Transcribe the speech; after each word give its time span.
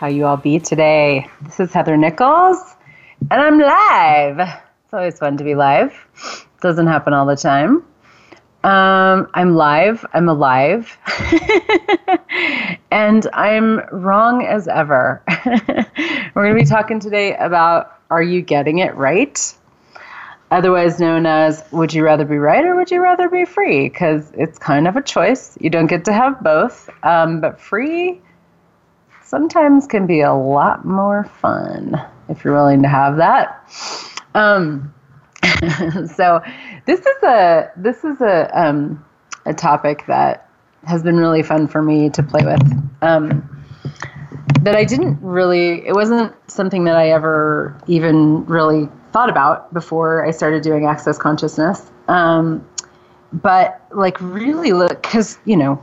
How 0.00 0.06
you 0.06 0.24
all 0.24 0.38
be 0.38 0.58
today? 0.58 1.28
This 1.42 1.60
is 1.60 1.74
Heather 1.74 1.94
Nichols, 1.94 2.56
and 3.30 3.38
I'm 3.38 3.58
live. 3.58 4.40
It's 4.40 4.94
always 4.94 5.18
fun 5.18 5.36
to 5.36 5.44
be 5.44 5.54
live. 5.54 5.92
Doesn't 6.62 6.86
happen 6.86 7.12
all 7.12 7.26
the 7.26 7.36
time. 7.36 7.84
Um, 8.64 9.28
I'm 9.34 9.56
live. 9.56 10.06
I'm 10.14 10.26
alive. 10.30 10.96
and 12.90 13.26
I'm 13.34 13.82
wrong 13.92 14.42
as 14.42 14.68
ever. 14.68 15.22
We're 15.44 16.44
going 16.44 16.56
to 16.56 16.62
be 16.62 16.64
talking 16.64 16.98
today 16.98 17.36
about 17.36 18.00
Are 18.08 18.22
You 18.22 18.40
Getting 18.40 18.78
It 18.78 18.94
Right? 18.94 19.54
Otherwise 20.50 20.98
known 20.98 21.26
as 21.26 21.62
Would 21.72 21.92
You 21.92 22.04
Rather 22.04 22.24
Be 22.24 22.38
Right 22.38 22.64
or 22.64 22.74
Would 22.74 22.90
You 22.90 23.02
Rather 23.02 23.28
Be 23.28 23.44
Free? 23.44 23.90
Because 23.90 24.32
it's 24.32 24.58
kind 24.58 24.88
of 24.88 24.96
a 24.96 25.02
choice. 25.02 25.58
You 25.60 25.68
don't 25.68 25.88
get 25.88 26.06
to 26.06 26.14
have 26.14 26.42
both. 26.42 26.88
Um, 27.02 27.42
but 27.42 27.60
free 27.60 28.22
sometimes 29.30 29.86
can 29.86 30.06
be 30.06 30.20
a 30.22 30.34
lot 30.34 30.84
more 30.84 31.22
fun 31.40 31.94
if 32.28 32.44
you're 32.44 32.52
willing 32.52 32.82
to 32.82 32.88
have 32.88 33.16
that. 33.18 33.64
Um, 34.34 34.92
so 36.14 36.42
this 36.84 37.00
is 37.00 37.22
a 37.22 37.70
this 37.76 38.04
is 38.04 38.20
a 38.20 38.50
um, 38.60 39.04
a 39.46 39.54
topic 39.54 40.04
that 40.08 40.48
has 40.84 41.02
been 41.02 41.16
really 41.16 41.44
fun 41.44 41.68
for 41.68 41.80
me 41.80 42.10
to 42.10 42.22
play 42.24 42.44
with. 42.44 42.60
Um, 43.02 43.64
that 44.62 44.74
I 44.74 44.84
didn't 44.84 45.20
really 45.22 45.86
it 45.86 45.94
wasn't 45.94 46.34
something 46.50 46.84
that 46.84 46.96
I 46.96 47.10
ever 47.10 47.80
even 47.86 48.44
really 48.46 48.88
thought 49.12 49.30
about 49.30 49.72
before 49.72 50.26
I 50.26 50.32
started 50.32 50.62
doing 50.62 50.86
access 50.86 51.18
consciousness. 51.18 51.88
Um, 52.08 52.68
but 53.32 53.80
like 53.92 54.20
really 54.20 54.72
look 54.72 55.02
because 55.02 55.38
you 55.44 55.56
know 55.56 55.80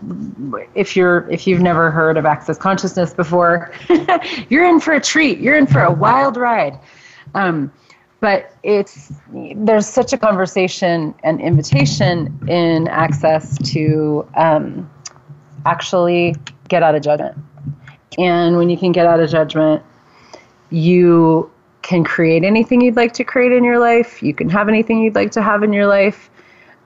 if 0.75 0.95
you're 0.95 1.29
if 1.29 1.47
you've 1.47 1.61
never 1.61 1.89
heard 1.89 2.17
of 2.17 2.25
access 2.25 2.57
consciousness 2.57 3.13
before 3.13 3.71
you're 4.49 4.65
in 4.65 4.79
for 4.79 4.93
a 4.93 5.01
treat. 5.01 5.39
You're 5.39 5.57
in 5.57 5.67
for 5.67 5.81
a 5.81 5.91
wild 5.91 6.37
ride. 6.37 6.77
Um, 7.35 7.71
but 8.19 8.55
it's 8.63 9.13
there's 9.55 9.87
such 9.87 10.11
a 10.11 10.17
conversation 10.17 11.13
and 11.23 11.39
invitation 11.39 12.37
in 12.49 12.87
access 12.87 13.57
to 13.71 14.27
um, 14.35 14.89
actually 15.65 16.35
get 16.67 16.83
out 16.83 16.95
of 16.95 17.03
judgment. 17.03 17.37
And 18.17 18.57
when 18.57 18.69
you 18.69 18.77
can 18.77 18.91
get 18.91 19.05
out 19.05 19.19
of 19.19 19.29
judgment 19.29 19.83
you 20.69 21.49
can 21.81 22.03
create 22.03 22.43
anything 22.43 22.81
you'd 22.81 22.95
like 22.95 23.13
to 23.13 23.23
create 23.23 23.51
in 23.51 23.63
your 23.63 23.79
life. 23.79 24.21
You 24.21 24.33
can 24.33 24.49
have 24.49 24.67
anything 24.67 25.01
you'd 25.01 25.15
like 25.15 25.31
to 25.31 25.41
have 25.41 25.63
in 25.63 25.71
your 25.71 25.87
life 25.87 26.29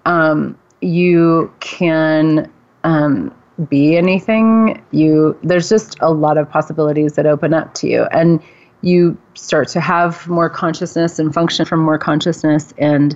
um, 0.06 0.58
you 0.82 1.54
can 1.60 2.52
um, 2.84 3.34
be 3.70 3.96
anything. 3.98 4.84
You 4.92 5.38
there's 5.44 5.70
just 5.70 5.98
a 6.02 6.12
lot 6.12 6.38
of 6.38 6.50
possibilities 6.50 7.14
that 7.14 7.26
open 7.26 7.54
up 7.54 7.74
to 7.76 7.88
you, 7.88 8.04
and 8.12 8.42
you 8.82 9.18
start 9.36 9.68
to 9.70 9.80
have 9.80 10.28
more 10.28 10.50
consciousness 10.50 11.20
and 11.20 11.34
function 11.34 11.66
from 11.66 11.82
more 11.82 11.98
consciousness, 11.98 12.74
and 12.78 13.16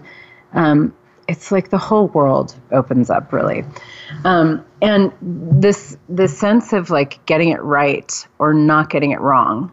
um, 0.54 0.94
it's 1.28 1.52
like 1.52 1.70
the 1.70 1.78
whole 1.78 2.08
world 2.10 2.56
opens 2.72 3.10
up 3.10 3.34
really. 3.34 3.64
Um, 4.24 4.64
and 4.82 5.12
this 5.22 5.98
this 6.10 6.38
sense 6.38 6.74
of 6.74 6.90
like 6.90 7.26
getting 7.26 7.50
it 7.50 7.62
right 7.62 8.28
or 8.40 8.54
not 8.54 8.90
getting 8.90 9.12
it 9.12 9.20
wrong 9.20 9.72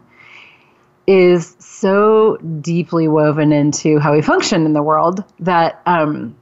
is 1.05 1.55
so 1.59 2.37
deeply 2.61 3.07
woven 3.07 3.51
into 3.51 3.99
how 3.99 4.13
we 4.13 4.21
function 4.21 4.65
in 4.65 4.73
the 4.73 4.81
world 4.81 5.23
that 5.39 5.81
um, 5.85 6.35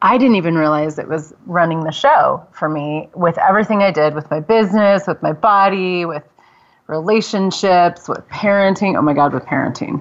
I 0.00 0.16
didn't 0.16 0.36
even 0.36 0.56
realize 0.56 0.98
it 0.98 1.08
was 1.08 1.34
running 1.46 1.82
the 1.82 1.90
show 1.90 2.46
for 2.52 2.68
me 2.68 3.08
with 3.14 3.36
everything 3.38 3.82
I 3.82 3.90
did 3.90 4.14
with 4.14 4.30
my 4.30 4.38
business, 4.38 5.06
with 5.08 5.20
my 5.22 5.32
body, 5.32 6.04
with 6.04 6.22
relationships, 6.86 8.08
with 8.08 8.26
parenting. 8.28 8.96
Oh 8.96 9.02
my 9.02 9.12
God, 9.12 9.34
with 9.34 9.44
parenting. 9.44 10.00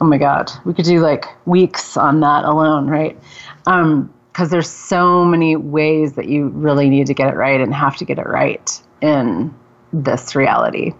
Oh 0.00 0.06
my 0.06 0.16
God. 0.16 0.50
We 0.64 0.72
could 0.72 0.86
do 0.86 1.00
like 1.00 1.26
weeks 1.44 1.98
on 1.98 2.20
that 2.20 2.44
alone, 2.44 2.88
right? 2.88 3.18
Because 3.64 3.66
um, 3.66 4.48
there's 4.48 4.70
so 4.70 5.26
many 5.26 5.54
ways 5.54 6.14
that 6.14 6.26
you 6.28 6.48
really 6.48 6.88
need 6.88 7.06
to 7.08 7.14
get 7.14 7.28
it 7.28 7.36
right 7.36 7.60
and 7.60 7.74
have 7.74 7.98
to 7.98 8.06
get 8.06 8.18
it 8.18 8.26
right 8.26 8.82
in 9.02 9.54
this 9.92 10.34
reality. 10.34 10.92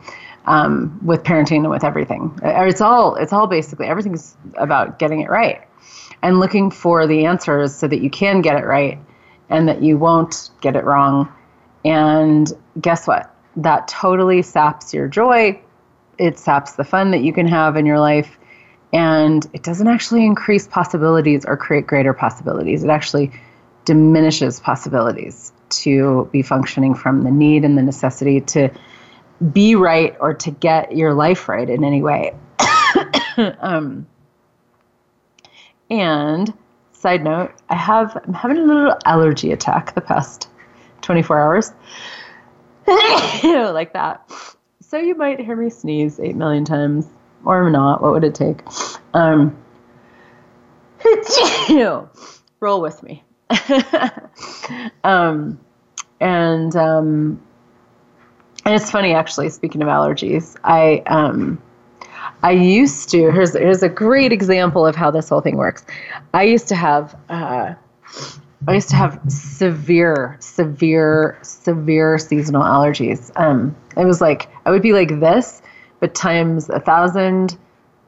Um, 0.47 0.99
with 1.05 1.23
parenting 1.23 1.59
and 1.59 1.71
with 1.71 1.85
everything, 1.85 2.39
it's 2.43 2.81
all 2.81 3.15
it's 3.15 3.33
all 3.33 3.47
basically 3.47 3.87
everything's 3.87 4.37
about 4.57 4.99
getting 4.99 5.21
it 5.21 5.29
right 5.29 5.61
and 6.23 6.41
looking 6.41 6.71
for 6.71 7.07
the 7.07 7.27
answers 7.27 7.75
so 7.75 7.89
that 7.89 8.03
you 8.03 8.11
can 8.11 8.43
get 8.43 8.57
it 8.57 8.65
right 8.65 8.99
and 9.49 9.69
that 9.69 9.83
you 9.83 9.99
won't 9.99 10.51
get 10.61 10.77
it 10.77 10.85
wrong. 10.85 11.33
And 11.85 12.53
guess 12.81 13.07
what? 13.07 13.35
That 13.57 13.89
totally 13.89 14.43
saps 14.43 14.95
your 14.95 15.09
joy. 15.09 15.61
It 16.19 16.39
saps 16.39 16.73
the 16.73 16.85
fun 16.85 17.11
that 17.11 17.23
you 17.23 17.33
can 17.33 17.47
have 17.49 17.77
in 17.77 17.87
your 17.87 17.99
life. 17.99 18.39
And 18.93 19.47
it 19.53 19.63
doesn't 19.63 19.87
actually 19.87 20.25
increase 20.25 20.67
possibilities 20.67 21.45
or 21.45 21.57
create 21.57 21.87
greater 21.87 22.13
possibilities. 22.13 22.85
It 22.85 22.91
actually 22.91 23.33
diminishes 23.85 24.61
possibilities 24.61 25.53
to 25.71 26.29
be 26.33 26.43
functioning 26.43 26.95
from 26.95 27.23
the 27.23 27.31
need 27.31 27.65
and 27.65 27.79
the 27.79 27.83
necessity 27.83 28.41
to 28.41 28.71
be 29.53 29.75
right 29.75 30.17
or 30.21 30.35
to 30.35 30.51
get 30.51 30.97
your 30.97 31.15
life 31.15 31.49
right 31.49 31.69
in 31.69 31.85
any 31.85 32.03
way. 32.03 32.35
um, 33.61 34.07
and 35.91 36.53
side 36.93 37.25
note, 37.25 37.53
I 37.69 37.75
have 37.75 38.17
I'm 38.25 38.35
having 38.35 38.59
a 38.59 38.65
little 38.65 38.95
allergy 39.05 39.53
attack 39.53 39.95
the 39.95 40.01
past 40.01 40.49
24 41.03 41.39
hours. 41.39 41.73
like 43.43 43.93
that. 43.93 44.31
So 44.81 44.99
you 44.99 45.15
might 45.15 45.41
hear 45.41 45.57
me 45.57 45.71
sneeze 45.71 46.19
8 46.19 46.37
million 46.37 46.65
times 46.65 47.07
or 47.45 47.71
not. 47.71 48.03
What 48.03 48.13
would 48.13 48.25
it 48.25 48.35
take? 48.35 48.61
Um, 49.15 49.57
roll 52.61 52.81
with 52.81 53.03
me. 53.03 53.23
um, 55.05 55.59
and 56.21 56.77
um, 56.77 57.43
and 58.65 58.75
it's 58.75 58.91
funny 58.91 59.15
actually. 59.15 59.49
Speaking 59.51 59.83
of 59.83 59.89
allergies, 59.89 60.57
I 60.65 61.03
um, 61.07 61.61
I 62.43 62.53
used 62.53 63.09
to. 63.11 63.31
Here's 63.31 63.55
here's 63.55 63.83
a 63.83 63.89
great 63.89 64.33
example 64.33 64.87
of 64.87 64.97
how 64.97 65.11
this 65.11 65.29
whole 65.29 65.41
thing 65.41 65.57
works. 65.57 65.85
I 66.33 66.45
used 66.45 66.69
to 66.69 66.77
have. 66.77 67.17
Uh, 67.29 67.75
I 68.69 68.75
used 68.75 68.91
to 68.91 68.97
have 68.97 69.19
severe, 69.29 70.37
severe, 70.41 71.39
severe 71.43 72.19
seasonal 72.19 72.63
allergies. 72.63 73.31
Um, 73.41 73.75
it 73.97 74.05
was 74.05 74.21
like 74.21 74.49
I 74.67 74.71
would 74.71 74.83
be 74.83 74.93
like 74.93 75.21
this, 75.21 75.63
but 75.99 76.15
times 76.15 76.69
a 76.69 76.81
thousand 76.81 77.59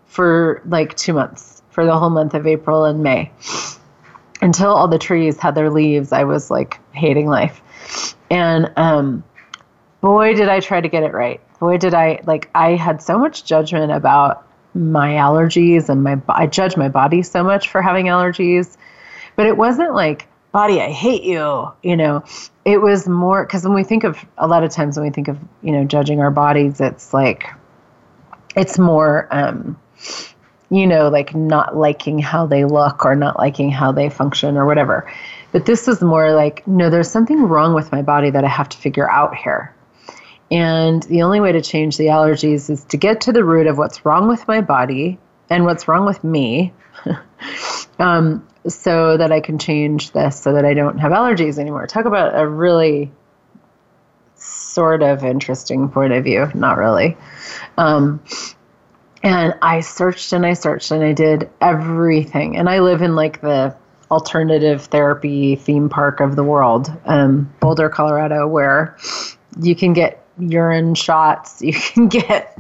for 0.06 0.62
like 0.66 0.94
two 0.97 1.14
months, 1.14 1.62
for 1.70 1.87
the 1.87 1.99
whole 1.99 2.10
month 2.10 2.34
of 2.34 2.47
April 2.47 2.84
and 2.84 3.03
May. 3.03 3.31
Until 4.43 4.72
all 4.72 4.88
the 4.88 4.99
trees 4.99 5.38
had 5.38 5.54
their 5.54 5.70
leaves, 5.70 6.12
I 6.12 6.25
was 6.25 6.50
like 6.50 6.81
hating 6.93 7.28
life. 7.28 7.62
And 8.31 8.73
um, 8.76 9.25
boy, 10.02 10.34
did 10.34 10.50
I 10.50 10.60
try 10.60 10.82
to 10.82 10.88
get 10.88 11.02
it 11.02 11.14
right 11.14 11.40
boy, 11.62 11.78
did 11.78 11.94
I 11.94 12.20
like, 12.26 12.50
I 12.56 12.70
had 12.70 13.00
so 13.00 13.16
much 13.16 13.44
judgment 13.44 13.93
about 13.93 14.44
my 14.75 15.10
allergies 15.10 15.88
and 15.88 16.02
my, 16.02 16.20
I 16.28 16.49
judge 16.49 16.76
my 16.76 16.88
body 16.88 17.22
so 17.22 17.44
much 17.44 17.69
for 17.69 17.81
having 17.81 18.06
allergies. 18.06 18.76
But 19.37 19.46
it 19.46 19.56
wasn't 19.56 19.94
like, 19.94 20.26
body, 20.50 20.81
I 20.81 20.90
hate 20.90 21.22
you, 21.22 21.70
you 21.84 21.96
know. 21.96 22.25
It 22.64 22.78
was 22.78 23.06
more, 23.06 23.46
because 23.46 23.62
when 23.62 23.75
we 23.75 23.84
think 23.84 24.02
of, 24.02 24.19
a 24.38 24.49
lot 24.49 24.64
of 24.64 24.72
times 24.72 24.96
when 24.96 25.06
we 25.06 25.12
think 25.12 25.28
of, 25.28 25.38
you 25.62 25.70
know, 25.70 25.84
judging 25.84 26.20
our 26.20 26.32
bodies, 26.32 26.81
it's 26.81 27.14
like, 27.14 27.46
it's 28.56 28.76
more, 28.76 29.28
um, 29.31 29.78
you 30.69 30.88
know, 30.88 31.10
like 31.10 31.32
not 31.32 31.76
liking 31.76 32.19
how 32.19 32.44
they 32.44 32.64
look 32.64 33.04
or 33.04 33.14
not 33.14 33.37
liking 33.38 33.70
how 33.70 33.93
they 33.93 34.10
function 34.10 34.56
or 34.56 34.66
whatever. 34.66 35.08
But 35.52 35.66
this 35.66 35.87
is 35.87 36.02
more 36.02 36.32
like, 36.32 36.66
no, 36.66 36.90
there's 36.90 37.08
something 37.08 37.43
wrong 37.44 37.72
with 37.72 37.93
my 37.93 38.02
body 38.02 38.31
that 38.31 38.43
I 38.43 38.49
have 38.49 38.69
to 38.70 38.76
figure 38.76 39.08
out 39.08 39.37
here. 39.37 39.72
And 40.50 41.02
the 41.04 41.22
only 41.22 41.40
way 41.40 41.52
to 41.52 41.62
change 41.62 41.96
the 41.96 42.06
allergies 42.06 42.68
is 42.68 42.84
to 42.86 42.96
get 42.96 43.22
to 43.22 43.32
the 43.32 43.44
root 43.44 43.66
of 43.66 43.78
what's 43.78 44.04
wrong 44.04 44.28
with 44.28 44.46
my 44.46 44.60
body 44.60 45.18
and 45.48 45.64
what's 45.64 45.88
wrong 45.88 46.04
with 46.04 46.22
me 46.22 46.72
um, 47.98 48.46
so 48.66 49.16
that 49.16 49.32
I 49.32 49.40
can 49.40 49.58
change 49.58 50.12
this 50.12 50.40
so 50.40 50.52
that 50.52 50.64
I 50.64 50.74
don't 50.74 50.98
have 50.98 51.12
allergies 51.12 51.58
anymore. 51.58 51.86
Talk 51.86 52.04
about 52.04 52.38
a 52.38 52.46
really 52.46 53.10
sort 54.36 55.02
of 55.02 55.24
interesting 55.24 55.88
point 55.88 56.12
of 56.12 56.24
view. 56.24 56.50
Not 56.54 56.78
really. 56.78 57.16
Um, 57.78 58.22
and 59.22 59.54
I 59.62 59.80
searched 59.80 60.32
and 60.32 60.44
I 60.44 60.54
searched 60.54 60.90
and 60.90 61.04
I 61.04 61.12
did 61.12 61.48
everything. 61.60 62.56
And 62.56 62.68
I 62.68 62.80
live 62.80 63.02
in 63.02 63.14
like 63.14 63.40
the 63.40 63.76
alternative 64.10 64.82
therapy 64.86 65.56
theme 65.56 65.88
park 65.88 66.20
of 66.20 66.36
the 66.36 66.44
world, 66.44 66.92
um, 67.06 67.52
Boulder, 67.60 67.88
Colorado, 67.88 68.46
where 68.46 68.96
you 69.60 69.74
can 69.74 69.92
get 69.92 70.21
urine 70.38 70.94
shots, 70.94 71.62
you 71.62 71.73
can 71.73 72.08
get 72.08 72.56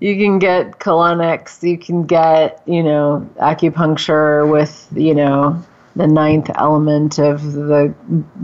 you 0.00 0.16
can 0.16 0.38
get 0.38 0.78
colonics, 0.78 1.62
you 1.62 1.78
can 1.78 2.06
get 2.06 2.62
you 2.66 2.82
know 2.82 3.28
acupuncture 3.36 4.50
with 4.50 4.88
you 4.94 5.14
know 5.14 5.62
the 5.94 6.06
ninth 6.06 6.50
element 6.54 7.18
of 7.18 7.52
the 7.52 7.94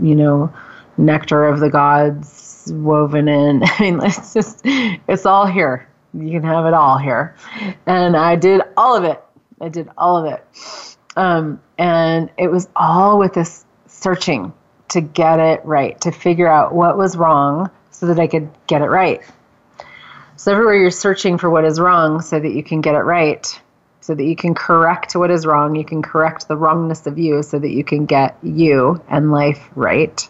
you 0.01 0.15
know 0.15 0.53
nectar 0.97 1.45
of 1.45 1.59
the 1.59 1.69
gods 1.69 2.71
woven 2.73 3.27
in. 3.27 3.63
I 3.65 3.81
mean, 3.81 3.99
it's 4.03 4.33
just 4.33 4.61
it's 4.63 5.25
all 5.25 5.45
here 5.45 5.87
you 6.13 6.31
can 6.39 6.43
have 6.43 6.65
it 6.65 6.73
all 6.73 6.97
here. 6.97 7.35
And 7.85 8.15
I 8.15 8.35
did 8.35 8.61
all 8.77 8.95
of 8.95 9.03
it. 9.03 9.23
I 9.59 9.69
did 9.69 9.89
all 9.97 10.17
of 10.17 10.31
it. 10.31 10.97
Um, 11.15 11.61
and 11.77 12.29
it 12.37 12.51
was 12.51 12.67
all 12.75 13.19
with 13.19 13.33
this 13.33 13.65
searching 13.87 14.53
to 14.89 15.01
get 15.01 15.39
it 15.39 15.61
right, 15.65 15.99
to 16.01 16.11
figure 16.11 16.47
out 16.47 16.73
what 16.73 16.97
was 16.97 17.15
wrong 17.15 17.69
so 17.93 18.07
that 18.07 18.19
I 18.19 18.27
could 18.27 18.49
get 18.67 18.81
it 18.81 18.87
right. 18.87 19.21
So, 20.35 20.51
everywhere 20.51 20.75
you're 20.75 20.91
searching 20.91 21.37
for 21.37 21.49
what 21.49 21.63
is 21.63 21.79
wrong 21.79 22.19
so 22.19 22.39
that 22.39 22.51
you 22.51 22.63
can 22.63 22.81
get 22.81 22.95
it 22.95 23.03
right, 23.03 23.47
so 24.01 24.13
that 24.13 24.23
you 24.23 24.35
can 24.35 24.53
correct 24.53 25.15
what 25.15 25.31
is 25.31 25.45
wrong, 25.45 25.75
you 25.75 25.85
can 25.85 26.01
correct 26.01 26.49
the 26.49 26.57
wrongness 26.57 27.07
of 27.07 27.17
you 27.17 27.41
so 27.43 27.59
that 27.59 27.69
you 27.69 27.83
can 27.83 28.05
get 28.05 28.37
you 28.43 29.01
and 29.07 29.31
life 29.31 29.69
right. 29.75 30.27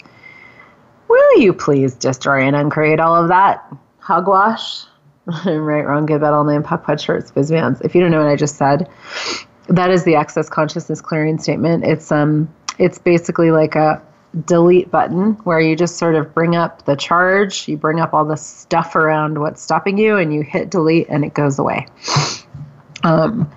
Will 1.07 1.39
you 1.39 1.53
please 1.53 1.95
destroy 1.95 2.41
and 2.41 2.55
uncreate 2.55 2.99
all 2.99 3.15
of 3.15 3.29
that? 3.29 3.65
Hogwash? 3.99 4.85
right, 5.45 5.81
wrong, 5.81 6.05
good, 6.05 6.21
bad, 6.21 6.33
all 6.33 6.43
nine, 6.43 6.63
POC, 6.63 6.83
POD, 6.83 7.01
shorts, 7.01 7.31
biz 7.31 7.49
vans. 7.49 7.81
If 7.81 7.95
you 7.95 8.01
don't 8.01 8.11
know 8.11 8.19
what 8.19 8.27
I 8.27 8.35
just 8.35 8.57
said, 8.57 8.89
that 9.67 9.89
is 9.89 10.03
the 10.03 10.15
access 10.15 10.49
consciousness 10.49 11.01
clearing 11.01 11.39
statement. 11.39 11.85
It's 11.85 12.11
um, 12.11 12.53
it's 12.77 12.99
basically 12.99 13.51
like 13.51 13.75
a 13.75 14.01
delete 14.45 14.89
button 14.89 15.33
where 15.43 15.59
you 15.59 15.75
just 15.75 15.97
sort 15.97 16.15
of 16.15 16.33
bring 16.33 16.55
up 16.55 16.85
the 16.85 16.95
charge, 16.95 17.67
you 17.67 17.77
bring 17.77 17.99
up 17.99 18.13
all 18.13 18.25
the 18.25 18.37
stuff 18.37 18.95
around 18.95 19.39
what's 19.39 19.61
stopping 19.61 19.97
you, 19.97 20.17
and 20.17 20.33
you 20.33 20.41
hit 20.41 20.69
delete, 20.69 21.07
and 21.09 21.23
it 21.23 21.33
goes 21.33 21.59
away. 21.59 21.87
Um, 23.05 23.51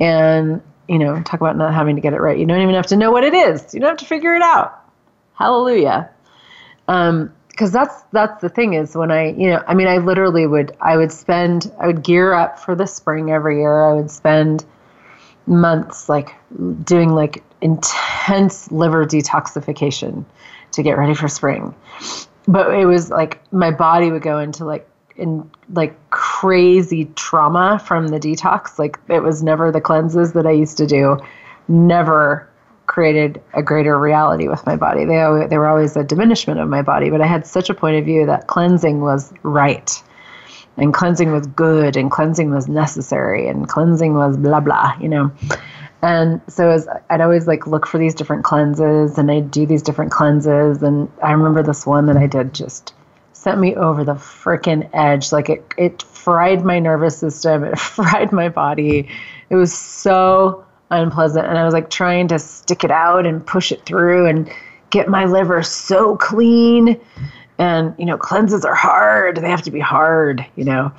and 0.00 0.60
you 0.88 0.98
know, 0.98 1.22
talk 1.22 1.40
about 1.40 1.56
not 1.56 1.72
having 1.72 1.94
to 1.94 2.02
get 2.02 2.14
it 2.14 2.20
right. 2.20 2.36
You 2.36 2.46
don't 2.46 2.60
even 2.62 2.74
have 2.74 2.88
to 2.88 2.96
know 2.96 3.12
what 3.12 3.22
it 3.22 3.32
is. 3.32 3.72
You 3.72 3.78
don't 3.78 3.90
have 3.90 3.98
to 3.98 4.06
figure 4.06 4.34
it 4.34 4.42
out. 4.42 4.76
Hallelujah. 5.34 6.10
Um, 6.88 7.32
because 7.48 7.72
that's 7.72 8.02
that's 8.12 8.40
the 8.40 8.48
thing 8.48 8.74
is 8.74 8.94
when 8.94 9.10
I 9.10 9.32
you 9.32 9.50
know 9.50 9.62
I 9.66 9.74
mean 9.74 9.88
I 9.88 9.98
literally 9.98 10.46
would 10.46 10.76
I 10.80 10.96
would 10.96 11.10
spend 11.10 11.72
I 11.80 11.88
would 11.88 12.04
gear 12.04 12.32
up 12.32 12.60
for 12.60 12.76
the 12.76 12.86
spring 12.86 13.32
every 13.32 13.58
year 13.58 13.84
I 13.84 13.94
would 13.94 14.12
spend 14.12 14.64
months 15.44 16.08
like 16.08 16.34
doing 16.84 17.10
like 17.10 17.42
intense 17.60 18.70
liver 18.70 19.04
detoxification 19.04 20.24
to 20.72 20.82
get 20.82 20.96
ready 20.96 21.14
for 21.14 21.28
spring 21.28 21.74
but 22.46 22.72
it 22.72 22.86
was 22.86 23.10
like 23.10 23.40
my 23.52 23.70
body 23.70 24.10
would 24.10 24.22
go 24.22 24.38
into 24.38 24.64
like 24.64 24.88
in 25.16 25.50
like 25.72 25.94
crazy 26.10 27.06
trauma 27.16 27.80
from 27.84 28.08
the 28.08 28.18
detox 28.18 28.78
like 28.78 28.98
it 29.08 29.20
was 29.20 29.42
never 29.42 29.72
the 29.72 29.80
cleanses 29.80 30.32
that 30.32 30.46
I 30.46 30.52
used 30.52 30.78
to 30.78 30.86
do 30.86 31.18
never 31.66 32.48
created 32.86 33.40
a 33.52 33.62
greater 33.62 33.98
reality 33.98 34.48
with 34.48 34.64
my 34.66 34.74
body. 34.74 35.04
They 35.04 35.46
they 35.48 35.58
were 35.58 35.68
always 35.68 35.96
a 35.96 36.02
diminishment 36.02 36.58
of 36.58 36.68
my 36.68 36.82
body, 36.82 37.10
but 37.10 37.20
I 37.20 37.26
had 37.26 37.46
such 37.46 37.70
a 37.70 37.74
point 37.74 37.96
of 37.96 38.04
view 38.04 38.26
that 38.26 38.46
cleansing 38.48 39.00
was 39.00 39.32
right. 39.42 40.02
And 40.76 40.94
cleansing 40.94 41.32
was 41.32 41.46
good 41.48 41.96
and 41.96 42.10
cleansing 42.10 42.50
was 42.50 42.68
necessary 42.68 43.48
and 43.48 43.68
cleansing 43.68 44.14
was 44.14 44.36
blah 44.36 44.60
blah, 44.60 44.96
you 45.00 45.08
know. 45.08 45.30
And 46.02 46.40
so 46.48 46.70
as 46.70 46.88
I'd 47.10 47.20
always 47.20 47.46
like 47.46 47.66
look 47.66 47.86
for 47.86 47.98
these 47.98 48.14
different 48.14 48.44
cleanses 48.44 49.18
and 49.18 49.30
I'd 49.30 49.50
do 49.50 49.66
these 49.66 49.82
different 49.82 50.12
cleanses 50.12 50.82
and 50.82 51.10
I 51.22 51.32
remember 51.32 51.62
this 51.62 51.86
one 51.86 52.06
that 52.06 52.16
I 52.16 52.26
did 52.26 52.54
just 52.54 52.94
sent 53.32 53.60
me 53.60 53.74
over 53.74 54.04
the 54.04 54.14
freaking 54.14 54.88
edge. 54.92 55.32
Like 55.32 55.48
it 55.48 55.74
it 55.76 56.02
fried 56.02 56.64
my 56.64 56.78
nervous 56.78 57.18
system, 57.18 57.64
it 57.64 57.78
fried 57.78 58.32
my 58.32 58.48
body. 58.48 59.08
It 59.50 59.56
was 59.56 59.76
so 59.76 60.64
unpleasant 60.90 61.46
and 61.46 61.58
I 61.58 61.64
was 61.64 61.74
like 61.74 61.90
trying 61.90 62.28
to 62.28 62.38
stick 62.38 62.84
it 62.84 62.90
out 62.90 63.26
and 63.26 63.44
push 63.44 63.72
it 63.72 63.84
through 63.84 64.26
and 64.26 64.50
get 64.90 65.08
my 65.08 65.26
liver 65.26 65.62
so 65.62 66.16
clean 66.16 66.98
and 67.58 67.94
you 67.98 68.06
know 68.06 68.16
cleanses 68.16 68.64
are 68.64 68.74
hard 68.74 69.36
they 69.36 69.50
have 69.50 69.60
to 69.62 69.70
be 69.70 69.80
hard 69.80 70.46
you 70.56 70.64
know 70.64 70.90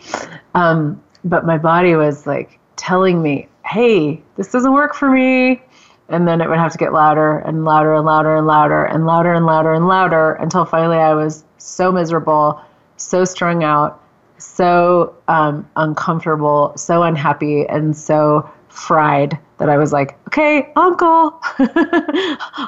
um, 0.54 1.02
but 1.24 1.46
my 1.46 1.58
body 1.58 1.96
was 1.96 2.28
like 2.28 2.60
telling 2.76 3.22
me 3.22 3.48
hey 3.70 4.22
this 4.36 4.52
doesn't 4.52 4.74
work 4.74 4.94
for 4.94 5.10
me 5.10 5.62
and 6.10 6.28
then 6.28 6.42
it 6.42 6.50
would 6.50 6.58
have 6.58 6.72
to 6.72 6.78
get 6.78 6.92
louder 6.92 7.40
and 7.40 7.66
louder 7.66 7.94
and 7.94 8.06
louder 8.06 8.36
and 8.36 8.48
louder 8.48 8.84
and 8.86 9.06
louder 9.06 9.34
and 9.34 9.46
louder 9.46 9.74
and 9.74 9.88
louder 9.88 10.34
until 10.34 10.66
finally 10.66 10.98
i 10.98 11.14
was 11.14 11.44
so 11.58 11.92
miserable 11.92 12.62
so 12.98 13.24
strung 13.26 13.64
out 13.64 14.02
so 14.38 15.16
um, 15.28 15.70
uncomfortable 15.76 16.74
so 16.76 17.04
unhappy 17.04 17.66
and 17.68 17.96
so 17.96 18.50
fried 18.70 19.38
that 19.58 19.70
I 19.70 19.78
was 19.78 19.92
like, 19.92 20.18
okay, 20.28 20.72
uncle, 20.76 21.40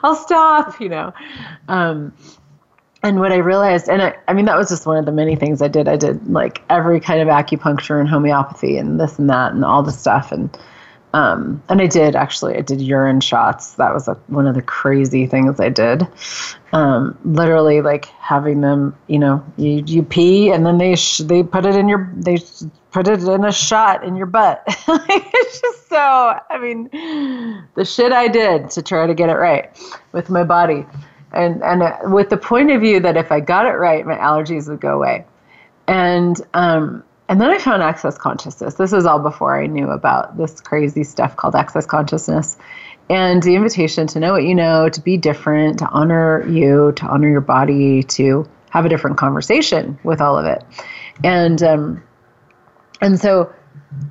I'll 0.04 0.16
stop, 0.16 0.80
you 0.80 0.90
know. 0.90 1.14
Um, 1.68 2.14
and 3.04 3.20
what 3.20 3.32
I 3.32 3.38
realized, 3.38 3.90
and 3.90 4.02
I, 4.02 4.16
I 4.28 4.34
mean, 4.34 4.46
that 4.46 4.58
was 4.58 4.70
just 4.70 4.86
one 4.86 4.98
of 4.98 5.06
the 5.06 5.12
many 5.12 5.36
things 5.36 5.62
I 5.62 5.68
did. 5.68 5.88
I 5.88 5.96
did 5.96 6.28
like 6.28 6.62
every 6.70 7.00
kind 7.00 7.22
of 7.22 7.28
acupuncture 7.28 8.00
and 8.00 8.08
homeopathy 8.08 8.78
and 8.78 9.00
this 9.00 9.18
and 9.18 9.30
that 9.30 9.54
and 9.54 9.66
all 9.66 9.82
the 9.82 9.92
stuff. 9.92 10.32
And 10.32 10.56
um, 11.14 11.62
and 11.68 11.82
I 11.82 11.88
did 11.88 12.16
actually, 12.16 12.56
I 12.56 12.62
did 12.62 12.82
urine 12.82 13.20
shots. 13.20 13.74
That 13.74 13.94
was 13.94 14.08
a, 14.08 14.14
one 14.28 14.48
of 14.48 14.56
the 14.56 14.62
crazy 14.62 15.26
things 15.26 15.60
I 15.60 15.70
did. 15.70 16.08
Um, 16.72 17.18
literally, 17.26 17.82
like 17.82 18.06
having 18.06 18.62
them, 18.62 18.96
you 19.08 19.20
know, 19.20 19.44
you, 19.58 19.84
you 19.86 20.04
pee 20.04 20.52
and 20.52 20.66
then 20.66 20.78
they 20.78 20.96
sh- 20.96 21.20
they 21.20 21.44
put 21.44 21.66
it 21.66 21.76
in 21.76 21.90
your 21.90 22.10
they 22.16 22.38
put 22.92 23.10
it 23.10 23.24
in 23.24 23.44
a 23.44 23.52
shot 23.52 24.06
in 24.06 24.16
your 24.16 24.26
butt. 24.26 24.64
it's 24.68 25.62
just 25.62 25.90
so. 25.90 26.40
I 26.50 26.58
mean, 26.62 26.88
the 27.76 27.84
shit 27.84 28.14
I 28.14 28.30
did 28.30 28.70
to 28.72 28.82
try 28.82 29.06
to 29.06 29.14
get 29.14 29.30
it 29.30 29.36
right 29.36 29.70
with 30.14 30.30
my 30.30 30.46
body, 30.46 30.86
and 31.34 31.62
and 31.62 31.84
uh, 31.84 31.98
with 32.06 32.30
the 32.30 32.38
point 32.38 32.72
of 32.72 32.80
view 32.80 33.02
that 33.02 33.18
if 33.18 33.34
I 33.34 33.42
got 33.42 33.66
it 33.66 33.74
right, 33.74 34.06
my 34.06 34.16
allergies 34.16 34.70
would 34.70 34.80
go 34.80 34.96
away, 34.96 35.26
and 35.88 36.40
um, 36.54 37.04
and 37.32 37.40
then 37.40 37.50
I 37.50 37.60
found 37.60 37.82
access 37.82 38.18
consciousness. 38.18 38.74
This 38.74 38.92
is 38.92 39.06
all 39.06 39.20
before 39.20 39.58
I 39.58 39.66
knew 39.66 39.90
about 39.90 40.36
this 40.36 40.60
crazy 40.60 41.06
stuff 41.06 41.38
called 41.38 41.56
access 41.56 41.86
consciousness. 41.86 42.58
And 43.10 43.42
the 43.42 43.56
invitation 43.56 44.06
to 44.08 44.20
know 44.20 44.34
what 44.34 44.44
you 44.44 44.54
know, 44.54 44.90
to 44.90 45.00
be 45.00 45.16
different, 45.16 45.80
to 45.80 45.88
honor 45.88 46.46
you, 46.46 46.92
to 46.98 47.06
honor 47.06 47.30
your 47.30 47.40
body, 47.40 48.04
to 48.04 48.50
have 48.70 48.86
a 48.86 48.90
different 48.90 49.18
conversation 49.18 49.98
with 50.04 50.20
all 50.20 50.38
of 50.38 50.46
it. 50.46 50.62
And 51.24 51.64
um, 51.64 52.04
and 53.00 53.18
so 53.18 53.54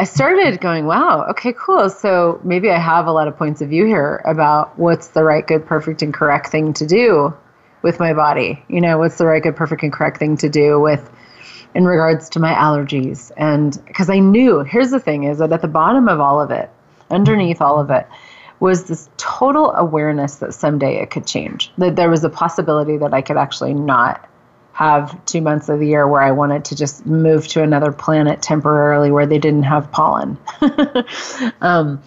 I 0.00 0.04
started 0.04 0.58
going, 0.58 0.86
wow, 0.86 1.26
okay, 1.32 1.52
cool. 1.52 1.90
So 1.90 2.40
maybe 2.42 2.70
I 2.70 2.78
have 2.78 3.06
a 3.06 3.12
lot 3.12 3.28
of 3.28 3.36
points 3.36 3.60
of 3.60 3.68
view 3.68 3.84
here 3.84 4.22
about 4.24 4.78
what's 4.78 5.08
the 5.08 5.22
right, 5.24 5.46
good, 5.46 5.66
perfect, 5.66 6.00
and 6.00 6.14
correct 6.14 6.48
thing 6.48 6.72
to 6.72 6.86
do 6.86 7.36
with 7.82 8.00
my 8.00 8.14
body. 8.14 8.64
You 8.68 8.80
know, 8.80 8.96
what's 8.96 9.18
the 9.18 9.26
right, 9.26 9.42
good, 9.42 9.56
perfect, 9.56 9.82
and 9.82 9.92
correct 9.92 10.16
thing 10.16 10.38
to 10.38 10.48
do 10.48 10.80
with 10.80 11.10
in 11.74 11.84
regards 11.84 12.30
to 12.30 12.40
my 12.40 12.52
allergies. 12.52 13.30
And 13.36 13.78
because 13.86 14.10
I 14.10 14.18
knew, 14.18 14.60
here's 14.60 14.90
the 14.90 15.00
thing 15.00 15.24
is 15.24 15.38
that 15.38 15.52
at 15.52 15.62
the 15.62 15.68
bottom 15.68 16.08
of 16.08 16.20
all 16.20 16.40
of 16.40 16.50
it, 16.50 16.70
underneath 17.10 17.60
all 17.60 17.80
of 17.80 17.90
it, 17.90 18.06
was 18.58 18.84
this 18.84 19.08
total 19.16 19.72
awareness 19.72 20.36
that 20.36 20.52
someday 20.52 21.00
it 21.00 21.10
could 21.10 21.26
change, 21.26 21.72
that 21.78 21.96
there 21.96 22.10
was 22.10 22.22
a 22.24 22.28
possibility 22.28 22.98
that 22.98 23.14
I 23.14 23.22
could 23.22 23.38
actually 23.38 23.72
not 23.72 24.28
have 24.72 25.24
two 25.24 25.40
months 25.40 25.68
of 25.68 25.78
the 25.78 25.86
year 25.86 26.06
where 26.06 26.22
I 26.22 26.30
wanted 26.30 26.66
to 26.66 26.76
just 26.76 27.04
move 27.04 27.46
to 27.48 27.62
another 27.62 27.92
planet 27.92 28.42
temporarily 28.42 29.10
where 29.10 29.26
they 29.26 29.38
didn't 29.38 29.64
have 29.64 29.90
pollen. 29.90 30.38
um, 31.60 32.02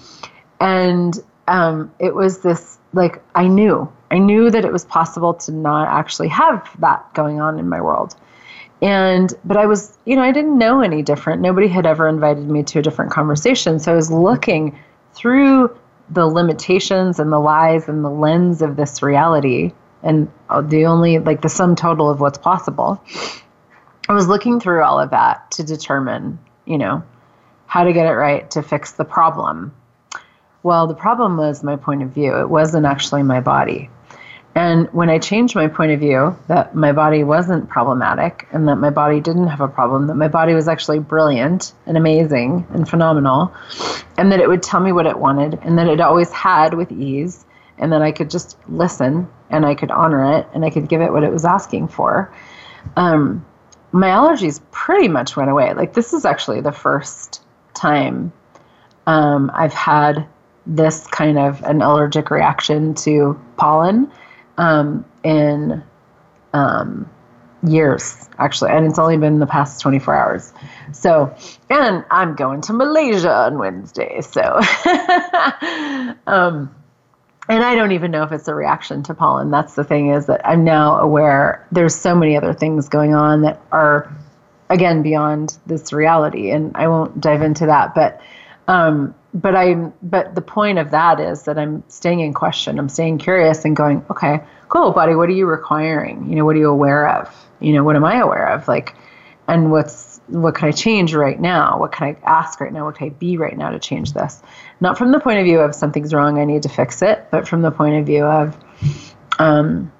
and 0.59 1.19
um, 1.47 1.91
it 1.99 2.13
was 2.15 2.39
this 2.39 2.77
like, 2.93 3.21
I 3.35 3.47
knew, 3.47 3.91
I 4.11 4.19
knew 4.19 4.49
that 4.51 4.63
it 4.63 4.71
was 4.71 4.85
possible 4.85 5.33
to 5.35 5.51
not 5.51 5.87
actually 5.87 6.29
have 6.29 6.69
that 6.79 7.13
going 7.13 7.41
on 7.41 7.59
in 7.59 7.67
my 7.67 7.81
world 7.81 8.15
and 8.83 9.33
but 9.45 9.55
i 9.55 9.65
was 9.65 9.97
you 10.05 10.15
know 10.15 10.21
i 10.21 10.31
didn't 10.31 10.57
know 10.57 10.81
any 10.81 11.01
different. 11.01 11.41
Nobody 11.41 11.67
had 11.67 11.87
ever 11.87 12.07
invited 12.07 12.47
me 12.49 12.61
to 12.63 12.79
a 12.79 12.81
different 12.81 13.11
conversation. 13.11 13.79
So 13.79 13.93
i 13.93 13.95
was 13.95 14.11
looking 14.11 14.77
through 15.13 15.75
the 16.09 16.27
limitations 16.27 17.17
and 17.17 17.31
the 17.31 17.39
lies 17.39 17.87
and 17.87 18.03
the 18.03 18.09
lens 18.09 18.61
of 18.61 18.75
this 18.75 19.01
reality 19.01 19.71
and 20.03 20.29
the 20.65 20.85
only 20.85 21.17
like 21.19 21.41
the 21.41 21.49
sum 21.49 21.75
total 21.75 22.09
of 22.09 22.19
what's 22.19 22.37
possible. 22.37 23.01
I 24.09 24.13
was 24.13 24.27
looking 24.27 24.59
through 24.59 24.83
all 24.83 24.99
of 24.99 25.11
that 25.11 25.49
to 25.51 25.63
determine 25.63 26.37
you 26.65 26.77
know 26.77 27.03
how 27.67 27.85
to 27.85 27.93
get 27.93 28.05
it 28.05 28.15
right 28.15 28.51
to 28.51 28.61
fix 28.61 28.91
the 28.91 29.05
problem. 29.05 29.73
Well 30.61 30.87
the 30.87 30.93
problem 30.93 31.37
was 31.37 31.63
my 31.63 31.77
point 31.77 32.03
of 32.03 32.09
view. 32.09 32.35
It 32.37 32.49
wasn't 32.49 32.85
actually 32.85 33.23
my 33.23 33.39
body 33.39 33.89
And 34.55 34.87
when 34.93 35.09
I 35.09 35.17
changed 35.17 35.55
my 35.55 35.67
point 35.67 35.91
of 35.93 35.99
view 35.99 36.37
that 36.47 36.75
my 36.75 36.91
body 36.91 37.23
wasn't 37.23 37.69
problematic 37.69 38.47
and 38.51 38.67
that 38.67 38.75
my 38.75 38.91
body 38.91 39.19
didn't 39.19 39.47
have 39.47 39.61
a 39.61 39.67
problem, 39.67 40.07
that 40.07 40.15
my 40.15 40.27
body 40.27 40.53
was 40.53 40.67
actually 40.67 40.99
brilliant 40.99 41.73
and 41.87 41.97
amazing 41.97 42.67
and 42.71 42.87
phenomenal, 42.87 43.51
and 44.17 44.31
that 44.31 44.39
it 44.39 44.47
would 44.47 44.61
tell 44.61 44.79
me 44.79 44.91
what 44.91 45.07
it 45.07 45.17
wanted 45.17 45.59
and 45.63 45.77
that 45.79 45.87
it 45.87 45.99
always 45.99 46.31
had 46.31 46.75
with 46.75 46.91
ease, 46.91 47.45
and 47.79 47.91
that 47.91 48.03
I 48.03 48.11
could 48.11 48.29
just 48.29 48.57
listen 48.69 49.27
and 49.49 49.65
I 49.65 49.73
could 49.73 49.89
honor 49.89 50.37
it 50.37 50.47
and 50.53 50.63
I 50.63 50.69
could 50.69 50.87
give 50.87 51.01
it 51.01 51.11
what 51.11 51.23
it 51.23 51.31
was 51.31 51.45
asking 51.45 51.87
for, 51.87 52.31
um, 52.95 53.43
my 53.91 54.09
allergies 54.09 54.61
pretty 54.71 55.07
much 55.07 55.35
went 55.35 55.49
away. 55.49 55.73
Like, 55.73 55.93
this 55.93 56.13
is 56.13 56.25
actually 56.25 56.61
the 56.61 56.71
first 56.71 57.41
time 57.73 58.31
um, 59.07 59.51
I've 59.53 59.73
had 59.73 60.27
this 60.65 61.07
kind 61.07 61.37
of 61.37 61.61
an 61.63 61.81
allergic 61.81 62.31
reaction 62.31 62.93
to 62.95 63.39
pollen 63.57 64.11
um, 64.57 65.05
in 65.23 65.83
um, 66.53 67.09
years, 67.67 68.29
actually, 68.37 68.71
and 68.71 68.85
it's 68.85 68.99
only 68.99 69.17
been 69.17 69.39
the 69.39 69.47
past 69.47 69.81
24 69.81 70.15
hours. 70.15 70.53
So, 70.91 71.35
and 71.69 72.05
I'm 72.11 72.35
going 72.35 72.61
to 72.61 72.73
Malaysia 72.73 73.33
on 73.33 73.57
Wednesday, 73.57 74.21
so. 74.21 74.41
um, 76.27 76.73
and 77.49 77.63
I 77.63 77.75
don't 77.75 77.91
even 77.91 78.11
know 78.11 78.23
if 78.23 78.31
it's 78.31 78.47
a 78.47 78.55
reaction 78.55 79.03
to 79.03 79.13
pollen. 79.13 79.51
That's 79.51 79.75
the 79.75 79.83
thing 79.83 80.09
is 80.09 80.27
that 80.27 80.47
I'm 80.47 80.63
now 80.63 80.97
aware 80.97 81.65
there's 81.71 81.95
so 81.95 82.15
many 82.15 82.37
other 82.37 82.53
things 82.53 82.87
going 82.87 83.13
on 83.13 83.41
that 83.41 83.61
are, 83.71 84.13
again, 84.69 85.01
beyond 85.01 85.57
this 85.65 85.91
reality, 85.91 86.51
and 86.51 86.75
I 86.75 86.87
won't 86.87 87.19
dive 87.19 87.41
into 87.41 87.65
that, 87.67 87.95
but. 87.95 88.21
Um, 88.67 89.13
but 89.33 89.55
I'm 89.55 89.93
but 90.01 90.35
the 90.35 90.41
point 90.41 90.77
of 90.77 90.91
that 90.91 91.19
is 91.19 91.43
that 91.43 91.57
I'm 91.57 91.83
staying 91.87 92.19
in 92.19 92.33
question. 92.33 92.79
I'm 92.79 92.89
staying 92.89 93.17
curious 93.17 93.65
and 93.65 93.75
going, 93.75 94.05
okay, 94.11 94.41
cool, 94.69 94.91
buddy, 94.91 95.15
what 95.15 95.27
are 95.29 95.33
you 95.33 95.47
requiring? 95.47 96.29
You 96.29 96.35
know, 96.35 96.45
what 96.45 96.55
are 96.55 96.59
you 96.59 96.69
aware 96.69 97.09
of? 97.09 97.33
You 97.59 97.73
know, 97.73 97.83
what 97.83 97.95
am 97.95 98.05
I 98.05 98.19
aware 98.19 98.47
of? 98.49 98.67
Like 98.67 98.95
and 99.47 99.71
what's 99.71 100.21
what 100.27 100.55
can 100.55 100.69
I 100.69 100.71
change 100.71 101.13
right 101.13 101.39
now? 101.39 101.79
What 101.79 101.91
can 101.91 102.07
I 102.07 102.17
ask 102.23 102.59
right 102.61 102.71
now? 102.71 102.85
What 102.85 102.95
can 102.95 103.07
I 103.07 103.09
be 103.09 103.37
right 103.37 103.57
now 103.57 103.71
to 103.71 103.79
change 103.79 104.13
this? 104.13 104.41
Not 104.79 104.97
from 104.97 105.11
the 105.11 105.19
point 105.19 105.39
of 105.39 105.45
view 105.45 105.59
of 105.59 105.75
something's 105.75 106.13
wrong, 106.13 106.39
I 106.39 106.45
need 106.45 106.63
to 106.63 106.69
fix 106.69 107.01
it, 107.01 107.27
but 107.29 107.47
from 107.47 107.61
the 107.61 107.71
point 107.71 107.95
of 107.95 108.05
view 108.05 108.23
of 108.23 108.57
um 109.39 109.91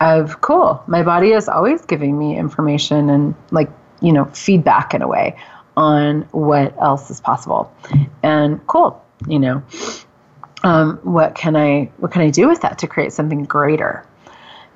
of 0.00 0.40
cool, 0.40 0.82
my 0.86 1.02
body 1.02 1.32
is 1.32 1.48
always 1.48 1.84
giving 1.86 2.18
me 2.18 2.36
information 2.36 3.08
and 3.10 3.34
like, 3.50 3.70
you 4.00 4.12
know, 4.12 4.26
feedback 4.26 4.94
in 4.94 5.02
a 5.02 5.08
way 5.08 5.36
on 5.76 6.22
what 6.32 6.74
else 6.80 7.10
is 7.10 7.20
possible. 7.20 7.72
And 8.22 8.64
cool, 8.66 9.04
you 9.28 9.38
know, 9.38 9.62
um, 10.62 10.98
what 11.02 11.34
can 11.34 11.56
I 11.56 11.90
what 11.98 12.12
can 12.12 12.22
I 12.22 12.30
do 12.30 12.48
with 12.48 12.62
that 12.62 12.78
to 12.78 12.86
create 12.86 13.12
something 13.12 13.44
greater? 13.44 14.06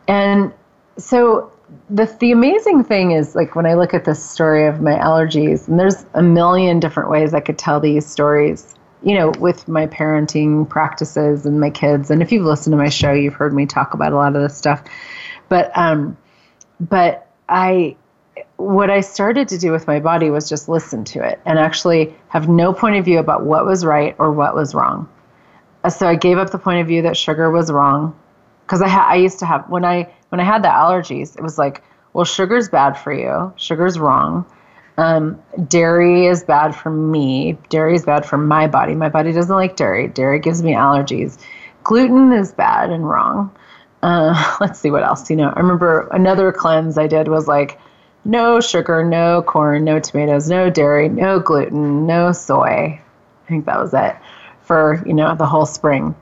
And 0.06 0.52
so 0.98 1.52
the 1.88 2.04
the 2.20 2.32
amazing 2.32 2.84
thing 2.84 3.12
is 3.12 3.34
like 3.34 3.54
when 3.54 3.66
I 3.66 3.74
look 3.74 3.94
at 3.94 4.04
this 4.04 4.22
story 4.22 4.66
of 4.66 4.80
my 4.80 4.94
allergies, 4.94 5.68
and 5.68 5.78
there's 5.78 6.04
a 6.14 6.22
million 6.22 6.80
different 6.80 7.10
ways 7.10 7.34
I 7.34 7.40
could 7.40 7.58
tell 7.58 7.80
these 7.80 8.06
stories. 8.06 8.74
You 9.02 9.14
know, 9.14 9.32
with 9.38 9.66
my 9.66 9.86
parenting 9.86 10.68
practices 10.68 11.46
and 11.46 11.58
my 11.58 11.70
kids, 11.70 12.10
and 12.10 12.20
if 12.20 12.30
you've 12.30 12.44
listened 12.44 12.74
to 12.74 12.76
my 12.76 12.90
show, 12.90 13.12
you've 13.12 13.32
heard 13.32 13.54
me 13.54 13.64
talk 13.64 13.94
about 13.94 14.12
a 14.12 14.16
lot 14.16 14.36
of 14.36 14.42
this 14.42 14.54
stuff. 14.54 14.82
But 15.48 15.72
um, 15.74 16.18
but 16.78 17.26
I 17.48 17.96
what 18.60 18.90
I 18.90 19.00
started 19.00 19.48
to 19.48 19.58
do 19.58 19.72
with 19.72 19.86
my 19.86 20.00
body 20.00 20.30
was 20.30 20.48
just 20.48 20.68
listen 20.68 21.04
to 21.06 21.26
it 21.26 21.40
and 21.44 21.58
actually 21.58 22.14
have 22.28 22.48
no 22.48 22.72
point 22.72 22.96
of 22.96 23.04
view 23.04 23.18
about 23.18 23.44
what 23.44 23.64
was 23.64 23.84
right 23.84 24.14
or 24.18 24.32
what 24.32 24.54
was 24.54 24.74
wrong. 24.74 25.08
Uh, 25.82 25.90
so 25.90 26.06
I 26.06 26.14
gave 26.14 26.38
up 26.38 26.50
the 26.50 26.58
point 26.58 26.80
of 26.80 26.86
view 26.86 27.02
that 27.02 27.16
sugar 27.16 27.50
was 27.50 27.72
wrong 27.72 28.18
because 28.66 28.82
I 28.82 28.88
ha- 28.88 29.08
I 29.08 29.16
used 29.16 29.38
to 29.40 29.46
have 29.46 29.68
when 29.68 29.84
I 29.84 30.12
when 30.28 30.40
I 30.40 30.44
had 30.44 30.62
the 30.62 30.68
allergies, 30.68 31.36
it 31.36 31.42
was 31.42 31.58
like, 31.58 31.82
well, 32.12 32.24
sugar's 32.24 32.68
bad 32.68 32.96
for 32.98 33.12
you. 33.12 33.52
Sugar's 33.56 33.98
wrong. 33.98 34.44
Um, 34.96 35.42
dairy 35.66 36.26
is 36.26 36.44
bad 36.44 36.72
for 36.74 36.90
me. 36.90 37.56
Dairy 37.70 37.94
is 37.94 38.04
bad 38.04 38.26
for 38.26 38.36
my 38.36 38.66
body. 38.66 38.94
My 38.94 39.08
body 39.08 39.32
doesn't 39.32 39.54
like 39.54 39.76
dairy. 39.76 40.08
Dairy 40.08 40.38
gives 40.38 40.62
me 40.62 40.72
allergies. 40.72 41.38
Gluten 41.84 42.32
is 42.32 42.52
bad 42.52 42.90
and 42.90 43.08
wrong. 43.08 43.50
Uh, 44.02 44.56
let's 44.60 44.78
see 44.78 44.90
what 44.90 45.02
else. 45.02 45.30
You 45.30 45.36
know, 45.36 45.48
I 45.48 45.58
remember 45.58 46.08
another 46.12 46.52
cleanse 46.52 46.98
I 46.98 47.06
did 47.06 47.28
was 47.28 47.48
like 47.48 47.80
no 48.24 48.60
sugar, 48.60 49.04
no 49.04 49.42
corn, 49.42 49.84
no 49.84 49.98
tomatoes, 49.98 50.48
no 50.48 50.70
dairy, 50.70 51.08
no 51.08 51.40
gluten, 51.40 52.06
no 52.06 52.32
soy. 52.32 53.00
I 53.00 53.48
think 53.48 53.66
that 53.66 53.78
was 53.78 53.94
it 53.94 54.16
for, 54.62 55.02
you 55.04 55.14
know, 55.14 55.34
the 55.34 55.46
whole 55.46 55.66
spring. 55.66 56.14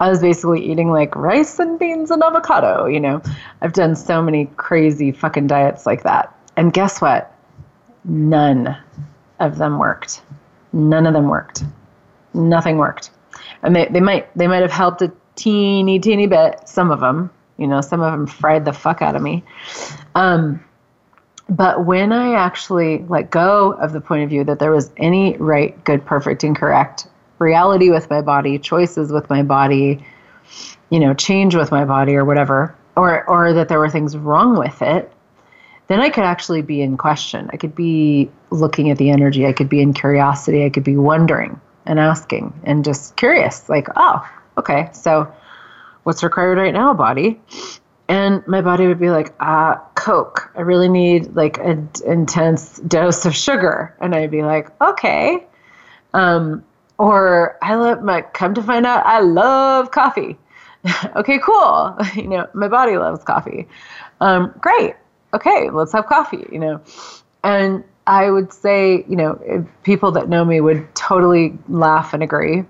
I 0.00 0.10
was 0.10 0.20
basically 0.20 0.70
eating 0.70 0.90
like 0.90 1.16
rice 1.16 1.58
and 1.58 1.78
beans 1.78 2.10
and 2.10 2.22
avocado, 2.22 2.84
you 2.84 3.00
know. 3.00 3.22
I've 3.62 3.72
done 3.72 3.96
so 3.96 4.20
many 4.20 4.46
crazy 4.56 5.12
fucking 5.12 5.46
diets 5.46 5.86
like 5.86 6.02
that. 6.02 6.34
And 6.56 6.72
guess 6.72 7.00
what? 7.00 7.34
None 8.04 8.76
of 9.40 9.56
them 9.56 9.78
worked. 9.78 10.20
None 10.74 11.06
of 11.06 11.14
them 11.14 11.28
worked. 11.28 11.64
Nothing 12.34 12.76
worked. 12.76 13.10
And 13.62 13.74
they, 13.74 13.86
they 13.86 14.00
might 14.00 14.28
they 14.36 14.46
might 14.46 14.60
have 14.60 14.70
helped 14.70 15.00
a 15.00 15.10
teeny, 15.34 15.98
teeny 15.98 16.26
bit, 16.26 16.68
some 16.68 16.90
of 16.90 17.00
them. 17.00 17.30
You 17.56 17.66
know, 17.66 17.80
some 17.80 18.02
of 18.02 18.12
them 18.12 18.26
fried 18.26 18.66
the 18.66 18.74
fuck 18.74 19.00
out 19.00 19.16
of 19.16 19.22
me. 19.22 19.42
Um, 20.14 20.62
but 21.48 21.84
when 21.84 22.12
I 22.12 22.34
actually 22.34 23.04
let 23.08 23.30
go 23.30 23.72
of 23.72 23.92
the 23.92 24.00
point 24.00 24.24
of 24.24 24.30
view 24.30 24.44
that 24.44 24.58
there 24.58 24.72
was 24.72 24.90
any 24.96 25.36
right, 25.36 25.82
good, 25.84 26.04
perfect, 26.04 26.42
incorrect 26.42 27.06
reality 27.38 27.90
with 27.90 28.10
my 28.10 28.20
body, 28.20 28.58
choices 28.58 29.12
with 29.12 29.28
my 29.30 29.42
body, 29.42 30.04
you 30.90 30.98
know, 30.98 31.14
change 31.14 31.54
with 31.54 31.70
my 31.70 31.84
body 31.84 32.16
or 32.16 32.24
whatever, 32.24 32.74
or 32.96 33.28
or 33.28 33.52
that 33.52 33.68
there 33.68 33.78
were 33.78 33.90
things 33.90 34.16
wrong 34.16 34.58
with 34.58 34.82
it, 34.82 35.12
then 35.88 36.00
I 36.00 36.08
could 36.08 36.24
actually 36.24 36.62
be 36.62 36.82
in 36.82 36.96
question. 36.96 37.48
I 37.52 37.56
could 37.56 37.74
be 37.74 38.30
looking 38.50 38.90
at 38.90 38.98
the 38.98 39.10
energy, 39.10 39.46
I 39.46 39.52
could 39.52 39.68
be 39.68 39.80
in 39.80 39.92
curiosity, 39.92 40.64
I 40.64 40.70
could 40.70 40.84
be 40.84 40.96
wondering 40.96 41.60
and 41.84 42.00
asking 42.00 42.52
and 42.64 42.84
just 42.84 43.16
curious, 43.16 43.68
like, 43.68 43.86
oh, 43.96 44.28
okay, 44.58 44.88
so 44.92 45.32
what's 46.02 46.24
required 46.24 46.58
right 46.58 46.74
now, 46.74 46.92
body? 46.94 47.40
And 48.08 48.46
my 48.46 48.60
body 48.60 48.86
would 48.86 49.00
be 49.00 49.10
like 49.10 49.34
ah 49.40 49.82
coke. 49.94 50.50
I 50.54 50.60
really 50.60 50.88
need 50.88 51.34
like 51.34 51.58
an 51.58 51.90
intense 52.04 52.78
dose 52.78 53.26
of 53.26 53.34
sugar. 53.34 53.94
And 54.00 54.14
i'd 54.14 54.30
be 54.30 54.42
like 54.42 54.68
okay. 54.80 55.44
Um, 56.14 56.64
or 56.98 57.58
i 57.62 57.74
love 57.74 58.02
my 58.02 58.22
come 58.22 58.54
to 58.54 58.62
find 58.62 58.86
out 58.86 59.04
i 59.06 59.20
love 59.20 59.90
coffee. 59.90 60.36
Okay 61.16 61.38
cool. 61.38 61.98
You 62.14 62.28
know 62.28 62.48
my 62.54 62.68
body 62.68 62.96
loves 62.96 63.24
coffee. 63.24 63.66
Um, 64.20 64.54
great. 64.60 64.94
Okay 65.34 65.70
let's 65.70 65.92
have 65.92 66.06
coffee 66.06 66.46
you 66.50 66.58
know. 66.58 66.80
And 67.42 67.84
i 68.06 68.30
would 68.30 68.52
say 68.52 69.04
you 69.08 69.16
know 69.16 69.66
people 69.82 70.12
that 70.12 70.28
know 70.28 70.44
me 70.44 70.60
would 70.60 70.94
totally 70.94 71.58
laugh 71.68 72.14
and 72.14 72.22
agree 72.22 72.64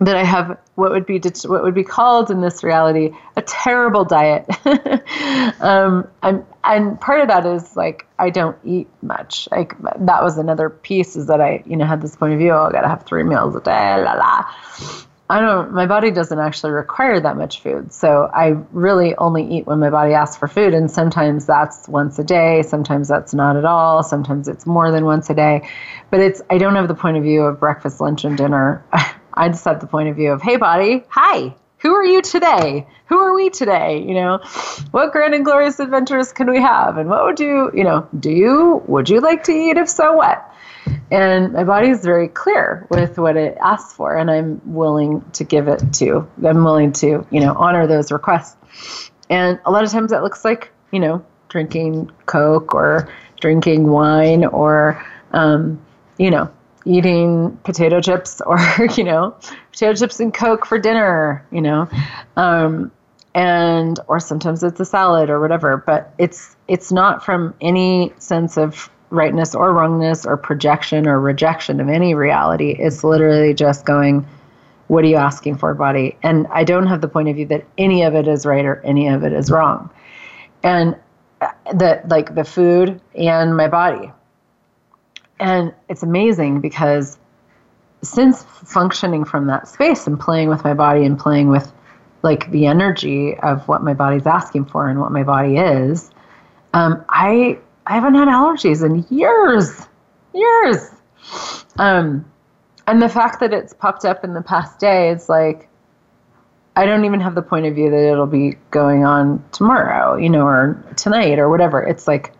that 0.00 0.16
I 0.16 0.24
have 0.24 0.58
what 0.76 0.92
would 0.92 1.06
be 1.06 1.20
what 1.46 1.62
would 1.62 1.74
be 1.74 1.82
called 1.82 2.30
in 2.30 2.40
this 2.40 2.62
reality 2.62 3.10
a 3.36 3.42
terrible 3.42 4.04
diet. 4.04 4.46
um, 5.60 6.08
and 6.22 6.44
and 6.62 7.00
part 7.00 7.20
of 7.20 7.28
that 7.28 7.44
is 7.46 7.76
like 7.76 8.06
I 8.18 8.30
don't 8.30 8.56
eat 8.64 8.88
much. 9.02 9.48
Like 9.50 9.74
that 9.80 10.22
was 10.22 10.38
another 10.38 10.70
piece 10.70 11.16
is 11.16 11.26
that 11.26 11.40
I 11.40 11.62
you 11.66 11.76
know 11.76 11.86
had 11.86 12.00
this 12.00 12.14
point 12.14 12.34
of 12.34 12.38
view. 12.38 12.52
Oh, 12.52 12.66
I 12.66 12.72
gotta 12.72 12.88
have 12.88 13.04
three 13.04 13.24
meals 13.24 13.56
a 13.56 13.60
day. 13.60 14.02
La 14.02 14.12
la. 14.14 14.44
I 15.30 15.40
don't. 15.40 15.72
My 15.72 15.84
body 15.84 16.10
doesn't 16.10 16.38
actually 16.38 16.72
require 16.72 17.20
that 17.20 17.36
much 17.36 17.60
food, 17.60 17.92
so 17.92 18.30
I 18.32 18.56
really 18.72 19.14
only 19.16 19.46
eat 19.58 19.66
when 19.66 19.78
my 19.78 19.90
body 19.90 20.14
asks 20.14 20.38
for 20.38 20.48
food, 20.48 20.72
and 20.72 20.90
sometimes 20.90 21.44
that's 21.44 21.86
once 21.86 22.18
a 22.18 22.24
day. 22.24 22.62
Sometimes 22.62 23.08
that's 23.08 23.34
not 23.34 23.56
at 23.56 23.66
all. 23.66 24.02
Sometimes 24.02 24.48
it's 24.48 24.64
more 24.64 24.90
than 24.90 25.04
once 25.04 25.28
a 25.28 25.34
day, 25.34 25.68
but 26.10 26.20
it's. 26.20 26.40
I 26.48 26.56
don't 26.56 26.76
have 26.76 26.88
the 26.88 26.94
point 26.94 27.18
of 27.18 27.24
view 27.24 27.42
of 27.42 27.60
breakfast, 27.60 28.00
lunch, 28.00 28.24
and 28.24 28.38
dinner. 28.38 28.82
I 29.38 29.48
just 29.48 29.64
have 29.64 29.80
the 29.80 29.86
point 29.86 30.08
of 30.08 30.16
view 30.16 30.32
of, 30.32 30.42
hey, 30.42 30.56
body, 30.56 31.04
hi, 31.08 31.54
who 31.78 31.94
are 31.94 32.04
you 32.04 32.20
today? 32.22 32.88
Who 33.06 33.18
are 33.18 33.32
we 33.32 33.50
today? 33.50 34.02
You 34.02 34.14
know, 34.14 34.38
what 34.90 35.12
grand 35.12 35.32
and 35.32 35.44
glorious 35.44 35.78
adventures 35.78 36.32
can 36.32 36.50
we 36.50 36.60
have? 36.60 36.98
And 36.98 37.08
what 37.08 37.24
would 37.24 37.38
you, 37.38 37.70
you 37.72 37.84
know, 37.84 38.08
do 38.18 38.30
you, 38.32 38.82
would 38.88 39.08
you 39.08 39.20
like 39.20 39.44
to 39.44 39.52
eat? 39.52 39.76
If 39.76 39.88
so, 39.88 40.14
what? 40.14 40.44
And 41.12 41.52
my 41.52 41.62
body 41.62 41.88
is 41.88 42.04
very 42.04 42.26
clear 42.26 42.86
with 42.90 43.16
what 43.16 43.36
it 43.36 43.56
asks 43.58 43.92
for, 43.92 44.16
and 44.16 44.28
I'm 44.28 44.60
willing 44.64 45.24
to 45.34 45.44
give 45.44 45.68
it 45.68 45.92
to. 45.94 46.28
I'm 46.44 46.64
willing 46.64 46.92
to, 46.94 47.24
you 47.30 47.40
know, 47.40 47.54
honor 47.54 47.86
those 47.86 48.10
requests. 48.10 49.10
And 49.30 49.60
a 49.64 49.70
lot 49.70 49.84
of 49.84 49.90
times 49.90 50.10
that 50.10 50.24
looks 50.24 50.44
like, 50.44 50.72
you 50.90 50.98
know, 50.98 51.24
drinking 51.48 52.10
Coke 52.26 52.74
or 52.74 53.08
drinking 53.40 53.88
wine 53.88 54.44
or, 54.44 55.04
um, 55.32 55.80
you 56.18 56.32
know, 56.32 56.50
eating 56.88 57.56
potato 57.64 58.00
chips 58.00 58.40
or 58.46 58.58
you 58.96 59.04
know 59.04 59.36
potato 59.72 59.94
chips 59.94 60.20
and 60.20 60.34
coke 60.34 60.66
for 60.66 60.78
dinner 60.78 61.46
you 61.52 61.60
know 61.60 61.88
um, 62.36 62.90
and 63.34 64.00
or 64.08 64.18
sometimes 64.20 64.62
it's 64.62 64.80
a 64.80 64.84
salad 64.84 65.30
or 65.30 65.40
whatever 65.40 65.76
but 65.76 66.14
it's 66.18 66.56
it's 66.68 66.90
not 66.90 67.24
from 67.24 67.54
any 67.60 68.12
sense 68.18 68.56
of 68.56 68.90
rightness 69.10 69.54
or 69.54 69.72
wrongness 69.72 70.26
or 70.26 70.36
projection 70.36 71.06
or 71.06 71.20
rejection 71.20 71.80
of 71.80 71.88
any 71.88 72.14
reality 72.14 72.76
it's 72.78 73.04
literally 73.04 73.54
just 73.54 73.84
going 73.86 74.26
What 74.88 75.04
are 75.04 75.08
you 75.08 75.16
asking 75.16 75.58
for, 75.58 75.74
body? 75.74 76.16
And 76.22 76.46
I 76.50 76.64
don't 76.64 76.86
have 76.86 77.02
the 77.02 77.08
point 77.08 77.28
of 77.28 77.36
view 77.36 77.46
that 77.46 77.64
any 77.76 78.02
of 78.04 78.14
it 78.14 78.26
is 78.26 78.46
right 78.46 78.64
or 78.64 78.80
any 78.84 79.08
of 79.08 79.22
it 79.24 79.32
is 79.34 79.50
wrong. 79.50 79.90
And 80.62 80.96
that 81.74 82.08
like 82.08 82.34
the 82.34 82.44
food 82.44 83.00
and 83.14 83.56
my 83.56 83.68
body. 83.68 84.10
And 85.40 85.74
it's 85.88 86.02
amazing 86.02 86.60
because 86.60 87.18
since 88.02 88.42
functioning 88.42 89.24
from 89.24 89.46
that 89.46 89.68
space 89.68 90.06
and 90.06 90.18
playing 90.18 90.48
with 90.48 90.64
my 90.64 90.74
body 90.74 91.04
and 91.04 91.18
playing 91.18 91.48
with 91.48 91.72
like 92.22 92.50
the 92.50 92.66
energy 92.66 93.36
of 93.38 93.66
what 93.68 93.82
my 93.82 93.94
body's 93.94 94.26
asking 94.26 94.64
for 94.66 94.88
and 94.88 95.00
what 95.00 95.12
my 95.12 95.22
body 95.22 95.56
is, 95.56 96.10
um, 96.74 97.04
I 97.08 97.58
I 97.86 97.94
haven't 97.94 98.14
had 98.14 98.28
allergies 98.28 98.84
in 98.84 99.06
years, 99.16 99.86
years. 100.34 100.90
Um, 101.78 102.30
and 102.86 103.00
the 103.00 103.08
fact 103.08 103.40
that 103.40 103.52
it's 103.52 103.72
popped 103.72 104.04
up 104.04 104.24
in 104.24 104.34
the 104.34 104.42
past 104.42 104.78
day, 104.78 105.10
it's 105.10 105.28
like 105.28 105.68
I 106.78 106.86
don't 106.86 107.04
even 107.04 107.20
have 107.20 107.34
the 107.34 107.42
point 107.42 107.66
of 107.66 107.74
view 107.74 107.90
that 107.90 108.12
it'll 108.12 108.26
be 108.26 108.56
going 108.70 109.04
on 109.04 109.44
tomorrow, 109.50 110.16
you 110.16 110.30
know, 110.30 110.46
or 110.46 110.80
tonight 110.96 111.40
or 111.40 111.48
whatever. 111.48 111.82
It's 111.82 112.06
like, 112.06 112.32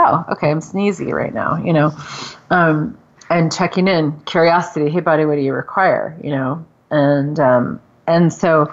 oh, 0.00 0.24
okay, 0.30 0.50
I'm 0.50 0.60
sneezy 0.60 1.12
right 1.12 1.32
now, 1.32 1.56
you 1.62 1.72
know, 1.72 1.96
um, 2.50 2.96
and 3.28 3.52
checking 3.52 3.86
in, 3.86 4.18
curiosity. 4.22 4.90
Hey, 4.90 5.00
buddy, 5.00 5.24
what 5.24 5.36
do 5.36 5.42
you 5.42 5.52
require? 5.52 6.18
You 6.22 6.30
know, 6.30 6.66
and 6.90 7.38
um, 7.38 7.80
and 8.06 8.32
so 8.32 8.72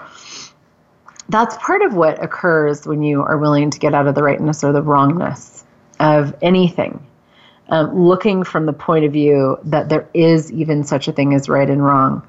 that's 1.28 1.56
part 1.58 1.82
of 1.82 1.94
what 1.94 2.22
occurs 2.22 2.86
when 2.86 3.02
you 3.02 3.22
are 3.22 3.36
willing 3.36 3.70
to 3.70 3.78
get 3.78 3.94
out 3.94 4.06
of 4.06 4.14
the 4.14 4.22
rightness 4.22 4.64
or 4.64 4.72
the 4.72 4.82
wrongness 4.82 5.64
of 6.00 6.34
anything. 6.42 7.04
Um, 7.70 7.94
looking 7.94 8.44
from 8.44 8.64
the 8.64 8.72
point 8.72 9.04
of 9.04 9.12
view 9.12 9.58
that 9.64 9.90
there 9.90 10.08
is 10.14 10.50
even 10.50 10.84
such 10.84 11.06
a 11.06 11.12
thing 11.12 11.34
as 11.34 11.50
right 11.50 11.68
and 11.68 11.84
wrong, 11.84 12.26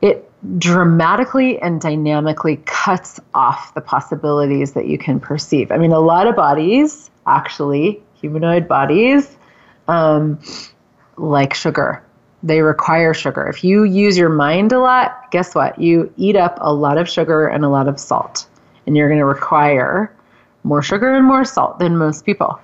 it 0.00 0.28
dramatically 0.58 1.62
and 1.62 1.80
dynamically 1.80 2.56
cuts 2.64 3.20
off 3.34 3.72
the 3.74 3.80
possibilities 3.80 4.72
that 4.72 4.88
you 4.88 4.98
can 4.98 5.20
perceive. 5.20 5.70
I 5.70 5.78
mean, 5.78 5.92
a 5.92 6.00
lot 6.00 6.26
of 6.26 6.34
bodies, 6.34 7.08
actually, 7.26 8.02
humanoid 8.14 8.68
bodies, 8.68 9.36
um, 9.88 10.40
like 11.16 11.54
sugar 11.54 12.02
they 12.42 12.60
require 12.60 13.14
sugar. 13.14 13.46
If 13.46 13.62
you 13.62 13.84
use 13.84 14.18
your 14.18 14.28
mind 14.28 14.72
a 14.72 14.80
lot, 14.80 15.30
guess 15.30 15.54
what? 15.54 15.78
You 15.78 16.12
eat 16.16 16.36
up 16.36 16.58
a 16.60 16.72
lot 16.72 16.98
of 16.98 17.08
sugar 17.08 17.46
and 17.46 17.64
a 17.64 17.68
lot 17.68 17.88
of 17.88 18.00
salt, 18.00 18.46
and 18.86 18.96
you're 18.96 19.08
going 19.08 19.20
to 19.20 19.24
require 19.24 20.14
more 20.64 20.82
sugar 20.82 21.14
and 21.14 21.26
more 21.26 21.44
salt 21.44 21.78
than 21.78 21.96
most 21.96 22.24
people. 22.24 22.60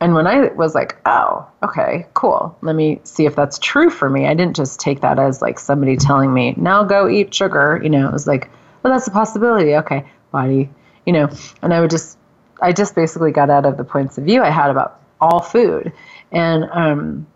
And 0.00 0.14
when 0.14 0.26
I 0.26 0.48
was 0.52 0.74
like, 0.74 0.96
oh, 1.06 1.46
okay, 1.62 2.06
cool. 2.14 2.56
Let 2.62 2.74
me 2.74 3.00
see 3.04 3.26
if 3.26 3.36
that's 3.36 3.58
true 3.58 3.90
for 3.90 4.10
me. 4.10 4.26
I 4.26 4.34
didn't 4.34 4.56
just 4.56 4.80
take 4.80 5.00
that 5.00 5.18
as 5.18 5.40
like 5.40 5.58
somebody 5.58 5.96
telling 5.96 6.32
me, 6.34 6.54
now 6.56 6.82
go 6.82 7.08
eat 7.08 7.32
sugar. 7.32 7.80
You 7.82 7.90
know, 7.90 8.08
it 8.08 8.12
was 8.12 8.26
like, 8.26 8.50
well, 8.82 8.92
that's 8.92 9.06
a 9.06 9.12
possibility. 9.12 9.76
Okay, 9.76 10.04
body, 10.32 10.70
you 11.06 11.12
know. 11.12 11.28
And 11.62 11.72
I 11.72 11.80
would 11.80 11.90
just, 11.90 12.18
I 12.62 12.72
just 12.72 12.94
basically 12.94 13.32
got 13.32 13.50
out 13.50 13.66
of 13.66 13.76
the 13.76 13.84
points 13.84 14.16
of 14.18 14.24
view 14.24 14.42
I 14.42 14.50
had 14.50 14.70
about 14.70 15.00
all 15.20 15.40
food. 15.40 15.92
And, 16.30 16.64
um, 16.72 17.26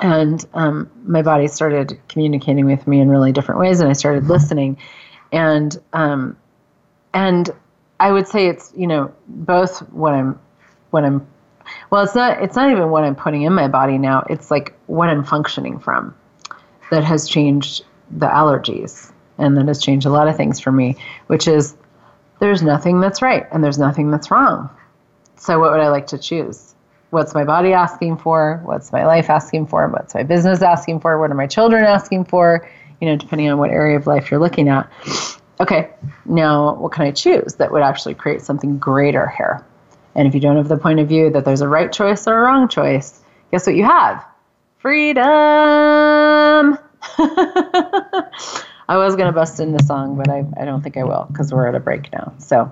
and 0.00 0.44
um, 0.54 0.90
my 1.04 1.22
body 1.22 1.48
started 1.48 1.98
communicating 2.08 2.66
with 2.66 2.86
me 2.86 3.00
in 3.00 3.08
really 3.08 3.32
different 3.32 3.60
ways 3.60 3.80
and 3.80 3.90
i 3.90 3.92
started 3.92 4.28
listening. 4.28 4.78
And 5.32 5.76
um, 5.92 6.36
and 7.12 7.50
i 7.98 8.10
would 8.10 8.26
say 8.26 8.46
it's 8.48 8.72
you 8.76 8.86
know 8.86 9.12
both 9.26 9.80
what 9.90 10.14
i'm 10.14 10.38
what 10.90 11.04
i'm 11.04 11.26
well 11.90 12.02
it's 12.02 12.14
not 12.14 12.42
it's 12.42 12.56
not 12.56 12.70
even 12.70 12.90
what 12.90 13.04
i'm 13.04 13.16
putting 13.16 13.42
in 13.42 13.52
my 13.52 13.68
body 13.68 13.98
now. 13.98 14.24
It's 14.28 14.50
like 14.50 14.74
what 14.86 15.08
i'm 15.08 15.24
functioning 15.24 15.78
from 15.78 16.14
that 16.90 17.04
has 17.04 17.28
changed 17.28 17.84
the 18.10 18.26
allergies 18.26 19.12
and 19.38 19.56
that 19.56 19.68
has 19.68 19.80
changed 19.80 20.06
a 20.06 20.10
lot 20.10 20.28
of 20.28 20.36
things 20.36 20.58
for 20.60 20.72
me 20.72 20.96
which 21.28 21.46
is 21.46 21.76
there's 22.40 22.62
nothing 22.62 23.00
that's 23.00 23.22
right 23.22 23.46
and 23.52 23.62
there's 23.62 23.78
nothing 23.78 24.10
that's 24.10 24.30
wrong. 24.30 24.70
So 25.36 25.58
what 25.60 25.70
would 25.70 25.80
i 25.80 25.88
like 25.88 26.08
to 26.08 26.18
choose? 26.18 26.74
What's 27.10 27.34
my 27.34 27.44
body 27.44 27.72
asking 27.72 28.18
for? 28.18 28.60
What's 28.64 28.92
my 28.92 29.06
life 29.06 29.30
asking 29.30 29.66
for? 29.66 29.88
What's 29.88 30.14
my 30.14 30.22
business 30.22 30.62
asking 30.62 31.00
for? 31.00 31.18
What 31.18 31.30
are 31.30 31.34
my 31.34 31.46
children 31.46 31.84
asking 31.84 32.24
for? 32.24 32.68
You 33.00 33.08
know 33.08 33.16
depending 33.16 33.48
on 33.50 33.58
what 33.58 33.70
area 33.70 33.96
of 33.96 34.06
life 34.06 34.30
you're 34.30 34.40
looking 34.40 34.68
at. 34.68 34.90
Okay 35.60 35.90
now 36.24 36.74
what 36.74 36.92
can 36.92 37.04
i 37.06 37.10
choose 37.10 37.54
that 37.54 37.72
would 37.72 37.82
actually 37.82 38.14
create 38.14 38.42
something 38.42 38.78
greater 38.78 39.28
here? 39.28 39.64
And 40.14 40.26
if 40.26 40.34
you 40.34 40.40
don't 40.40 40.56
have 40.56 40.68
the 40.68 40.76
point 40.76 41.00
of 41.00 41.08
view 41.08 41.30
that 41.30 41.44
there's 41.44 41.60
a 41.60 41.68
right 41.68 41.92
choice 41.92 42.26
or 42.26 42.38
a 42.38 42.42
wrong 42.42 42.68
choice 42.68 43.20
guess 43.50 43.66
what 43.66 43.76
you 43.76 43.84
have? 43.84 44.24
Freedom 44.78 45.28
i 48.90 48.96
was 48.96 49.14
going 49.16 49.26
to 49.26 49.32
bust 49.32 49.60
in 49.60 49.72
the 49.72 49.82
song 49.84 50.16
but 50.16 50.28
I, 50.28 50.44
I 50.60 50.64
don't 50.64 50.82
think 50.82 50.96
i 50.96 51.04
will 51.04 51.26
because 51.30 51.52
we're 51.52 51.66
at 51.66 51.74
a 51.74 51.80
break 51.80 52.12
now. 52.12 52.34
So 52.38 52.70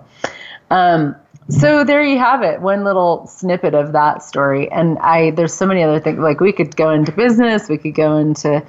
um, 0.71 1.17
so 1.49 1.83
there 1.83 2.05
you 2.05 2.19
have 2.19 2.43
it 2.43 2.61
one 2.61 2.85
little 2.85 3.27
snippet 3.27 3.75
of 3.75 3.93
that 3.93 4.23
story. 4.23 4.71
And 4.71 4.99
i 4.99 5.31
there's 5.31 5.55
so 5.55 5.67
many 5.67 5.83
other 5.83 6.01
things 6.01 6.19
like 6.19 6.41
we 6.41 6.53
could 6.53 6.77
go 6.77 6.91
into 6.91 7.13
business 7.13 7.69
we 7.69 7.79
could 7.79 7.95
go 7.95 8.19
into 8.19 8.63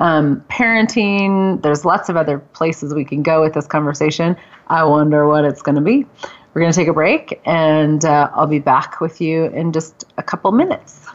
um, 0.00 0.44
parenting. 0.50 1.62
There's 1.62 1.84
lots 1.84 2.08
of 2.08 2.16
other 2.16 2.38
places 2.38 2.92
we 2.92 3.04
can 3.04 3.22
go 3.22 3.40
with 3.40 3.54
this 3.54 3.66
conversation. 3.66 4.36
I 4.68 4.84
wonder 4.84 5.26
what 5.26 5.46
it's 5.46 5.62
going 5.62 5.76
to 5.76 5.80
be. 5.80 6.04
We're 6.52 6.60
going 6.60 6.72
to 6.72 6.78
take 6.78 6.88
a 6.88 6.94
break 6.94 7.38
and 7.44 8.02
uh, 8.02 8.30
i'll 8.34 8.46
be 8.46 8.60
back 8.60 9.00
with 9.02 9.20
you 9.20 9.44
in 9.46 9.72
just 9.72 10.04
a 10.16 10.22
couple 10.22 10.50
minutes 10.52 11.05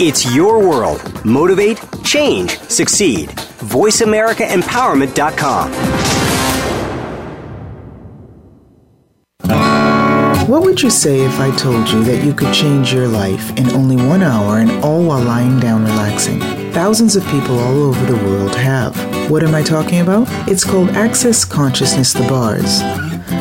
It's 0.00 0.32
your 0.32 0.60
world. 0.60 1.24
Motivate, 1.24 1.80
change, 2.04 2.56
succeed. 2.60 3.30
VoiceAmericaEmpowerment.com. 3.30 5.72
What 10.48 10.62
would 10.62 10.80
you 10.80 10.90
say 10.90 11.22
if 11.22 11.40
I 11.40 11.50
told 11.56 11.88
you 11.88 12.04
that 12.04 12.24
you 12.24 12.32
could 12.32 12.54
change 12.54 12.94
your 12.94 13.08
life 13.08 13.50
in 13.58 13.68
only 13.70 13.96
one 13.96 14.22
hour 14.22 14.58
and 14.58 14.70
all 14.84 15.02
while 15.02 15.20
lying 15.20 15.58
down 15.58 15.82
relaxing? 15.82 16.38
Thousands 16.72 17.16
of 17.16 17.26
people 17.26 17.58
all 17.58 17.82
over 17.82 18.06
the 18.06 18.24
world 18.24 18.54
have. 18.54 18.94
What 19.28 19.42
am 19.42 19.52
I 19.52 19.64
talking 19.64 19.98
about? 19.98 20.28
It's 20.48 20.62
called 20.62 20.90
Access 20.90 21.44
Consciousness 21.44 22.12
The 22.12 22.22
Bars. 22.28 22.82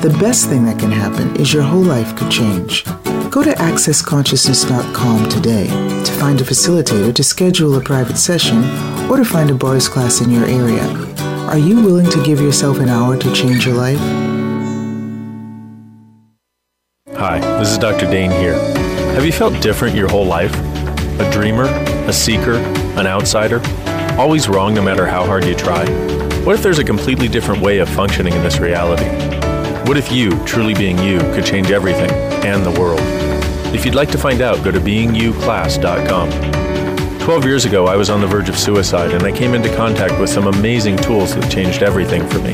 The 0.00 0.16
best 0.20 0.48
thing 0.48 0.64
that 0.66 0.78
can 0.78 0.92
happen 0.92 1.34
is 1.40 1.52
your 1.52 1.64
whole 1.64 1.82
life 1.82 2.14
could 2.14 2.30
change. 2.30 2.84
Go 3.32 3.42
to 3.42 3.50
accessconsciousness.com 3.50 5.28
today 5.28 5.66
to 5.66 6.12
find 6.12 6.40
a 6.40 6.44
facilitator 6.44 7.12
to 7.12 7.24
schedule 7.24 7.76
a 7.76 7.80
private 7.80 8.16
session 8.16 8.58
or 9.10 9.16
to 9.16 9.24
find 9.24 9.50
a 9.50 9.54
bars 9.54 9.88
class 9.88 10.20
in 10.20 10.30
your 10.30 10.44
area. 10.44 10.86
Are 11.48 11.58
you 11.58 11.82
willing 11.82 12.08
to 12.10 12.22
give 12.22 12.40
yourself 12.40 12.78
an 12.78 12.88
hour 12.88 13.16
to 13.16 13.34
change 13.34 13.66
your 13.66 13.74
life? 13.74 13.98
Hi, 17.16 17.40
this 17.58 17.72
is 17.72 17.78
Dr. 17.78 18.06
Dain 18.06 18.30
Heer. 18.30 18.54
Have 19.14 19.26
you 19.26 19.32
felt 19.32 19.60
different 19.60 19.96
your 19.96 20.08
whole 20.08 20.26
life? 20.26 20.54
A 21.18 21.28
dreamer, 21.32 21.64
a 22.06 22.12
seeker, 22.12 22.54
an 22.96 23.08
outsider? 23.08 23.60
Always 24.16 24.48
wrong 24.48 24.74
no 24.74 24.82
matter 24.82 25.06
how 25.06 25.26
hard 25.26 25.44
you 25.44 25.56
try? 25.56 25.84
What 26.44 26.54
if 26.54 26.62
there's 26.62 26.78
a 26.78 26.84
completely 26.84 27.26
different 27.26 27.60
way 27.62 27.78
of 27.78 27.88
functioning 27.88 28.32
in 28.32 28.44
this 28.44 28.60
reality? 28.60 29.37
What 29.88 29.96
if 29.96 30.12
you, 30.12 30.30
truly 30.44 30.74
being 30.74 30.98
you, 30.98 31.18
could 31.32 31.46
change 31.46 31.70
everything 31.70 32.10
and 32.44 32.62
the 32.62 32.78
world? 32.78 33.00
If 33.74 33.86
you'd 33.86 33.94
like 33.94 34.10
to 34.10 34.18
find 34.18 34.42
out, 34.42 34.62
go 34.62 34.70
to 34.70 34.78
beingyouclass.com. 34.78 37.20
12 37.20 37.44
years 37.46 37.64
ago, 37.64 37.86
I 37.86 37.96
was 37.96 38.10
on 38.10 38.20
the 38.20 38.26
verge 38.26 38.50
of 38.50 38.58
suicide, 38.58 39.12
and 39.12 39.22
I 39.22 39.32
came 39.32 39.54
into 39.54 39.74
contact 39.74 40.20
with 40.20 40.28
some 40.28 40.46
amazing 40.46 40.98
tools 40.98 41.34
that 41.34 41.50
changed 41.50 41.82
everything 41.82 42.28
for 42.28 42.38
me. 42.40 42.52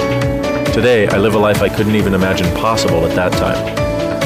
Today, 0.73 1.09
I 1.09 1.19
live 1.19 1.35
a 1.35 1.39
life 1.39 1.61
I 1.61 1.69
couldn't 1.69 1.97
even 1.97 2.15
imagine 2.15 2.47
possible 2.55 3.05
at 3.05 3.17
that 3.17 3.33
time. 3.33 3.67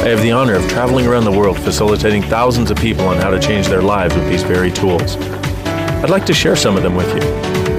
I 0.05 0.09
have 0.09 0.21
the 0.21 0.33
honor 0.33 0.57
of 0.57 0.69
traveling 0.69 1.07
around 1.07 1.25
the 1.25 1.33
world 1.33 1.59
facilitating 1.59 2.21
thousands 2.25 2.71
of 2.71 2.77
people 2.77 3.09
on 3.09 3.17
how 3.17 3.31
to 3.31 3.41
change 3.41 3.69
their 3.69 3.81
lives 3.81 4.15
with 4.15 4.29
these 4.29 4.43
very 4.43 4.71
tools. 4.71 5.17
I'd 5.17 6.11
like 6.11 6.27
to 6.27 6.35
share 6.35 6.57
some 6.57 6.77
of 6.77 6.83
them 6.83 6.95
with 6.95 7.09
you. 7.15 7.23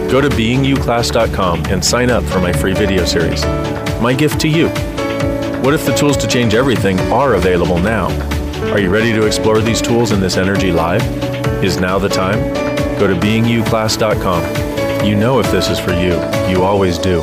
Go 0.10 0.22
to 0.22 0.30
beingyouclass.com 0.30 1.68
and 1.68 1.86
sign 1.86 2.10
up 2.10 2.24
for 2.24 2.40
my 2.40 2.52
free 2.52 2.74
video 2.74 3.06
series. 3.06 3.46
My 4.02 4.16
gift 4.16 4.42
to 4.42 4.48
you 4.48 4.72
what 5.62 5.74
if 5.74 5.86
the 5.86 5.94
tools 5.94 6.18
to 6.18 6.28
change 6.28 6.54
everything 6.54 7.00
are 7.12 7.36
available 7.36 7.78
now? 7.80 8.08
Are 8.72 8.80
you 8.80 8.90
ready 8.90 9.12
to 9.14 9.26
explore 9.26 9.62
these 9.62 9.82
tools 9.82 10.12
in 10.12 10.20
this 10.20 10.38
Energy 10.38 10.72
Live? 10.72 11.04
Is 11.64 11.80
now 11.80 12.00
the 12.00 12.10
time? 12.10 12.40
Go 13.00 13.08
to 13.08 13.16
beingyouclass.com. 13.16 15.06
You 15.06 15.16
know 15.16 15.40
if 15.40 15.52
this 15.52 15.70
is 15.70 15.80
for 15.80 15.92
you. 15.92 16.14
You 16.50 16.64
always 16.64 16.98
do. 16.98 17.22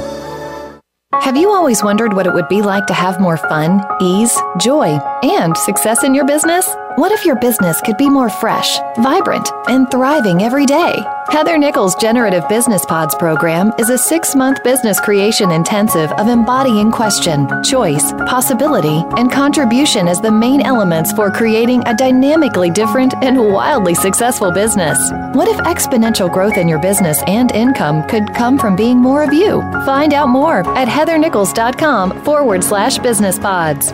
Have 1.20 1.36
you 1.36 1.50
always 1.50 1.82
wondered 1.82 2.12
what 2.12 2.26
it 2.26 2.32
would 2.32 2.48
be 2.48 2.62
like 2.62 2.86
to 2.86 2.94
have 2.94 3.20
more 3.20 3.36
fun, 3.36 3.82
ease, 4.00 4.38
joy, 4.58 4.98
and 5.22 5.56
success 5.56 6.04
in 6.04 6.14
your 6.14 6.24
business? 6.24 6.68
What 6.96 7.12
if 7.12 7.26
your 7.26 7.36
business 7.36 7.78
could 7.82 7.98
be 7.98 8.08
more 8.08 8.30
fresh, 8.30 8.78
vibrant, 8.96 9.52
and 9.68 9.90
thriving 9.90 10.42
every 10.42 10.64
day? 10.64 11.04
Heather 11.28 11.58
Nichols' 11.58 11.94
Generative 11.96 12.48
Business 12.48 12.86
Pods 12.86 13.14
program 13.16 13.70
is 13.78 13.90
a 13.90 13.98
six 13.98 14.34
month 14.34 14.64
business 14.64 14.98
creation 14.98 15.50
intensive 15.50 16.10
of 16.12 16.28
embodying 16.28 16.90
question, 16.90 17.46
choice, 17.62 18.14
possibility, 18.26 19.04
and 19.18 19.30
contribution 19.30 20.08
as 20.08 20.22
the 20.22 20.32
main 20.32 20.62
elements 20.62 21.12
for 21.12 21.30
creating 21.30 21.86
a 21.86 21.94
dynamically 21.94 22.70
different 22.70 23.12
and 23.22 23.36
wildly 23.52 23.94
successful 23.94 24.50
business. 24.50 24.98
What 25.34 25.48
if 25.48 25.58
exponential 25.66 26.32
growth 26.32 26.56
in 26.56 26.66
your 26.66 26.80
business 26.80 27.22
and 27.26 27.52
income 27.52 28.08
could 28.08 28.32
come 28.32 28.58
from 28.58 28.74
being 28.74 28.96
more 28.96 29.22
of 29.22 29.34
you? 29.34 29.60
Find 29.84 30.14
out 30.14 30.30
more 30.30 30.60
at 30.74 30.88
heathernichols.com 30.88 32.24
forward 32.24 32.64
slash 32.64 32.96
business 33.00 33.38
pods. 33.38 33.92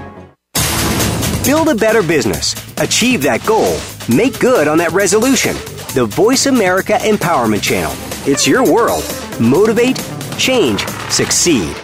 Build 1.44 1.68
a 1.70 1.74
better 1.74 2.04
business, 2.04 2.54
achieve 2.78 3.20
that 3.22 3.44
goal, 3.44 3.76
make 4.14 4.38
good 4.38 4.68
on 4.68 4.78
that 4.78 4.92
resolution. 4.92 5.56
The 5.92 6.06
Voice 6.06 6.46
America 6.46 6.92
Empowerment 7.00 7.60
Channel. 7.60 7.92
It's 8.30 8.46
your 8.46 8.62
world. 8.62 9.02
Motivate, 9.40 9.98
change, 10.38 10.86
succeed. 11.10 11.74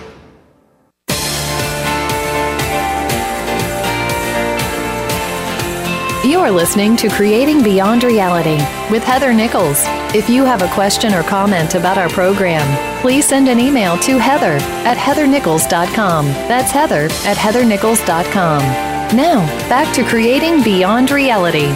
You're 6.25 6.53
listening 6.53 6.97
to 6.97 7.09
Creating 7.09 7.64
Beyond 7.64 8.05
Reality 8.05 8.62
with 8.92 9.03
Heather 9.03 9.35
Nichols. 9.35 9.83
If 10.14 10.31
you 10.31 10.44
have 10.44 10.62
a 10.62 10.73
question 10.73 11.12
or 11.14 11.25
comment 11.25 11.75
about 11.75 11.99
our 11.99 12.09
program, 12.09 13.01
please 13.01 13.27
send 13.27 13.49
an 13.49 13.59
email 13.59 13.99
to 13.99 14.18
heather 14.18 14.59
at 14.87 14.97
heathernichols.com. 14.97 16.27
That's 16.27 16.71
heather 16.71 17.07
at 17.25 17.37
heathernichols.com. 17.37 18.97
Now, 19.14 19.47
back 19.71 19.94
to 19.94 20.05
Creating 20.05 20.62
Beyond 20.62 21.11
Reality. 21.11 21.68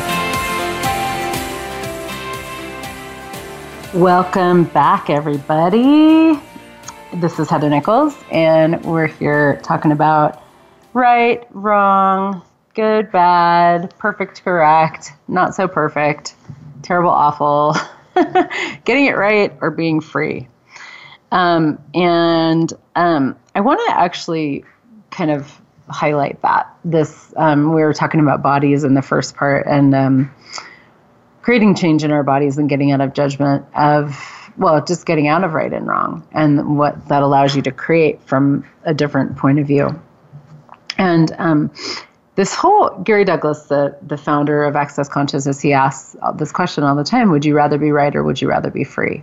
Welcome 3.98 4.64
back, 4.64 5.08
everybody. 5.08 6.38
This 7.14 7.38
is 7.38 7.48
Heather 7.48 7.70
Nichols, 7.70 8.14
and 8.30 8.84
we're 8.84 9.06
here 9.06 9.58
talking 9.62 9.92
about 9.92 10.42
right, 10.92 11.46
wrong, 11.52 12.42
good, 12.74 13.10
bad, 13.10 13.96
perfect, 13.96 14.44
correct, 14.44 15.14
not 15.26 15.54
so 15.54 15.66
perfect, 15.66 16.34
terrible, 16.82 17.08
awful, 17.08 17.74
getting 18.84 19.06
it 19.06 19.16
right, 19.16 19.56
or 19.62 19.70
being 19.70 20.02
free. 20.02 20.48
Um, 21.30 21.82
and 21.94 22.70
um, 22.94 23.36
I 23.54 23.62
want 23.62 23.80
to 23.86 23.98
actually 23.98 24.66
kind 25.10 25.30
of 25.30 25.61
highlight 25.92 26.40
that. 26.42 26.74
This 26.84 27.32
um, 27.36 27.72
we 27.72 27.82
were 27.82 27.92
talking 27.92 28.20
about 28.20 28.42
bodies 28.42 28.84
in 28.84 28.94
the 28.94 29.02
first 29.02 29.36
part, 29.36 29.66
and 29.66 29.94
um, 29.94 30.34
creating 31.42 31.74
change 31.74 32.04
in 32.04 32.10
our 32.10 32.22
bodies 32.22 32.58
and 32.58 32.68
getting 32.68 32.92
out 32.92 33.00
of 33.00 33.14
judgment 33.14 33.64
of 33.74 34.16
well, 34.56 34.84
just 34.84 35.06
getting 35.06 35.28
out 35.28 35.44
of 35.44 35.54
right 35.54 35.72
and 35.72 35.86
wrong, 35.86 36.26
and 36.32 36.76
what 36.76 37.08
that 37.08 37.22
allows 37.22 37.56
you 37.56 37.62
to 37.62 37.72
create 37.72 38.22
from 38.24 38.64
a 38.84 38.94
different 38.94 39.36
point 39.36 39.58
of 39.58 39.66
view. 39.66 40.00
And 40.98 41.32
um, 41.38 41.70
this 42.34 42.54
whole 42.54 42.90
Gary 43.04 43.24
Douglas, 43.24 43.64
the 43.64 43.96
the 44.02 44.16
founder 44.16 44.64
of 44.64 44.76
Access 44.76 45.08
Consciousness, 45.08 45.60
he 45.60 45.72
asks 45.72 46.16
this 46.36 46.52
question 46.52 46.84
all 46.84 46.96
the 46.96 47.04
time: 47.04 47.30
Would 47.30 47.44
you 47.44 47.54
rather 47.54 47.78
be 47.78 47.92
right 47.92 48.14
or 48.14 48.22
would 48.22 48.40
you 48.40 48.48
rather 48.48 48.70
be 48.70 48.84
free? 48.84 49.22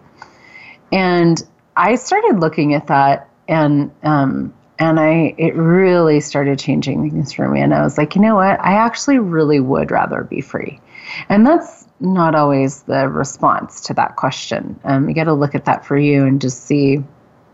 And 0.91 1.41
I 1.75 1.95
started 1.95 2.39
looking 2.39 2.73
at 2.73 2.87
that, 2.87 3.29
and 3.47 3.91
um, 4.03 4.53
and 4.79 4.99
I 4.99 5.35
it 5.37 5.55
really 5.55 6.21
started 6.21 6.57
changing 6.57 7.09
things 7.11 7.33
for 7.33 7.47
me. 7.47 7.61
And 7.61 7.73
I 7.73 7.83
was 7.83 7.97
like, 7.97 8.15
you 8.15 8.21
know 8.21 8.35
what? 8.35 8.59
I 8.59 8.73
actually 8.73 9.19
really 9.19 9.59
would 9.59 9.91
rather 9.91 10.23
be 10.23 10.41
free, 10.41 10.79
and 11.27 11.45
that's 11.45 11.85
not 11.99 12.33
always 12.33 12.83
the 12.83 13.09
response 13.09 13.81
to 13.81 13.93
that 13.95 14.15
question. 14.15 14.79
Um, 14.85 15.09
you 15.09 15.15
got 15.15 15.25
to 15.25 15.33
look 15.33 15.53
at 15.53 15.65
that 15.65 15.85
for 15.85 15.97
you 15.97 16.25
and 16.25 16.39
just 16.39 16.65
see, 16.65 17.03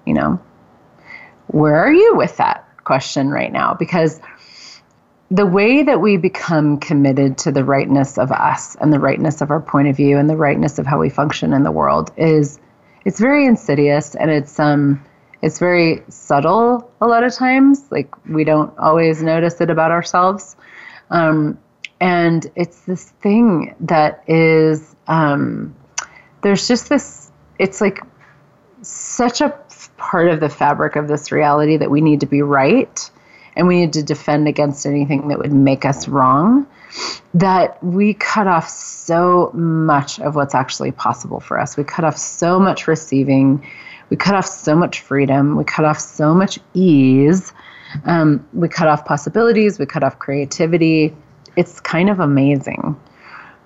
you 0.06 0.14
know, 0.14 0.40
where 1.48 1.76
are 1.76 1.92
you 1.92 2.16
with 2.16 2.38
that 2.38 2.68
question 2.84 3.30
right 3.30 3.52
now? 3.52 3.74
Because 3.74 4.22
the 5.32 5.46
way 5.46 5.82
that 5.84 6.00
we 6.00 6.18
become 6.18 6.80
committed 6.80 7.40
to 7.40 7.52
the 7.52 7.64
rightness 7.64 8.18
of 8.18 8.32
us 8.32 8.76
and 8.76 8.94
the 8.94 9.00
rightness 9.00 9.42
of 9.42 9.50
our 9.50 9.60
point 9.60 9.88
of 9.88 9.98
view 9.98 10.18
and 10.18 10.30
the 10.30 10.38
rightness 10.38 10.78
of 10.78 10.86
how 10.86 11.00
we 11.00 11.10
function 11.10 11.52
in 11.54 11.64
the 11.64 11.72
world 11.72 12.12
is 12.18 12.60
it's 13.06 13.20
very 13.20 13.46
insidious 13.46 14.14
and 14.14 14.30
it's 14.30 14.60
um 14.60 15.04
it's 15.42 15.60
very 15.60 16.04
subtle 16.10 16.92
a 17.02 17.08
lot 17.08 17.24
of 17.24 17.34
times 17.34 17.86
like 17.92 18.14
we 18.28 18.44
don't 18.44 18.78
always 18.78 19.22
notice 19.22 19.62
it 19.62 19.70
about 19.70 19.92
ourselves 19.92 20.56
um, 21.12 21.58
and 22.00 22.52
it's 22.56 22.82
this 22.82 23.12
thing 23.22 23.76
that 23.80 24.24
is 24.28 24.96
um, 25.08 25.76
there's 26.42 26.68
just 26.68 26.90
this 26.90 27.32
it's 27.60 27.82
like 27.82 28.00
such 28.82 29.42
a 29.42 29.50
part 29.98 30.28
of 30.28 30.40
the 30.40 30.50
fabric 30.50 30.96
of 30.96 31.08
this 31.08 31.32
reality 31.32 31.78
that 31.78 31.90
we 31.90 32.02
need 32.02 32.20
to 32.20 32.26
be 32.26 32.42
right 32.42 33.10
and 33.56 33.68
we 33.68 33.80
need 33.80 33.94
to 33.94 34.04
defend 34.04 34.48
against 34.48 34.86
anything 34.86 35.28
that 35.30 35.38
would 35.38 35.54
make 35.54 35.86
us 35.86 36.08
wrong, 36.08 36.68
that 37.34 37.82
we 37.84 38.14
cut 38.14 38.48
off 38.48 38.70
so 38.70 39.52
much 39.54 40.20
of 40.20 40.36
what's 40.36 40.56
actually 40.56 40.92
possible 40.92 41.40
for 41.40 41.60
us. 41.60 41.78
We 41.78 41.84
cut 41.84 42.06
off 42.06 42.18
so 42.18 42.60
much 42.60 42.88
receiving, 42.88 43.66
we 44.10 44.18
cut 44.18 44.36
off 44.36 44.46
so 44.46 44.76
much 44.76 45.02
freedom, 45.02 45.56
we 45.56 45.64
cut 45.64 45.86
off 45.86 46.00
so 46.00 46.34
much 46.34 46.60
ease, 46.74 47.54
um, 48.04 48.48
we 48.54 48.68
cut 48.68 48.88
off 48.88 49.06
possibilities, 49.06 49.80
we 49.80 49.86
cut 49.86 50.04
off 50.04 50.20
creativity. 50.20 51.16
It's 51.56 51.80
kind 51.80 52.10
of 52.10 52.20
amazing 52.20 53.00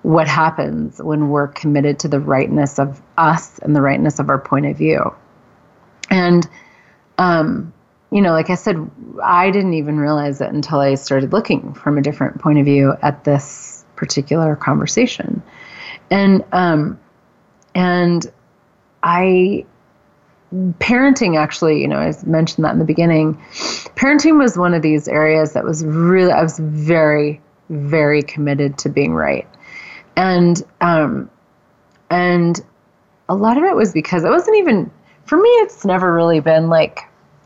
what 0.02 0.26
happens 0.26 1.00
when 1.02 1.28
we're 1.28 1.48
committed 1.48 1.98
to 2.00 2.08
the 2.08 2.20
rightness 2.20 2.78
of 2.78 3.02
us 3.18 3.58
and 3.58 3.76
the 3.76 3.82
rightness 3.82 4.18
of 4.18 4.28
our 4.30 4.38
point 4.38 4.66
of 4.66 4.76
view. 4.76 5.14
And 6.08 6.48
um, 7.18 7.72
you 8.10 8.22
know, 8.22 8.32
like 8.32 8.50
I 8.50 8.56
said, 8.56 8.90
I 9.22 9.50
didn't 9.50 9.74
even 9.74 9.98
realize 9.98 10.40
it 10.40 10.50
until 10.52 10.80
I 10.80 10.94
started 10.94 11.32
looking 11.32 11.74
from 11.74 11.96
a 11.96 12.02
different 12.02 12.40
point 12.40 12.58
of 12.58 12.64
view 12.64 12.94
at 13.02 13.24
this 13.24 13.84
particular 13.94 14.56
conversation. 14.56 15.42
And 16.10 16.44
um, 16.50 16.98
and 17.74 18.26
I 19.02 19.64
parenting 20.52 21.38
actually, 21.38 21.80
you 21.80 21.88
know, 21.88 21.98
I 21.98 22.12
mentioned 22.24 22.64
that 22.64 22.72
in 22.72 22.78
the 22.78 22.84
beginning. 22.84 23.34
Parenting 23.96 24.38
was 24.38 24.56
one 24.56 24.74
of 24.74 24.82
these 24.82 25.06
areas 25.08 25.52
that 25.52 25.64
was 25.64 25.84
really 25.84 26.32
I 26.32 26.42
was 26.42 26.58
very 26.58 27.40
very 27.68 28.22
committed 28.22 28.78
to 28.78 28.88
being 28.88 29.14
right. 29.14 29.48
And 30.16 30.60
um 30.80 31.30
and 32.10 32.60
a 33.28 33.34
lot 33.34 33.56
of 33.56 33.64
it 33.64 33.76
was 33.76 33.92
because 33.92 34.24
it 34.24 34.30
wasn't 34.30 34.56
even 34.56 34.90
for 35.24 35.36
me 35.36 35.48
it's 35.48 35.84
never 35.84 36.12
really 36.12 36.40
been 36.40 36.68
like 36.68 37.00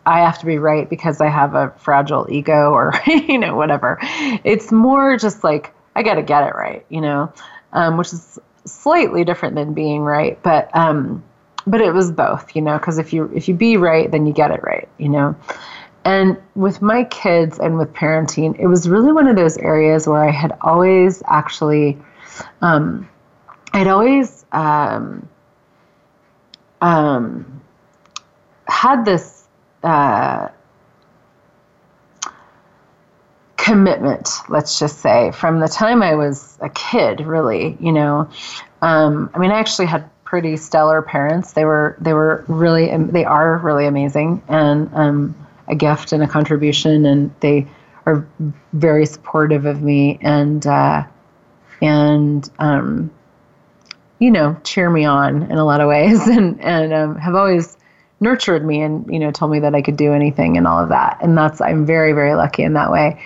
I 0.06 0.20
have 0.20 0.38
to 0.40 0.46
be 0.46 0.58
right 0.58 0.88
because 0.88 1.20
I 1.20 1.28
have 1.28 1.54
a 1.54 1.70
fragile 1.78 2.26
ego 2.30 2.72
or, 2.72 2.92
you 3.06 3.38
know, 3.38 3.56
whatever. 3.56 3.98
It's 4.02 4.70
more 4.70 5.16
just 5.16 5.42
like, 5.42 5.74
I 5.96 6.02
got 6.02 6.14
to 6.14 6.22
get 6.22 6.46
it 6.46 6.54
right, 6.54 6.84
you 6.90 7.00
know, 7.00 7.32
um, 7.72 7.96
which 7.96 8.12
is 8.12 8.38
slightly 8.66 9.24
different 9.24 9.54
than 9.54 9.72
being 9.72 10.02
right. 10.02 10.38
But, 10.42 10.74
um, 10.76 11.24
but 11.66 11.80
it 11.80 11.92
was 11.92 12.10
both, 12.10 12.54
you 12.54 12.62
know, 12.62 12.78
because 12.78 12.98
if 12.98 13.12
you 13.12 13.30
if 13.34 13.48
you 13.48 13.54
be 13.54 13.76
right, 13.76 14.10
then 14.10 14.26
you 14.26 14.32
get 14.32 14.50
it 14.50 14.62
right, 14.62 14.88
you 14.98 15.08
know. 15.08 15.36
And 16.04 16.36
with 16.54 16.82
my 16.82 17.04
kids 17.04 17.58
and 17.58 17.78
with 17.78 17.92
parenting, 17.94 18.58
it 18.58 18.66
was 18.66 18.88
really 18.88 19.12
one 19.12 19.26
of 19.26 19.36
those 19.36 19.56
areas 19.56 20.06
where 20.06 20.22
I 20.22 20.30
had 20.30 20.56
always 20.60 21.22
actually, 21.26 21.96
um, 22.60 23.08
I'd 23.72 23.86
always 23.86 24.44
um, 24.52 25.26
um, 26.82 27.62
had 28.68 29.06
this 29.06 29.44
uh, 29.82 30.48
commitment, 33.56 34.28
let's 34.50 34.78
just 34.78 34.98
say, 34.98 35.30
from 35.30 35.60
the 35.60 35.68
time 35.68 36.02
I 36.02 36.14
was 36.16 36.58
a 36.60 36.68
kid, 36.68 37.20
really, 37.20 37.78
you 37.80 37.92
know. 37.92 38.28
Um, 38.82 39.30
I 39.32 39.38
mean, 39.38 39.50
I 39.50 39.58
actually 39.58 39.86
had 39.86 40.10
pretty 40.24 40.56
stellar 40.56 41.02
parents. 41.02 41.52
They 41.52 41.64
were 41.64 41.96
they 42.00 42.12
were 42.12 42.44
really 42.48 42.94
they 42.96 43.24
are 43.24 43.58
really 43.58 43.86
amazing 43.86 44.42
and 44.48 44.90
um, 44.94 45.46
a 45.68 45.74
gift 45.74 46.12
and 46.12 46.22
a 46.22 46.28
contribution, 46.28 47.06
and 47.06 47.34
they 47.40 47.66
are 48.06 48.26
very 48.72 49.06
supportive 49.06 49.66
of 49.66 49.82
me 49.82 50.18
and 50.20 50.66
uh, 50.66 51.04
and 51.80 52.48
um, 52.58 53.10
you 54.18 54.30
know 54.30 54.56
cheer 54.64 54.90
me 54.90 55.04
on 55.04 55.42
in 55.42 55.58
a 55.58 55.64
lot 55.64 55.80
of 55.80 55.88
ways, 55.88 56.26
and 56.26 56.60
and 56.60 56.92
um, 56.92 57.16
have 57.16 57.34
always 57.34 57.76
nurtured 58.24 58.64
me 58.64 58.80
and 58.80 59.06
you 59.12 59.18
know 59.18 59.30
told 59.30 59.52
me 59.52 59.60
that 59.60 59.74
I 59.74 59.82
could 59.82 59.96
do 59.96 60.12
anything 60.12 60.56
and 60.56 60.66
all 60.66 60.82
of 60.82 60.88
that. 60.88 61.18
And 61.20 61.36
that's 61.36 61.60
I'm 61.60 61.86
very 61.86 62.12
very 62.12 62.34
lucky 62.34 62.62
in 62.62 62.72
that 62.72 62.90
way. 62.90 63.22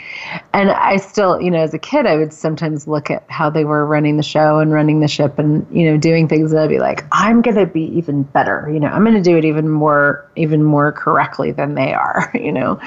And 0.52 0.70
I 0.70 0.96
still 0.96 1.40
you 1.40 1.50
know 1.50 1.60
as 1.60 1.72
a 1.72 1.78
kid 1.78 2.04
I 2.04 2.16
would 2.16 2.32
sometimes 2.32 2.86
look 2.86 3.10
at 3.10 3.24
how 3.30 3.48
they 3.48 3.64
were 3.64 3.86
running 3.86 4.16
the 4.16 4.22
show 4.22 4.58
and 4.58 4.72
running 4.72 5.00
the 5.00 5.08
ship 5.08 5.38
and 5.38 5.66
you 5.70 5.90
know 5.90 5.96
doing 5.96 6.28
things 6.28 6.50
that 6.50 6.64
I'd 6.64 6.68
be 6.68 6.80
like 6.80 7.04
I'm 7.12 7.40
gonna 7.40 7.64
be 7.64 7.84
even 7.96 8.24
better 8.24 8.68
you 8.70 8.80
know. 8.80 8.88
I'm 8.88 9.04
gonna 9.04 9.22
do 9.22 9.38
it 9.38 9.44
even 9.44 9.68
more 9.68 10.28
even 10.36 10.62
more 10.64 10.92
correctly 10.92 11.52
than 11.52 11.74
they 11.74 11.94
are 11.94 12.30
you 12.34 12.52
know. 12.52 12.80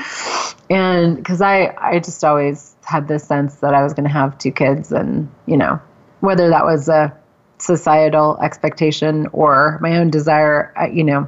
And 0.69 1.15
because 1.15 1.41
I 1.41 1.73
I 1.77 1.99
just 1.99 2.23
always 2.23 2.75
had 2.83 3.07
this 3.07 3.23
sense 3.23 3.55
that 3.55 3.73
I 3.73 3.81
was 3.83 3.93
gonna 3.93 4.09
have 4.09 4.37
two 4.37 4.51
kids 4.51 4.91
and 4.91 5.31
you 5.45 5.55
know 5.55 5.79
whether 6.19 6.49
that 6.49 6.65
was 6.65 6.89
a 6.89 7.17
societal 7.57 8.37
expectation 8.41 9.27
or 9.31 9.79
my 9.81 9.97
own 9.97 10.09
desire 10.09 10.73
you 10.91 11.03
know 11.03 11.27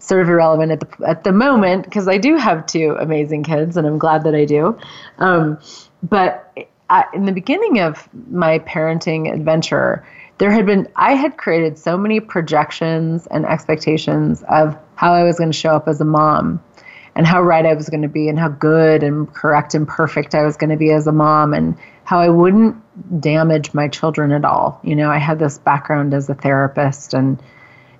sort 0.00 0.22
of 0.22 0.28
irrelevant 0.28 0.72
at 0.72 0.80
the 0.80 1.08
at 1.08 1.24
the 1.24 1.32
moment 1.32 1.84
because 1.84 2.08
I 2.08 2.18
do 2.18 2.36
have 2.36 2.66
two 2.66 2.96
amazing 2.98 3.44
kids 3.44 3.76
and 3.76 3.86
I'm 3.86 3.98
glad 3.98 4.24
that 4.24 4.34
I 4.34 4.44
do. 4.44 4.76
Um, 5.18 5.58
but 6.02 6.52
I, 6.88 7.04
in 7.14 7.26
the 7.26 7.32
beginning 7.32 7.80
of 7.80 8.08
my 8.30 8.58
parenting 8.60 9.32
adventure, 9.32 10.04
there 10.38 10.50
had 10.50 10.66
been 10.66 10.88
I 10.96 11.12
had 11.12 11.36
created 11.36 11.78
so 11.78 11.96
many 11.96 12.18
projections 12.18 13.26
and 13.28 13.46
expectations 13.46 14.42
of 14.48 14.76
how 14.96 15.12
I 15.12 15.22
was 15.22 15.38
going 15.38 15.52
to 15.52 15.56
show 15.56 15.70
up 15.70 15.86
as 15.86 16.00
a 16.00 16.04
mom 16.04 16.62
and 17.14 17.26
how 17.26 17.42
right 17.42 17.66
I 17.66 17.74
was 17.74 17.88
going 17.88 18.02
to 18.02 18.08
be 18.08 18.28
and 18.28 18.38
how 18.38 18.48
good 18.48 19.02
and 19.02 19.32
correct 19.32 19.74
and 19.74 19.86
perfect 19.86 20.34
I 20.34 20.44
was 20.44 20.56
going 20.56 20.70
to 20.70 20.76
be 20.76 20.90
as 20.90 21.06
a 21.06 21.12
mom 21.12 21.52
and 21.52 21.76
how 22.04 22.18
I 22.20 22.28
wouldn't 22.28 22.76
damage 23.20 23.74
my 23.74 23.88
children 23.88 24.32
at 24.32 24.44
all. 24.44 24.80
You 24.82 24.96
know, 24.96 25.10
I 25.10 25.18
had 25.18 25.38
this 25.38 25.58
background 25.58 26.14
as 26.14 26.28
a 26.28 26.34
therapist 26.34 27.12
and 27.14 27.40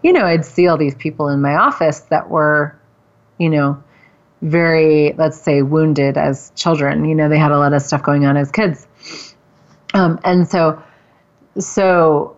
you 0.02 0.12
know, 0.12 0.24
I'd 0.24 0.44
see 0.44 0.66
all 0.66 0.76
these 0.76 0.94
people 0.94 1.28
in 1.28 1.40
my 1.40 1.54
office 1.54 2.00
that 2.10 2.30
were, 2.30 2.78
you 3.38 3.50
know, 3.50 3.82
very, 4.42 5.14
let's 5.18 5.40
say, 5.40 5.62
wounded 5.62 6.16
as 6.16 6.50
children. 6.56 7.04
You 7.04 7.14
know, 7.14 7.28
they 7.28 7.38
had 7.38 7.52
a 7.52 7.58
lot 7.58 7.72
of 7.72 7.82
stuff 7.82 8.02
going 8.02 8.24
on 8.24 8.36
as 8.36 8.50
kids. 8.50 8.86
Um, 9.92 10.18
and 10.24 10.48
so, 10.48 10.82
so 11.58 12.36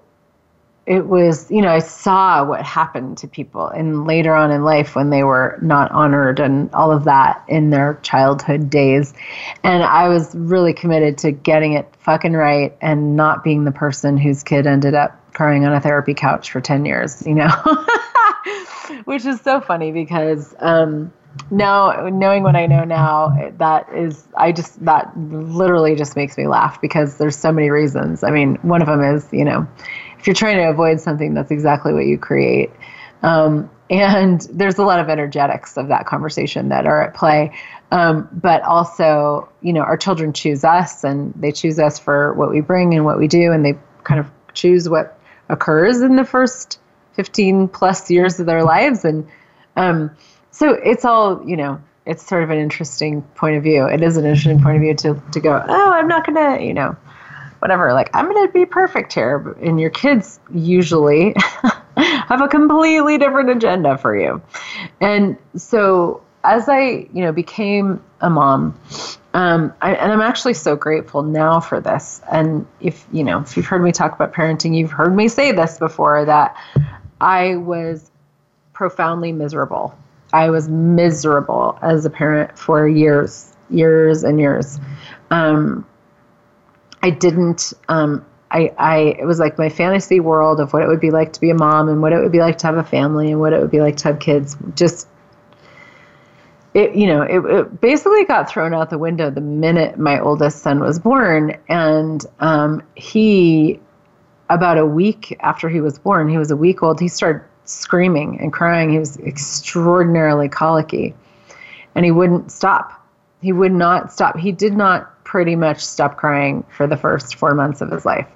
it 0.85 1.07
was, 1.07 1.49
you 1.51 1.63
know, 1.63 1.69
I 1.69 1.79
saw 1.79 2.45
what 2.45 2.65
happened 2.65 3.19
to 3.19 3.29
people 3.29 3.69
and 3.69 4.05
later 4.05 4.35
on 4.35 4.51
in 4.51 4.65
life 4.65 4.97
when 4.97 5.11
they 5.11 5.23
were 5.23 5.59
not 5.63 5.93
honored 5.93 6.41
and 6.41 6.73
all 6.75 6.91
of 6.91 7.05
that 7.05 7.45
in 7.47 7.71
their 7.71 8.01
childhood 8.03 8.69
days. 8.69 9.15
And 9.63 9.85
I 9.85 10.09
was 10.09 10.35
really 10.35 10.73
committed 10.73 11.19
to 11.19 11.31
getting 11.31 11.75
it 11.75 11.89
fucking 12.01 12.33
right 12.33 12.77
and 12.81 13.15
not 13.15 13.45
being 13.45 13.63
the 13.63 13.71
person 13.71 14.17
whose 14.17 14.43
kid 14.43 14.67
ended 14.67 14.95
up 14.95 15.22
crying 15.33 15.65
on 15.65 15.73
a 15.73 15.81
therapy 15.81 16.15
couch 16.15 16.51
for 16.51 16.61
10 16.61 16.85
years, 16.85 17.25
you 17.27 17.35
know, 17.35 17.49
which 19.05 19.25
is 19.25 19.41
so 19.41 19.61
funny 19.61 19.93
because 19.93 20.55
um, 20.59 21.13
now 21.51 22.09
knowing 22.09 22.43
what 22.43 22.57
I 22.57 22.67
know 22.67 22.85
now, 22.85 23.51
that 23.59 23.93
is, 23.95 24.27
I 24.37 24.53
just, 24.53 24.85
that 24.85 25.17
literally 25.17 25.95
just 25.95 26.17
makes 26.17 26.37
me 26.37 26.47
laugh 26.47 26.81
because 26.81 27.19
there's 27.19 27.37
so 27.37 27.53
many 27.53 27.71
reasons. 27.71 28.23
I 28.23 28.31
mean, 28.31 28.57
one 28.63 28.83
of 28.83 28.89
them 28.89 29.03
is, 29.03 29.29
you 29.33 29.45
know, 29.45 29.67
if 30.19 30.27
you're 30.27 30.35
trying 30.35 30.57
to 30.57 30.69
avoid 30.69 31.01
something, 31.01 31.35
that's 31.35 31.51
exactly 31.51 31.93
what 31.93 32.07
you 32.07 32.19
create. 32.19 32.71
Um, 33.23 33.71
and 33.91 34.41
there's 34.53 34.79
a 34.79 34.85
lot 34.85 35.01
of 35.01 35.09
energetics 35.09 35.77
of 35.77 35.89
that 35.89 36.07
conversation 36.07 36.71
that 36.71 36.87
are 36.87 37.03
at 37.03 37.15
play. 37.15 37.53
Um, 37.91 38.29
but 38.33 38.63
also, 38.63 39.51
you 39.61 39.73
know, 39.73 39.83
our 39.83 39.99
children 39.99 40.33
choose 40.33 40.65
us 40.65 41.05
and 41.05 41.35
they 41.35 41.53
choose 41.53 41.79
us 41.79 41.99
for 41.99 42.33
what 42.33 42.51
we 42.51 42.63
bring 42.63 42.95
and 42.95 43.05
what 43.05 43.19
we 43.19 43.29
do, 43.29 43.53
and 43.53 43.65
they 43.65 43.79
kind 44.03 44.19
of 44.19 44.31
choose 44.55 44.89
what 44.89 45.19
occurs 45.53 46.01
in 46.01 46.17
the 46.17 46.25
first 46.25 46.81
15 47.15 47.69
plus 47.69 48.11
years 48.11 48.41
of 48.41 48.47
their 48.47 48.65
lives. 48.65 49.05
And 49.05 49.29
um, 49.77 50.11
so 50.51 50.73
it's 50.73 51.05
all, 51.05 51.47
you 51.47 51.57
know, 51.57 51.81
it's 52.07 52.27
sort 52.27 52.43
of 52.43 52.51
an 52.51 52.59
interesting 52.59 53.23
point 53.37 53.57
of 53.57 53.63
view. 53.63 53.87
It 53.87 54.03
is 54.03 54.17
an 54.17 54.25
interesting 54.25 54.61
point 54.61 54.77
of 54.77 54.83
view 54.83 54.95
to, 54.95 55.23
to 55.33 55.41
go, 55.41 55.65
oh, 55.69 55.91
I'm 55.93 56.09
not 56.09 56.27
going 56.27 56.59
to, 56.59 56.65
you 56.65 56.75
know, 56.75 56.97
whatever, 57.61 57.93
like, 57.93 58.11
I'm 58.13 58.29
going 58.29 58.47
to 58.47 58.53
be 58.53 58.67
perfect 58.67 59.13
here. 59.13 59.57
And 59.63 59.81
your 59.81 59.91
kids 59.91 60.41
usually 60.53 61.35
have 61.97 62.41
a 62.41 62.49
completely 62.49 63.19
different 63.19 63.51
agenda 63.51 63.99
for 63.99 64.19
you. 64.19 64.43
And 65.01 65.37
so 65.55 66.23
as 66.45 66.69
I, 66.69 67.07
you 67.13 67.23
know, 67.23 67.33
became 67.33 68.03
a 68.21 68.29
mom, 68.29 68.79
um, 69.35 69.73
I, 69.81 69.95
and 69.95 70.13
I'm 70.13 70.21
actually 70.21 70.55
so 70.55 70.77
grateful 70.77 71.23
now 71.23 71.61
for 71.61 71.81
this. 71.81 72.21
And 72.31 72.67
if 72.81 73.07
you 73.13 73.25
know, 73.25 73.41
if 73.41 73.57
you've 73.57 73.67
heard 73.67 73.83
me 73.83 73.93
talk 73.93 74.15
about 74.15 74.33
parenting, 74.33 74.77
you've 74.77 74.91
heard 74.91 75.15
me 75.15 75.29
say 75.29 75.53
this 75.53 75.79
before 75.79 76.25
that 76.25 76.57
I 77.21 77.57
was 77.57 78.11
profoundly 78.73 79.33
miserable. 79.33 79.97
I 80.33 80.51
was 80.51 80.69
miserable 80.69 81.79
as 81.83 82.05
a 82.05 82.11
parent 82.11 82.59
for 82.59 82.89
years, 82.89 83.55
years 83.71 84.25
and 84.25 84.41
years. 84.41 84.81
Um, 85.31 85.87
I 87.03 87.11
didn't. 87.11 87.73
Um, 87.89 88.25
I, 88.51 88.73
I 88.77 88.99
it 89.19 89.25
was 89.25 89.39
like 89.39 89.57
my 89.57 89.71
fantasy 89.71 90.21
world 90.21 90.61
of 90.61 90.73
what 90.73 90.83
it 90.83 90.89
would 90.89 91.01
be 91.01 91.11
like 91.11 91.33
to 91.35 91.41
be 91.41 91.51
a 91.51 91.55
mom 91.55 91.89
and 91.89 92.03
what 92.03 92.13
it 92.13 92.19
would 92.19 92.33
be 92.33 92.41
like 92.41 92.59
to 92.59 92.67
have 92.67 92.77
a 92.77 92.85
family 92.85 93.31
and 93.31 93.41
what 93.41 93.53
it 93.53 93.61
would 93.61 93.71
be 93.71 93.81
like 93.81 93.97
to 93.99 94.09
have 94.09 94.19
kids 94.19 94.57
just 94.75 95.09
it 96.75 96.95
you 96.95 97.07
know 97.07 97.23
it, 97.23 97.39
it, 97.39 97.81
basically 97.81 98.25
got 98.25 98.49
thrown 98.49 98.73
out 98.73 98.91
the 98.91 98.99
window 98.99 99.31
the 99.31 99.41
minute 99.41 99.99
my 99.99 100.19
oldest 100.21 100.63
son 100.63 100.81
was 100.81 100.99
born. 100.99 101.59
And 101.69 102.25
um, 102.41 102.83
he 102.97 103.81
about 104.49 104.79
a 104.79 104.87
week 104.87 105.37
after 105.41 105.69
he 105.69 105.81
was 105.81 105.99
born 105.99 106.29
he 106.29 106.39
was 106.39 106.51
a 106.51 106.57
week 106.57 106.83
old 106.83 107.01
he 107.01 107.09
started 107.09 107.43
screaming 107.65 108.41
and 108.41 108.53
crying. 108.53 108.91
He 108.91 108.99
was 108.99 109.17
extraordinarily 109.19 110.49
colicky. 110.49 111.15
And 111.95 112.05
he 112.05 112.11
wouldn't 112.11 112.51
stop. 112.51 113.07
He 113.41 113.53
would 113.53 113.73
not 113.73 114.13
stop. 114.13 114.39
He 114.39 114.53
did 114.53 114.77
not 114.77 115.25
pretty 115.25 115.57
much 115.57 115.81
stop 115.81 116.17
crying 116.17 116.65
for 116.77 116.87
the 116.87 116.97
first 116.97 117.37
four 117.37 117.55
months 117.55 117.81
of 117.81 117.91
his 117.91 118.05
life. 118.05 118.27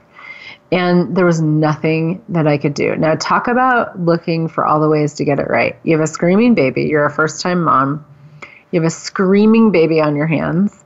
And 0.73 1.17
there 1.17 1.25
was 1.25 1.41
nothing 1.41 2.23
that 2.29 2.47
I 2.47 2.59
could 2.59 2.75
do. 2.75 2.97
Now, 2.97 3.15
talk 3.15 3.47
about 3.47 4.01
looking 4.01 4.49
for 4.49 4.65
all 4.67 4.81
the 4.81 4.89
ways 4.89 5.15
to 5.15 5.25
get 5.25 5.39
it 5.39 5.49
right. 5.49 5.77
You 5.85 5.97
have 5.97 6.03
a 6.03 6.09
screaming 6.09 6.55
baby, 6.55 6.85
you're 6.85 7.05
a 7.05 7.11
first 7.11 7.41
time 7.41 7.63
mom, 7.63 8.05
you 8.71 8.81
have 8.81 8.87
a 8.87 8.91
screaming 8.91 9.71
baby 9.71 10.01
on 10.01 10.17
your 10.17 10.27
hands. 10.27 10.85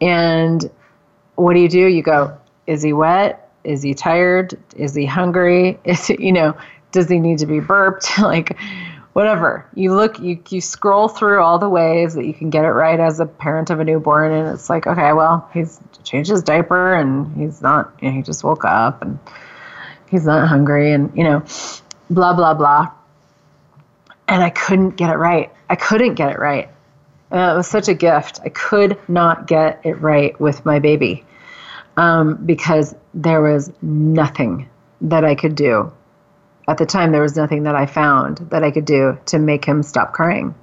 And 0.00 0.70
what 1.36 1.54
do 1.54 1.60
you 1.60 1.68
do? 1.68 1.86
You 1.86 2.02
go, 2.02 2.36
is 2.66 2.82
he 2.82 2.92
wet? 2.92 3.50
Is 3.64 3.82
he 3.82 3.94
tired? 3.94 4.58
Is 4.76 4.94
he 4.94 5.06
hungry? 5.06 5.78
Is 5.84 6.06
he, 6.06 6.16
you 6.18 6.32
know, 6.32 6.56
does 6.92 7.08
he 7.08 7.18
need 7.18 7.38
to 7.38 7.46
be 7.46 7.60
burped? 7.60 8.18
like 8.22 8.56
whatever. 9.14 9.66
You 9.74 9.94
look 9.94 10.18
you 10.18 10.40
you 10.50 10.60
scroll 10.60 11.08
through 11.08 11.40
all 11.40 11.58
the 11.58 11.68
ways 11.68 12.14
that 12.14 12.26
you 12.26 12.34
can 12.34 12.50
get 12.50 12.64
it 12.64 12.70
right 12.70 13.00
as 13.00 13.20
a 13.20 13.26
parent 13.26 13.70
of 13.70 13.80
a 13.80 13.84
newborn 13.84 14.32
and 14.32 14.48
it's 14.48 14.68
like, 14.68 14.86
okay, 14.86 15.12
well, 15.12 15.48
he's 15.54 15.80
changed 16.02 16.30
his 16.30 16.42
diaper 16.42 16.94
and 16.94 17.34
he's 17.36 17.62
not 17.62 17.92
you 18.00 18.10
know, 18.10 18.16
he 18.16 18.22
just 18.22 18.44
woke 18.44 18.64
up 18.64 19.02
and 19.02 19.18
he's 20.10 20.26
not 20.26 20.46
hungry 20.46 20.92
and 20.92 21.16
you 21.16 21.24
know, 21.24 21.42
blah 22.10 22.34
blah 22.34 22.54
blah. 22.54 22.90
And 24.28 24.42
I 24.42 24.50
couldn't 24.50 24.90
get 24.90 25.10
it 25.10 25.16
right. 25.16 25.50
I 25.70 25.76
couldn't 25.76 26.14
get 26.14 26.30
it 26.30 26.38
right. 26.38 26.68
Uh, 27.34 27.52
it 27.52 27.56
was 27.56 27.66
such 27.66 27.88
a 27.88 27.94
gift. 27.94 28.38
I 28.44 28.48
could 28.48 28.96
not 29.08 29.48
get 29.48 29.80
it 29.84 30.00
right 30.00 30.38
with 30.40 30.64
my 30.64 30.78
baby 30.78 31.24
um, 31.96 32.36
because 32.46 32.94
there 33.12 33.42
was 33.42 33.72
nothing 33.82 34.68
that 35.00 35.24
I 35.24 35.34
could 35.34 35.56
do. 35.56 35.92
At 36.68 36.78
the 36.78 36.86
time, 36.86 37.10
there 37.10 37.22
was 37.22 37.34
nothing 37.34 37.64
that 37.64 37.74
I 37.74 37.86
found 37.86 38.38
that 38.50 38.62
I 38.62 38.70
could 38.70 38.84
do 38.84 39.18
to 39.26 39.40
make 39.40 39.64
him 39.64 39.82
stop 39.82 40.12
crying. 40.12 40.54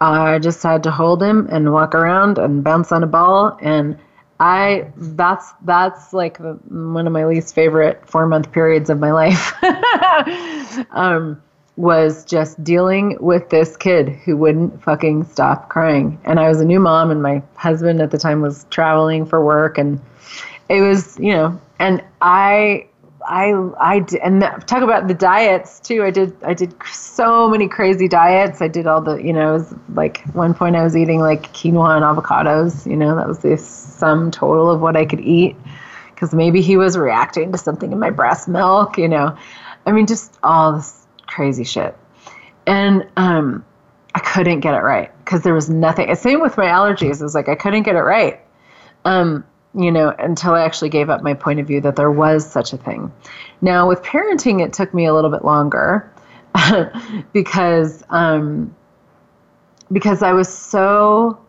I 0.00 0.38
just 0.38 0.62
had 0.62 0.84
to 0.84 0.90
hold 0.90 1.22
him 1.22 1.48
and 1.50 1.70
walk 1.70 1.94
around 1.94 2.38
and 2.38 2.64
bounce 2.64 2.90
on 2.90 3.02
a 3.02 3.06
ball 3.06 3.56
and 3.60 3.98
I 4.40 4.90
that's 4.96 5.52
that's 5.62 6.12
like 6.12 6.38
one 6.38 7.06
of 7.06 7.12
my 7.12 7.24
least 7.24 7.54
favorite 7.54 8.02
four 8.08 8.26
month 8.26 8.50
periods 8.50 8.90
of 8.90 8.98
my 8.98 9.12
life. 9.12 9.52
um, 10.90 11.40
was 11.76 12.24
just 12.24 12.62
dealing 12.62 13.16
with 13.20 13.50
this 13.50 13.76
kid 13.76 14.08
who 14.08 14.36
wouldn't 14.36 14.82
fucking 14.82 15.24
stop 15.24 15.68
crying. 15.68 16.20
And 16.24 16.38
I 16.38 16.48
was 16.48 16.60
a 16.60 16.64
new 16.64 16.78
mom, 16.78 17.10
and 17.10 17.22
my 17.22 17.42
husband 17.56 18.00
at 18.00 18.10
the 18.10 18.18
time 18.18 18.40
was 18.42 18.64
traveling 18.70 19.26
for 19.26 19.44
work, 19.44 19.76
and 19.76 20.00
it 20.68 20.82
was, 20.82 21.18
you 21.18 21.32
know, 21.32 21.60
and 21.78 22.02
I. 22.20 22.86
I 23.26 23.52
I 23.80 24.04
and 24.22 24.42
talk 24.66 24.82
about 24.82 25.08
the 25.08 25.14
diets 25.14 25.80
too. 25.80 26.04
I 26.04 26.10
did 26.10 26.36
I 26.44 26.52
did 26.52 26.74
so 26.92 27.48
many 27.48 27.68
crazy 27.68 28.06
diets. 28.06 28.60
I 28.60 28.68
did 28.68 28.86
all 28.86 29.00
the 29.00 29.16
you 29.16 29.32
know 29.32 29.48
it 29.48 29.58
was 29.60 29.74
like 29.94 30.22
one 30.34 30.52
point 30.52 30.76
I 30.76 30.84
was 30.84 30.94
eating 30.94 31.20
like 31.20 31.50
quinoa 31.54 31.96
and 31.96 32.04
avocados. 32.04 32.84
You 32.86 32.98
know 32.98 33.16
that 33.16 33.26
was 33.26 33.38
the 33.38 33.56
sum 33.56 34.30
total 34.30 34.70
of 34.70 34.82
what 34.82 34.94
I 34.94 35.06
could 35.06 35.20
eat 35.20 35.56
because 36.10 36.34
maybe 36.34 36.60
he 36.60 36.76
was 36.76 36.98
reacting 36.98 37.50
to 37.52 37.56
something 37.56 37.92
in 37.92 37.98
my 37.98 38.10
breast 38.10 38.46
milk. 38.46 38.98
You 38.98 39.08
know, 39.08 39.34
I 39.86 39.92
mean 39.92 40.06
just 40.06 40.38
all 40.42 40.72
this 40.74 41.03
crazy 41.34 41.64
shit. 41.64 41.96
And 42.66 43.06
um, 43.16 43.64
I 44.14 44.20
couldn't 44.20 44.60
get 44.60 44.74
it 44.74 44.82
right 44.82 45.10
because 45.24 45.42
there 45.42 45.54
was 45.54 45.68
nothing. 45.68 46.14
Same 46.14 46.40
with 46.40 46.56
my 46.56 46.66
allergies. 46.66 47.20
It 47.20 47.24
was 47.24 47.34
like 47.34 47.48
I 47.48 47.54
couldn't 47.54 47.82
get 47.82 47.96
it 47.96 48.02
right. 48.02 48.40
Um, 49.04 49.44
you 49.74 49.90
know, 49.90 50.14
until 50.18 50.54
I 50.54 50.62
actually 50.62 50.90
gave 50.90 51.10
up 51.10 51.22
my 51.22 51.34
point 51.34 51.58
of 51.58 51.66
view 51.66 51.80
that 51.80 51.96
there 51.96 52.10
was 52.10 52.48
such 52.48 52.72
a 52.72 52.78
thing. 52.78 53.12
Now, 53.60 53.88
with 53.88 54.02
parenting, 54.02 54.64
it 54.64 54.72
took 54.72 54.94
me 54.94 55.06
a 55.06 55.12
little 55.12 55.30
bit 55.30 55.44
longer 55.44 56.10
because 57.32 58.04
um, 58.08 58.74
because 59.90 60.22
I 60.22 60.32
was 60.32 60.48
so 60.48 61.43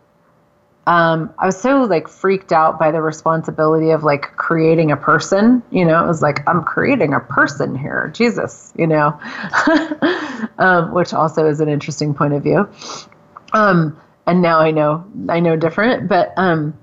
um, 0.87 1.33
I 1.39 1.47
was 1.47 1.59
so 1.59 1.83
like 1.83 2.07
freaked 2.07 2.51
out 2.51 2.77
by 2.77 2.91
the 2.91 3.01
responsibility 3.01 3.89
of 3.89 4.03
like 4.03 4.35
creating 4.35 4.91
a 4.91 4.97
person. 4.97 5.63
You 5.71 5.83
know, 5.83 6.03
it 6.03 6.07
was 6.07 6.21
like 6.21 6.47
I'm 6.47 6.63
creating 6.63 7.13
a 7.13 7.19
person 7.19 7.75
here, 7.75 8.11
Jesus. 8.13 8.71
You 8.77 8.87
know, 8.87 9.19
um, 10.59 10.93
which 10.93 11.13
also 11.13 11.47
is 11.47 11.59
an 11.59 11.69
interesting 11.69 12.13
point 12.13 12.33
of 12.33 12.43
view. 12.43 12.69
Um, 13.53 13.99
and 14.27 14.41
now 14.41 14.59
I 14.59 14.71
know 14.71 15.05
I 15.27 15.39
know 15.39 15.55
different, 15.55 16.07
but 16.07 16.33
um, 16.37 16.77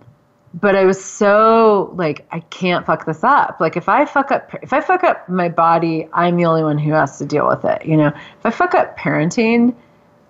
but 0.53 0.75
I 0.75 0.85
was 0.85 1.03
so 1.03 1.93
like 1.95 2.27
I 2.33 2.41
can't 2.41 2.85
fuck 2.85 3.07
this 3.07 3.23
up. 3.23 3.59
Like 3.61 3.77
if 3.77 3.89
I 3.89 4.05
fuck 4.05 4.33
up 4.33 4.53
if 4.63 4.73
I 4.73 4.81
fuck 4.81 5.05
up 5.05 5.29
my 5.29 5.49
body, 5.49 6.09
I'm 6.13 6.37
the 6.37 6.47
only 6.47 6.65
one 6.65 6.79
who 6.79 6.93
has 6.93 7.19
to 7.19 7.27
deal 7.27 7.47
with 7.47 7.65
it. 7.65 7.87
You 7.87 7.97
know, 7.97 8.09
if 8.09 8.45
I 8.45 8.51
fuck 8.51 8.75
up 8.75 8.99
parenting, 8.99 9.77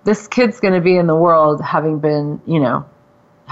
this 0.04 0.28
kid's 0.28 0.61
going 0.61 0.74
to 0.74 0.80
be 0.80 0.96
in 0.96 1.06
the 1.06 1.16
world 1.16 1.62
having 1.62 2.00
been, 2.00 2.40
you 2.46 2.61
know, 2.61 2.85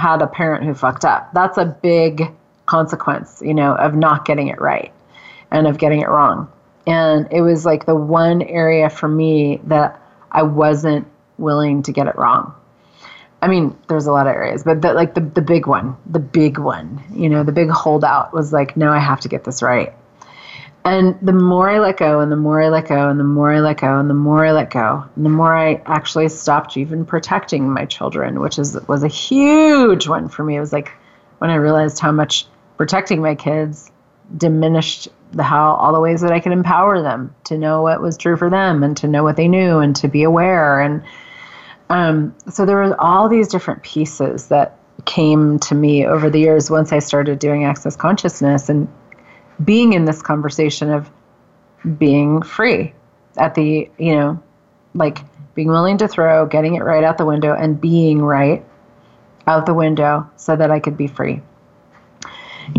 had 0.01 0.23
a 0.23 0.27
parent 0.27 0.65
who 0.65 0.75
fucked 0.75 1.05
up. 1.05 1.33
That's 1.35 1.59
a 1.59 1.67
big 1.67 2.33
consequence, 2.67 3.43
you 3.45 3.55
know, 3.55 3.75
of 3.75 3.95
not 3.95 4.25
getting 4.25 4.49
it 4.49 4.61
right 4.61 4.93
and 5.51 5.67
of 5.67 5.79
getting 5.79 6.01
it 6.01 6.09
wrong. 6.09 6.51
And 6.87 7.29
it 7.31 7.43
was 7.43 7.67
like 7.67 7.85
the 7.85 7.95
one 7.95 8.43
area 8.43 8.89
for 8.89 9.09
me 9.09 9.61
that 9.65 10.01
I 10.33 10.43
wasn't 10.43 11.07
willing 11.37 11.83
to 11.85 11.93
get 11.93 12.07
it 12.07 12.17
wrong. 12.17 12.55
I 13.43 13.49
mean, 13.49 13.77
there's 13.89 14.07
a 14.07 14.13
lot 14.13 14.27
of 14.27 14.35
areas, 14.35 14.63
but 14.63 14.83
the, 14.83 14.93
like 14.93 15.15
the, 15.15 15.21
the 15.21 15.41
big 15.43 15.67
one, 15.67 15.97
the 16.07 16.19
big 16.19 16.59
one, 16.59 17.03
you 17.13 17.29
know, 17.29 17.43
the 17.43 17.53
big 17.53 17.71
holdout 17.71 18.33
was 18.33 18.53
like, 18.53 18.77
no, 18.77 18.91
I 18.91 18.99
have 18.99 19.21
to 19.21 19.29
get 19.29 19.45
this 19.45 19.63
right. 19.63 19.93
And 20.85 21.19
the 21.21 21.33
more 21.33 21.69
I 21.69 21.79
let 21.79 21.99
go, 21.99 22.21
and 22.21 22.33
the 22.33 22.37
more 22.37 22.63
I 22.63 22.71
let 22.71 22.89
go, 22.89 23.09
and 23.09 23.21
the 23.21 23.25
more 23.25 23.53
I 23.53 23.61
let 23.61 23.81
go, 23.81 23.99
and 23.99 24.09
the 24.09 24.15
more 24.15 24.47
I 24.47 24.53
let 24.53 24.71
go, 24.71 25.05
and 25.15 25.25
the 25.27 25.31
more 25.31 25.55
I 25.55 25.83
actually 25.85 26.29
stopped 26.31 26.77
even 26.77 27.05
protecting 27.05 27.71
my 27.71 27.85
children, 27.85 28.41
which 28.41 28.59
is 28.59 28.79
was 28.89 29.03
a 29.03 29.09
huge 29.09 30.09
one 30.09 30.29
for 30.29 30.43
me. 30.43 30.57
It 30.57 30.61
was 30.61 30.73
like 30.73 30.93
when 31.39 31.51
I 31.51 31.57
realized 31.57 31.99
how 31.99 32.13
much 32.13 32.47
protecting 32.79 33.21
my 33.21 33.35
kids 33.35 33.91
diminished 34.37 35.09
the 35.33 35.43
how 35.43 35.75
all 35.75 35.93
the 35.93 36.01
ways 36.01 36.23
that 36.23 36.33
I 36.33 36.41
could 36.41 36.53
empower 36.53 37.03
them 37.03 37.35
to 37.45 37.59
know 37.59 37.83
what 37.83 38.01
was 38.01 38.17
true 38.17 38.37
for 38.37 38.49
them 38.51 38.83
and 38.83 38.97
to 38.99 39.09
know 39.09 39.23
what 39.23 39.37
they 39.37 39.49
knew 39.49 39.79
and 39.79 39.95
to 39.97 40.09
be 40.09 40.23
aware 40.23 40.81
and 40.81 41.03
um, 41.89 42.35
so 42.49 42.65
there 42.65 42.77
were 42.77 43.01
all 43.01 43.29
these 43.29 43.49
different 43.49 43.83
pieces 43.83 44.47
that 44.47 44.79
came 45.05 45.59
to 45.59 45.75
me 45.75 46.07
over 46.07 46.31
the 46.31 46.39
years 46.39 46.71
once 46.71 46.93
I 46.93 47.01
started 47.01 47.39
doing 47.41 47.65
access 47.65 47.97
consciousness 47.97 48.69
and 48.69 48.89
being 49.63 49.93
in 49.93 50.05
this 50.05 50.23
conversation 50.23 50.91
of 50.91 51.11
being 51.99 52.43
free 52.43 52.95
at 53.37 53.55
the, 53.55 53.91
you 53.99 54.17
know, 54.17 54.43
like 54.95 55.19
being 55.55 55.69
willing 55.69 55.99
to 55.99 56.09
throw, 56.09 56.47
getting 56.47 56.75
it 56.75 56.81
right 56.81 57.05
out 57.05 57.19
the 57.19 57.27
window, 57.27 57.55
and 57.55 57.81
being 57.81 58.21
right 58.23 58.65
out 59.47 59.67
the 59.67 59.75
window 59.75 60.31
so 60.37 60.55
that 60.57 60.71
I 60.71 60.81
could 60.81 60.97
be 60.97 61.07
free. 61.07 61.43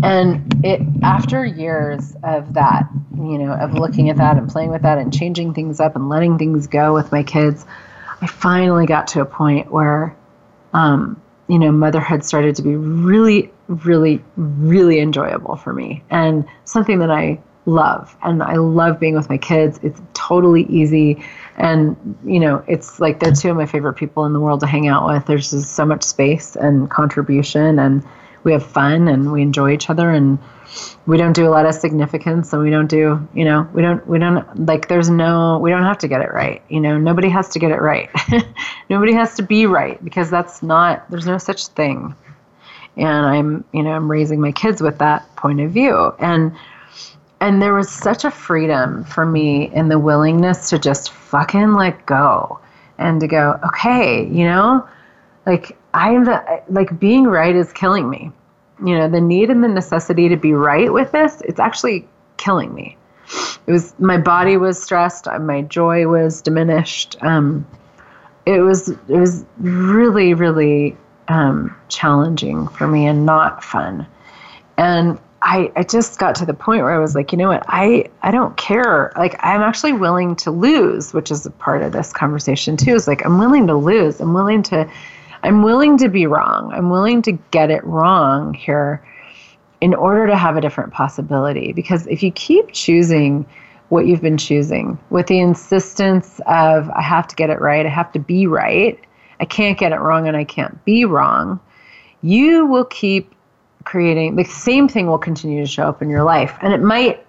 And 0.02 0.64
it 0.64 0.80
after 1.02 1.44
years 1.44 2.14
of 2.22 2.54
that, 2.54 2.88
you 3.14 3.38
know, 3.38 3.52
of 3.52 3.74
looking 3.74 4.08
at 4.10 4.16
that 4.16 4.38
and 4.38 4.48
playing 4.48 4.70
with 4.70 4.82
that 4.82 4.98
and 4.98 5.12
changing 5.12 5.54
things 5.54 5.80
up 5.80 5.96
and 5.96 6.08
letting 6.08 6.38
things 6.38 6.66
go 6.66 6.94
with 6.94 7.12
my 7.12 7.22
kids, 7.22 7.66
I 8.20 8.26
finally 8.26 8.86
got 8.86 9.08
to 9.08 9.20
a 9.20 9.26
point 9.26 9.70
where, 9.70 10.16
um, 10.72 11.20
you 11.48 11.58
know, 11.58 11.72
motherhood 11.72 12.24
started 12.24 12.56
to 12.56 12.62
be 12.62 12.74
really, 12.74 13.52
really, 13.68 14.22
really 14.36 15.00
enjoyable 15.00 15.56
for 15.56 15.72
me 15.72 16.02
and 16.10 16.44
something 16.64 16.98
that 16.98 17.10
I 17.10 17.40
love. 17.66 18.16
And 18.22 18.42
I 18.42 18.56
love 18.56 18.98
being 18.98 19.14
with 19.14 19.28
my 19.28 19.38
kids. 19.38 19.78
It's 19.82 20.00
totally 20.14 20.64
easy. 20.64 21.24
And, 21.56 21.96
you 22.24 22.40
know, 22.40 22.64
it's 22.66 22.98
like 22.98 23.20
they're 23.20 23.32
two 23.32 23.50
of 23.50 23.56
my 23.56 23.66
favorite 23.66 23.94
people 23.94 24.24
in 24.24 24.32
the 24.32 24.40
world 24.40 24.60
to 24.60 24.66
hang 24.66 24.88
out 24.88 25.06
with. 25.06 25.26
There's 25.26 25.50
just 25.50 25.72
so 25.72 25.84
much 25.84 26.02
space 26.02 26.56
and 26.56 26.90
contribution, 26.90 27.78
and 27.78 28.04
we 28.42 28.52
have 28.52 28.66
fun 28.66 29.06
and 29.06 29.32
we 29.32 29.42
enjoy 29.42 29.72
each 29.72 29.90
other. 29.90 30.10
And, 30.10 30.38
we 31.06 31.16
don't 31.16 31.32
do 31.32 31.46
a 31.46 31.50
lot 31.50 31.66
of 31.66 31.74
significance 31.74 32.52
and 32.52 32.62
we 32.62 32.70
don't 32.70 32.86
do 32.86 33.28
you 33.34 33.44
know 33.44 33.68
we 33.72 33.82
don't 33.82 34.06
we 34.06 34.18
don't 34.18 34.66
like 34.66 34.88
there's 34.88 35.10
no 35.10 35.58
we 35.58 35.70
don't 35.70 35.82
have 35.82 35.98
to 35.98 36.08
get 36.08 36.22
it 36.22 36.32
right 36.32 36.62
you 36.68 36.80
know 36.80 36.96
nobody 36.98 37.28
has 37.28 37.48
to 37.50 37.58
get 37.58 37.70
it 37.70 37.80
right 37.80 38.08
nobody 38.90 39.12
has 39.12 39.34
to 39.34 39.42
be 39.42 39.66
right 39.66 40.02
because 40.04 40.30
that's 40.30 40.62
not 40.62 41.08
there's 41.10 41.26
no 41.26 41.38
such 41.38 41.66
thing 41.68 42.14
and 42.96 43.26
i'm 43.26 43.64
you 43.72 43.82
know 43.82 43.90
i'm 43.90 44.10
raising 44.10 44.40
my 44.40 44.52
kids 44.52 44.80
with 44.82 44.98
that 44.98 45.24
point 45.36 45.60
of 45.60 45.70
view 45.70 46.12
and 46.18 46.52
and 47.40 47.60
there 47.60 47.74
was 47.74 47.90
such 47.90 48.24
a 48.24 48.30
freedom 48.30 49.04
for 49.04 49.26
me 49.26 49.72
in 49.74 49.88
the 49.88 49.98
willingness 49.98 50.70
to 50.70 50.78
just 50.78 51.10
fucking 51.10 51.74
let 51.74 52.04
go 52.06 52.58
and 52.98 53.20
to 53.20 53.26
go 53.26 53.58
okay 53.64 54.26
you 54.28 54.44
know 54.44 54.86
like 55.46 55.76
i'm 55.94 56.24
the, 56.24 56.62
like 56.68 56.98
being 56.98 57.24
right 57.24 57.56
is 57.56 57.72
killing 57.72 58.08
me 58.08 58.30
you 58.84 58.98
know, 58.98 59.08
the 59.08 59.20
need 59.20 59.50
and 59.50 59.62
the 59.62 59.68
necessity 59.68 60.28
to 60.28 60.36
be 60.36 60.52
right 60.52 60.92
with 60.92 61.12
this, 61.12 61.40
it's 61.42 61.60
actually 61.60 62.06
killing 62.36 62.74
me. 62.74 62.96
It 63.66 63.72
was 63.72 63.94
my 63.98 64.18
body 64.18 64.56
was 64.56 64.82
stressed, 64.82 65.28
uh, 65.28 65.38
my 65.38 65.62
joy 65.62 66.06
was 66.08 66.42
diminished. 66.42 67.16
Um, 67.22 67.66
it 68.44 68.60
was 68.60 68.88
it 68.88 68.98
was 69.08 69.44
really 69.58 70.34
really 70.34 70.96
um, 71.32 71.76
challenging 71.88 72.68
for 72.68 72.86
me 72.86 73.06
and 73.06 73.24
not 73.26 73.64
fun. 73.64 74.06
And 74.76 75.18
I, 75.40 75.72
I 75.74 75.82
just 75.82 76.18
got 76.18 76.36
to 76.36 76.46
the 76.46 76.54
point 76.54 76.82
where 76.82 76.92
I 76.92 76.98
was 76.98 77.14
like, 77.14 77.32
you 77.32 77.38
know 77.38 77.48
what, 77.48 77.64
I, 77.66 78.10
I 78.22 78.30
don't 78.30 78.56
care. 78.56 79.12
Like, 79.16 79.36
I'm 79.40 79.60
actually 79.60 79.92
willing 79.92 80.36
to 80.36 80.50
lose, 80.50 81.12
which 81.12 81.30
is 81.30 81.44
a 81.46 81.50
part 81.50 81.82
of 81.82 81.92
this 81.92 82.12
conversation 82.12 82.76
too. 82.76 82.94
Is 82.94 83.08
like, 83.08 83.24
I'm 83.24 83.38
willing 83.38 83.66
to 83.66 83.74
lose. 83.74 84.20
I'm 84.20 84.34
willing 84.34 84.62
to 84.64 84.88
I'm 85.42 85.62
willing 85.62 85.98
to 85.98 86.08
be 86.08 86.26
wrong. 86.26 86.72
I'm 86.72 86.90
willing 86.90 87.22
to 87.22 87.32
get 87.32 87.70
it 87.70 87.82
wrong 87.84 88.54
here 88.54 89.04
in 89.80 89.94
order 89.94 90.28
to 90.28 90.36
have 90.36 90.56
a 90.56 90.60
different 90.60 90.92
possibility. 90.92 91.72
Because 91.72 92.06
if 92.06 92.22
you 92.22 92.30
keep 92.30 92.70
choosing 92.72 93.44
what 93.88 94.06
you've 94.06 94.22
been 94.22 94.38
choosing 94.38 94.98
with 95.10 95.26
the 95.26 95.40
insistence 95.40 96.40
of, 96.46 96.88
I 96.90 97.02
have 97.02 97.26
to 97.28 97.36
get 97.36 97.50
it 97.50 97.60
right, 97.60 97.84
I 97.84 97.88
have 97.88 98.12
to 98.12 98.20
be 98.20 98.46
right, 98.46 98.98
I 99.42 99.44
can't 99.44 99.76
get 99.76 99.92
it 99.92 99.98
wrong, 99.98 100.28
and 100.28 100.36
I 100.36 100.44
can't 100.44 100.82
be 100.84 101.04
wrong, 101.04 101.60
you 102.22 102.64
will 102.64 102.84
keep 102.84 103.34
creating 103.84 104.36
the 104.36 104.44
same 104.44 104.86
thing 104.86 105.08
will 105.08 105.18
continue 105.18 105.60
to 105.60 105.66
show 105.66 105.88
up 105.88 106.00
in 106.00 106.08
your 106.08 106.22
life. 106.22 106.56
And 106.62 106.72
it 106.72 106.80
might, 106.80 107.26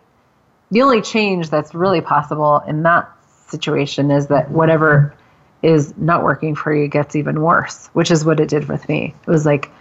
the 0.70 0.84
only 0.84 1.02
change 1.02 1.50
that's 1.50 1.74
really 1.74 2.02
possible 2.02 2.62
in 2.68 2.84
that 2.84 3.10
situation 3.48 4.12
is 4.12 4.28
that 4.28 4.52
whatever 4.52 5.16
is 5.64 5.98
not 5.98 6.24
working 6.24 6.54
for 6.54 6.72
you 6.72 6.88
gets 6.88 7.16
even 7.16 7.42
worse, 7.42 7.88
which 7.94 8.12
is 8.12 8.24
what 8.24 8.40
it 8.40 8.48
did 8.48 8.70
with 8.70 8.88
me. 8.88 9.16
It 9.28 9.32
was 9.32 9.46
like 9.46 9.72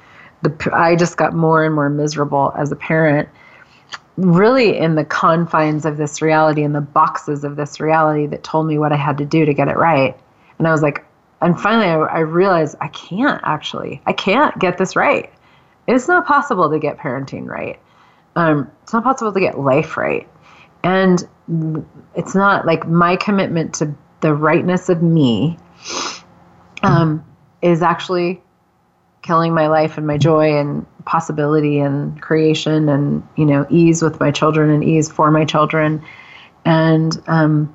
the 0.40 0.70
I 0.72 0.96
just 0.96 1.18
got 1.18 1.34
more 1.34 1.64
and 1.64 1.74
more 1.74 1.90
miserable 1.90 2.52
as 2.56 2.72
a 2.72 2.76
parent, 2.76 3.28
really 4.16 4.78
in 4.78 4.94
the 4.94 5.04
confines 5.04 5.84
of 5.84 5.98
this 5.98 6.22
reality, 6.22 6.62
and 6.62 6.74
the 6.74 6.80
boxes 6.80 7.44
of 7.44 7.56
this 7.56 7.78
reality 7.78 8.26
that 8.28 8.42
told 8.42 8.66
me 8.66 8.78
what 8.78 8.92
I 8.92 8.96
had 8.96 9.18
to 9.18 9.26
do 9.26 9.44
to 9.44 9.52
get 9.52 9.68
it 9.68 9.76
right. 9.76 10.18
And 10.58 10.66
I 10.66 10.72
was 10.72 10.80
like, 10.80 11.04
and 11.42 11.60
finally 11.60 11.86
I, 11.86 11.96
I 11.96 12.18
realized 12.20 12.76
I 12.80 12.88
can't 12.88 13.40
actually, 13.44 14.00
I 14.06 14.12
can't 14.12 14.58
get 14.58 14.78
this 14.78 14.96
right. 14.96 15.32
It's 15.86 16.08
not 16.08 16.26
possible 16.26 16.70
to 16.70 16.78
get 16.78 16.98
parenting 16.98 17.46
right. 17.46 17.78
Um, 18.36 18.70
it's 18.82 18.92
not 18.92 19.04
possible 19.04 19.32
to 19.32 19.40
get 19.40 19.58
life 19.58 19.96
right. 19.96 20.28
And 20.84 21.22
it's 22.14 22.34
not 22.34 22.66
like 22.66 22.86
my 22.86 23.16
commitment 23.16 23.74
to 23.74 23.94
the 24.20 24.32
rightness 24.34 24.88
of 24.88 25.02
me 25.02 25.58
um, 26.82 27.24
is 27.60 27.82
actually 27.82 28.40
killing 29.22 29.54
my 29.54 29.68
life 29.68 29.98
and 29.98 30.06
my 30.06 30.18
joy 30.18 30.58
and 30.58 30.86
possibility 31.04 31.78
and 31.78 32.20
creation 32.20 32.88
and 32.88 33.26
you 33.36 33.44
know 33.44 33.66
ease 33.70 34.02
with 34.02 34.18
my 34.20 34.30
children 34.30 34.70
and 34.70 34.82
ease 34.84 35.10
for 35.10 35.30
my 35.30 35.44
children 35.44 36.04
and 36.64 37.22
um, 37.28 37.74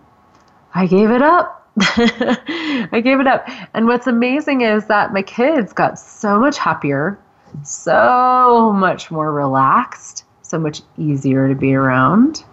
i 0.73 0.85
gave 0.85 1.09
it 1.09 1.21
up 1.21 1.66
i 2.91 3.01
gave 3.03 3.19
it 3.19 3.27
up. 3.27 3.47
And 3.73 3.87
what's 3.87 4.07
amazing 4.07 4.61
is 4.61 4.87
that 4.87 5.13
my 5.13 5.21
kids 5.21 5.73
got 5.73 5.99
so 5.99 6.39
much 6.39 6.57
happier 6.57 7.19
so 7.63 8.73
much 8.75 9.09
more 9.09 9.31
relaxed 9.31 10.25
so 10.47 10.57
much 10.57 10.81
easier 10.97 11.49
to 11.49 11.55
be 11.55 11.73
around. 11.73 12.43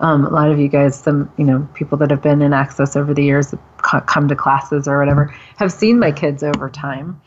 Um, 0.00 0.24
a 0.24 0.28
lot 0.28 0.50
of 0.50 0.60
you 0.60 0.68
guys, 0.68 0.98
some 0.98 1.32
you 1.36 1.44
know 1.44 1.66
people 1.74 1.98
that 1.98 2.10
have 2.10 2.22
been 2.22 2.42
in 2.42 2.52
access 2.52 2.94
over 2.94 3.12
the 3.14 3.24
years, 3.24 3.52
come 3.78 4.28
to 4.28 4.36
classes 4.36 4.86
or 4.86 4.98
whatever, 4.98 5.34
have 5.56 5.72
seen 5.72 5.98
my 5.98 6.12
kids 6.12 6.42
over 6.42 6.70
time, 6.70 7.20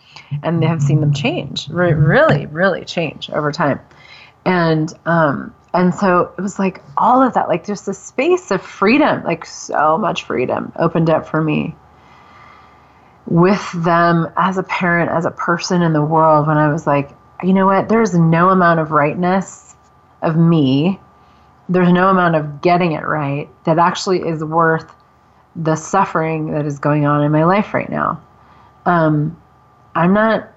and 0.43 0.62
they 0.62 0.68
have 0.68 0.82
seen 0.82 1.02
them 1.02 1.14
change, 1.14 1.68
really, 1.70 2.45
really 2.45 2.86
change 2.86 3.30
over 3.32 3.52
time, 3.52 3.80
and 4.45 4.93
um, 5.06 5.54
and 5.74 5.93
so 5.93 6.34
it 6.38 6.41
was 6.41 6.59
like 6.59 6.82
all 6.97 7.22
of 7.22 7.34
that, 7.34 7.47
like 7.47 7.65
just 7.65 7.88
a 7.88 7.93
space 7.93 8.51
of 8.51 8.61
freedom, 8.61 9.24
like 9.24 9.45
so 9.45 9.97
much 9.97 10.24
freedom 10.24 10.72
opened 10.76 11.09
up 11.09 11.28
for 11.28 11.41
me 11.41 11.76
with 13.26 13.72
them 13.84 14.28
as 14.36 14.57
a 14.57 14.63
parent, 14.63 15.11
as 15.11 15.26
a 15.26 15.32
person 15.32 15.82
in 15.82 15.93
the 15.93 16.01
world. 16.03 16.47
When 16.47 16.57
I 16.57 16.72
was 16.72 16.86
like, 16.86 17.11
you 17.41 17.53
know 17.53 17.65
what, 17.65 17.88
there's 17.88 18.13
no 18.13 18.49
amount 18.49 18.80
of 18.80 18.91
rightness 18.91 19.76
of 20.22 20.36
me 20.36 20.99
there's 21.72 21.91
no 21.91 22.09
amount 22.09 22.36
of 22.36 22.61
getting 22.61 22.91
it 22.91 23.07
right 23.07 23.49
that 23.63 23.80
actually 23.80 24.19
is 24.19 24.43
worth 24.43 24.93
the 25.55 25.76
suffering 25.76 26.51
that 26.51 26.65
is 26.65 26.80
going 26.80 27.05
on 27.05 27.24
in 27.24 27.32
my 27.32 27.45
life 27.45 27.74
right 27.74 27.89
now. 27.89 28.22
Um, 28.86 29.41
I'm 29.95 30.13
not, 30.13 30.51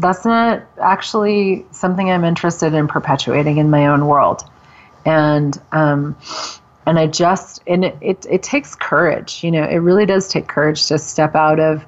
that's 0.00 0.24
not 0.24 0.62
actually 0.80 1.66
something 1.70 2.10
I'm 2.10 2.24
interested 2.24 2.74
in 2.74 2.88
perpetuating 2.88 3.58
in 3.58 3.70
my 3.70 3.86
own 3.86 4.06
world. 4.06 4.42
And, 5.04 5.60
um, 5.72 6.16
and 6.86 6.98
I 6.98 7.06
just, 7.06 7.62
and 7.66 7.84
it, 7.84 7.96
it, 8.00 8.26
it 8.30 8.42
takes 8.42 8.74
courage, 8.74 9.42
you 9.44 9.50
know, 9.50 9.64
it 9.64 9.76
really 9.76 10.06
does 10.06 10.28
take 10.28 10.48
courage 10.48 10.86
to 10.86 10.98
step 10.98 11.34
out 11.34 11.60
of 11.60 11.84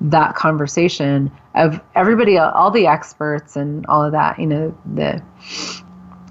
that 0.00 0.34
conversation 0.34 1.30
of 1.54 1.80
everybody, 1.94 2.38
all 2.38 2.70
the 2.70 2.86
experts 2.86 3.56
and 3.56 3.86
all 3.86 4.02
of 4.02 4.12
that, 4.12 4.38
you 4.38 4.46
know, 4.46 4.76
the, 4.94 5.22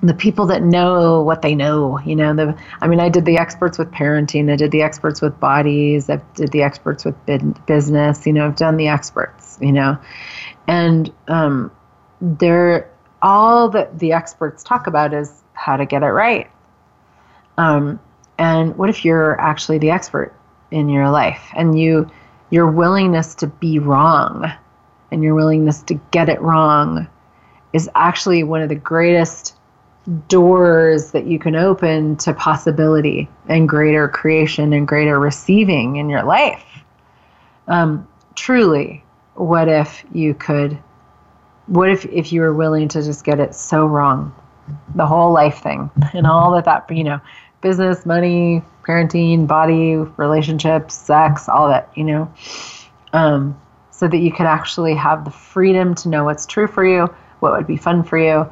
the 0.03 0.13
people 0.13 0.47
that 0.47 0.63
know 0.63 1.21
what 1.21 1.41
they 1.41 1.53
know 1.53 1.99
you 1.99 2.15
know 2.15 2.33
the 2.33 2.57
i 2.81 2.87
mean 2.87 2.99
i 2.99 3.07
did 3.07 3.25
the 3.25 3.37
experts 3.37 3.77
with 3.77 3.91
parenting 3.91 4.51
i 4.51 4.55
did 4.55 4.71
the 4.71 4.81
experts 4.81 5.21
with 5.21 5.39
bodies 5.39 6.09
i 6.09 6.15
did 6.33 6.51
the 6.51 6.63
experts 6.63 7.05
with 7.05 7.15
business 7.67 8.25
you 8.25 8.33
know 8.33 8.47
i've 8.47 8.55
done 8.55 8.77
the 8.77 8.87
experts 8.87 9.59
you 9.61 9.71
know 9.71 9.97
and 10.71 11.11
um, 11.27 11.69
they're 12.21 12.89
all 13.21 13.67
that 13.69 13.99
the 13.99 14.13
experts 14.13 14.63
talk 14.63 14.87
about 14.87 15.13
is 15.13 15.43
how 15.53 15.75
to 15.75 15.85
get 15.85 16.01
it 16.01 16.07
right 16.07 16.49
um, 17.57 17.99
and 18.37 18.77
what 18.77 18.89
if 18.89 19.03
you're 19.03 19.39
actually 19.39 19.77
the 19.77 19.91
expert 19.91 20.33
in 20.71 20.87
your 20.87 21.09
life 21.09 21.51
and 21.55 21.77
you 21.77 22.09
your 22.49 22.71
willingness 22.71 23.35
to 23.35 23.47
be 23.47 23.79
wrong 23.79 24.49
and 25.11 25.23
your 25.23 25.35
willingness 25.35 25.83
to 25.83 25.95
get 26.11 26.29
it 26.29 26.41
wrong 26.41 27.07
is 27.73 27.89
actually 27.95 28.43
one 28.43 28.61
of 28.61 28.69
the 28.69 28.75
greatest 28.75 29.55
doors 30.27 31.11
that 31.11 31.25
you 31.25 31.37
can 31.37 31.55
open 31.55 32.15
to 32.17 32.33
possibility 32.33 33.29
and 33.47 33.69
greater 33.69 34.07
creation 34.07 34.73
and 34.73 34.87
greater 34.87 35.19
receiving 35.19 35.97
in 35.97 36.09
your 36.09 36.23
life. 36.23 36.65
Um, 37.67 38.07
truly, 38.35 39.03
what 39.41 39.67
if 39.67 40.03
you 40.13 40.33
could? 40.33 40.77
What 41.67 41.89
if 41.89 42.05
if 42.05 42.31
you 42.31 42.41
were 42.41 42.53
willing 42.53 42.87
to 42.89 43.01
just 43.01 43.23
get 43.23 43.39
it 43.39 43.55
so 43.55 43.85
wrong, 43.85 44.35
the 44.95 45.05
whole 45.05 45.31
life 45.31 45.59
thing, 45.59 45.89
and 46.13 46.27
all 46.27 46.51
that 46.51 46.65
that 46.65 46.95
you 46.95 47.03
know, 47.03 47.19
business, 47.61 48.05
money, 48.05 48.61
parenting, 48.83 49.47
body, 49.47 49.95
relationships, 49.95 50.95
sex, 50.95 51.49
all 51.49 51.69
that 51.69 51.89
you 51.95 52.03
know, 52.03 52.31
um, 53.13 53.59
so 53.89 54.07
that 54.07 54.17
you 54.17 54.31
could 54.31 54.45
actually 54.45 54.95
have 54.95 55.25
the 55.25 55.31
freedom 55.31 55.95
to 55.95 56.09
know 56.09 56.23
what's 56.23 56.45
true 56.45 56.67
for 56.67 56.85
you, 56.85 57.05
what 57.39 57.53
would 57.53 57.67
be 57.67 57.77
fun 57.77 58.03
for 58.03 58.17
you, 58.17 58.49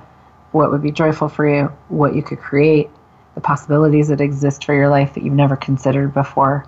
what 0.52 0.72
would 0.72 0.82
be 0.82 0.92
joyful 0.92 1.30
for 1.30 1.48
you, 1.48 1.66
what 1.90 2.16
you 2.16 2.24
could 2.24 2.40
create, 2.40 2.90
the 3.36 3.42
possibilities 3.42 4.08
that 4.08 4.22
exist 4.22 4.66
for 4.66 4.74
your 4.74 4.90
life 4.90 5.14
that 5.14 5.24
you've 5.24 5.34
never 5.34 5.56
considered 5.56 6.14
before. 6.14 6.66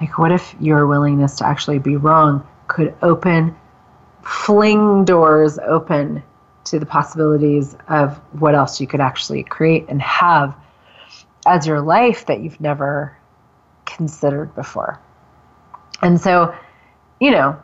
Like, 0.00 0.18
what 0.18 0.32
if 0.32 0.54
your 0.60 0.86
willingness 0.86 1.36
to 1.36 1.46
actually 1.46 1.78
be 1.78 1.96
wrong 1.96 2.46
could 2.66 2.94
open, 3.02 3.56
fling 4.24 5.04
doors 5.04 5.58
open 5.58 6.22
to 6.64 6.78
the 6.78 6.86
possibilities 6.86 7.76
of 7.88 8.16
what 8.40 8.54
else 8.54 8.80
you 8.80 8.86
could 8.86 9.00
actually 9.00 9.42
create 9.42 9.86
and 9.88 10.00
have 10.00 10.54
as 11.46 11.66
your 11.66 11.80
life 11.80 12.26
that 12.26 12.40
you've 12.40 12.60
never 12.60 13.16
considered 13.84 14.54
before? 14.54 14.98
And 16.02 16.20
so, 16.20 16.54
you 17.20 17.30
know, 17.30 17.60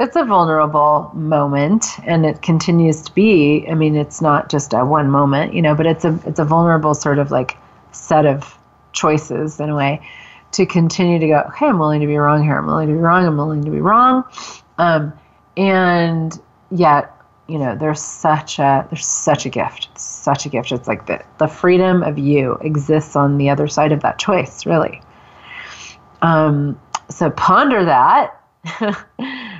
it's 0.00 0.16
a 0.16 0.24
vulnerable 0.24 1.10
moment 1.14 1.86
and 2.04 2.24
it 2.24 2.42
continues 2.42 3.02
to 3.02 3.14
be. 3.14 3.66
I 3.68 3.74
mean 3.74 3.96
it's 3.96 4.20
not 4.20 4.48
just 4.48 4.72
a 4.72 4.84
one 4.84 5.10
moment 5.10 5.54
you 5.54 5.62
know 5.62 5.74
but 5.74 5.86
it's 5.86 6.04
a 6.04 6.18
it's 6.24 6.38
a 6.38 6.44
vulnerable 6.44 6.94
sort 6.94 7.18
of 7.18 7.30
like 7.30 7.56
set 7.92 8.26
of 8.26 8.56
choices 8.92 9.58
in 9.58 9.70
a 9.70 9.74
way 9.74 10.00
to 10.52 10.66
continue 10.66 11.18
to 11.18 11.26
go 11.26 11.44
okay 11.48 11.66
i'm 11.66 11.78
willing 11.78 12.00
to 12.00 12.06
be 12.06 12.16
wrong 12.16 12.42
here. 12.42 12.58
I'm 12.58 12.66
willing 12.66 12.88
to 12.88 12.94
be 12.94 12.98
wrong. 12.98 13.26
I'm 13.26 13.36
willing 13.36 13.64
to 13.64 13.70
be 13.70 13.80
wrong. 13.80 14.24
Um, 14.78 15.12
and 15.58 16.40
yet 16.70 17.14
you 17.48 17.58
know 17.58 17.76
there's 17.76 18.00
such 18.00 18.58
a 18.58 18.86
there's 18.90 19.06
such 19.06 19.44
a 19.44 19.48
gift 19.50 19.88
such 19.98 20.46
a 20.46 20.48
gift 20.48 20.72
it's 20.72 20.88
like 20.88 21.06
the, 21.06 21.22
the 21.38 21.46
freedom 21.46 22.02
of 22.02 22.18
you 22.18 22.54
exists 22.62 23.16
on 23.16 23.36
the 23.36 23.50
other 23.50 23.68
side 23.68 23.92
of 23.92 24.00
that 24.00 24.18
choice 24.18 24.64
really 24.64 25.02
um, 26.22 26.80
so 27.10 27.30
ponder 27.30 27.84
that 27.84 28.34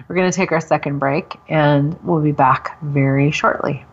We're 0.09 0.15
going 0.17 0.31
to 0.31 0.37
take 0.37 0.53
our 0.53 0.61
second 0.61 0.99
break 0.99 1.37
and 1.49 1.99
we'll 2.03 2.23
be 2.23 2.33
back 2.33 2.81
very 2.83 3.31
shortly. 3.31 3.85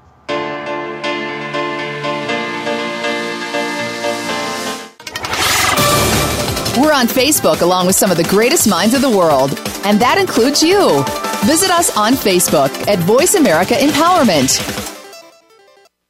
We're 6.78 6.94
on 6.94 7.08
Facebook 7.08 7.62
along 7.62 7.88
with 7.88 7.96
some 7.96 8.12
of 8.12 8.18
the 8.18 8.26
greatest 8.30 8.70
minds 8.70 8.94
of 8.94 9.02
the 9.02 9.10
world, 9.10 9.52
and 9.86 10.00
that 10.00 10.18
includes 10.18 10.62
you. 10.62 11.04
Visit 11.46 11.70
us 11.70 11.96
on 11.96 12.14
Facebook 12.14 12.88
at 12.88 12.98
Voice 12.98 13.36
America 13.36 13.76
Empowerment. 13.76 14.95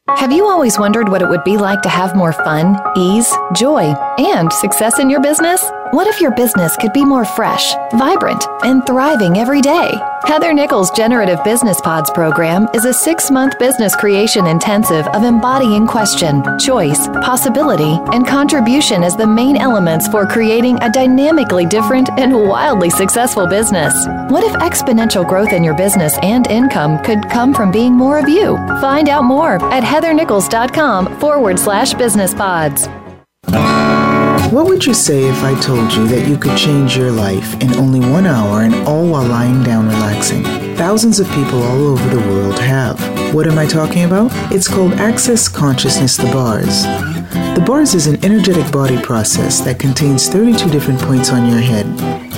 Have 0.10 0.32
you 0.32 0.46
always 0.46 0.78
wondered 0.78 1.10
what 1.10 1.24
it 1.24 1.30
would 1.30 1.44
be 1.44 1.58
like 1.58 1.82
to 1.82 1.90
have 1.90 2.16
more 2.16 2.32
fun, 2.32 2.78
ease, 2.96 3.28
joy, 3.56 3.92
and 4.20 4.54
success 4.54 5.00
in 5.00 5.10
your 5.10 5.20
business? 5.20 5.68
What 5.92 6.06
if 6.08 6.22
your 6.22 6.32
business 6.32 6.78
could 6.78 6.94
be 6.94 7.04
more 7.04 7.26
fresh, 7.26 7.74
vibrant, 7.94 8.46
and 8.64 8.86
thriving 8.86 9.38
every 9.38 9.62
day? 9.62 10.00
Heather 10.26 10.54
Nichols' 10.54 10.90
Generative 10.92 11.44
Business 11.44 11.80
Pods 11.80 12.10
program 12.10 12.68
is 12.74 12.86
a 12.86 12.94
six 12.94 13.30
month 13.30 13.58
business 13.60 13.96
creation 13.96 14.48
intensive 14.48 15.08
of 15.10 15.24
embodying 15.24 15.86
question, 15.86 16.44
choice, 16.60 17.08
possibility, 17.22 18.00
and 18.12 18.28
contribution 18.28 19.04
as 19.04 19.16
the 19.16 19.28
main 19.28 19.56
elements 19.56 20.08
for 20.08 20.26
creating 20.26 20.82
a 20.82 20.92
dynamically 20.92 21.66
different 21.68 22.10
and 22.18 22.34
wildly 22.34 22.90
successful 22.90 23.48
business. 23.48 23.94
What 24.30 24.44
if 24.44 24.54
exponential 24.54 25.28
growth 25.28 25.54
in 25.54 25.64
your 25.64 25.76
business 25.76 26.18
and 26.24 26.48
income 26.48 27.04
could 27.04 27.30
come 27.30 27.54
from 27.54 27.72
being 27.72 27.94
more 27.94 28.18
of 28.18 28.28
you? 28.28 28.58
Find 28.82 29.08
out 29.08 29.24
more 29.24 29.64
at 29.72 29.84
heathernichols.com 29.96 31.20
forward 31.20 31.58
slash 31.58 31.94
business 31.94 32.34
pods. 32.34 32.88
What 34.52 34.68
would 34.68 34.86
you 34.86 34.94
say 34.94 35.24
if 35.24 35.42
I 35.44 35.60
told 35.60 35.94
you 35.94 36.08
that 36.08 36.28
you 36.28 36.38
could 36.38 36.58
change 36.58 36.96
your 36.98 37.12
life 37.12 37.54
in 37.62 37.74
only 37.76 38.00
one 38.00 38.26
hour 38.26 38.62
and 38.62 38.76
all 38.88 39.08
while 39.08 39.26
lying 39.26 39.64
down 39.64 39.88
relaxing? 39.88 40.44
Thousands 40.76 41.20
of 41.20 41.28
people 41.30 41.64
all 41.64 41.88
over 41.88 42.10
the 42.10 42.28
world 42.30 42.60
have. 42.60 43.00
What 43.34 43.48
am 43.48 43.58
I 43.58 43.66
talking 43.66 44.04
about? 44.04 44.32
It's 44.52 44.68
called 44.68 44.94
Access 44.94 45.48
Consciousness 45.48 46.18
The 46.18 46.32
Bars. 46.32 46.84
The 47.56 47.64
bars 47.66 47.96
is 47.96 48.08
an 48.08 48.24
energetic 48.24 48.72
body 48.72 49.02
process 49.02 49.62
that 49.62 49.80
contains 49.80 50.28
32 50.28 50.70
different 50.70 51.00
points 51.00 51.32
on 51.32 51.50
your 51.50 51.62
head 51.62 52.25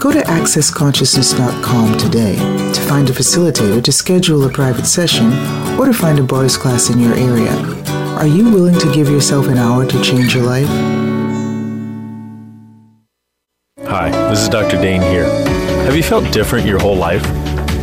Go 0.00 0.10
to 0.10 0.20
accessconsciousness.com 0.20 1.98
today 1.98 2.36
to 2.72 2.80
find 2.88 3.10
a 3.10 3.12
facilitator 3.12 3.84
to 3.84 3.92
schedule 3.92 4.42
a 4.46 4.50
private 4.50 4.86
session 4.86 5.26
or 5.78 5.84
to 5.84 5.92
find 5.92 6.18
a 6.18 6.22
BARS 6.22 6.56
class 6.56 6.88
in 6.88 6.98
your 6.98 7.12
area. 7.12 7.52
Are 8.16 8.26
you 8.26 8.50
willing 8.50 8.78
to 8.78 8.90
give 8.94 9.10
yourself 9.10 9.46
an 9.48 9.58
hour 9.58 9.84
to 9.84 10.02
change 10.02 10.34
your 10.34 10.44
life? 10.44 10.66
Hi, 13.90 14.08
this 14.30 14.40
is 14.40 14.48
Dr. 14.48 14.80
Dain 14.80 15.02
Heer. 15.02 15.24
Have 15.84 15.94
you 15.94 16.02
felt 16.02 16.32
different 16.32 16.66
your 16.66 16.78
whole 16.78 16.96
life? 16.96 17.22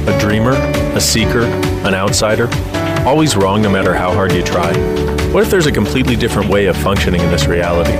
A 0.07 0.17
dreamer, 0.19 0.53
a 0.95 0.99
seeker, 0.99 1.43
an 1.85 1.93
outsider? 1.93 2.49
Always 3.05 3.37
wrong 3.37 3.61
no 3.61 3.69
matter 3.69 3.93
how 3.93 4.11
hard 4.11 4.31
you 4.31 4.41
try? 4.41 4.75
What 5.31 5.43
if 5.43 5.51
there's 5.51 5.67
a 5.67 5.71
completely 5.71 6.15
different 6.15 6.49
way 6.49 6.65
of 6.65 6.75
functioning 6.77 7.21
in 7.21 7.29
this 7.29 7.45
reality? 7.45 7.93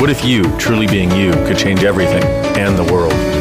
What 0.00 0.10
if 0.10 0.24
you, 0.24 0.44
truly 0.58 0.86
being 0.86 1.10
you, 1.10 1.32
could 1.46 1.58
change 1.58 1.82
everything 1.82 2.22
and 2.56 2.78
the 2.78 2.92
world? 2.92 3.31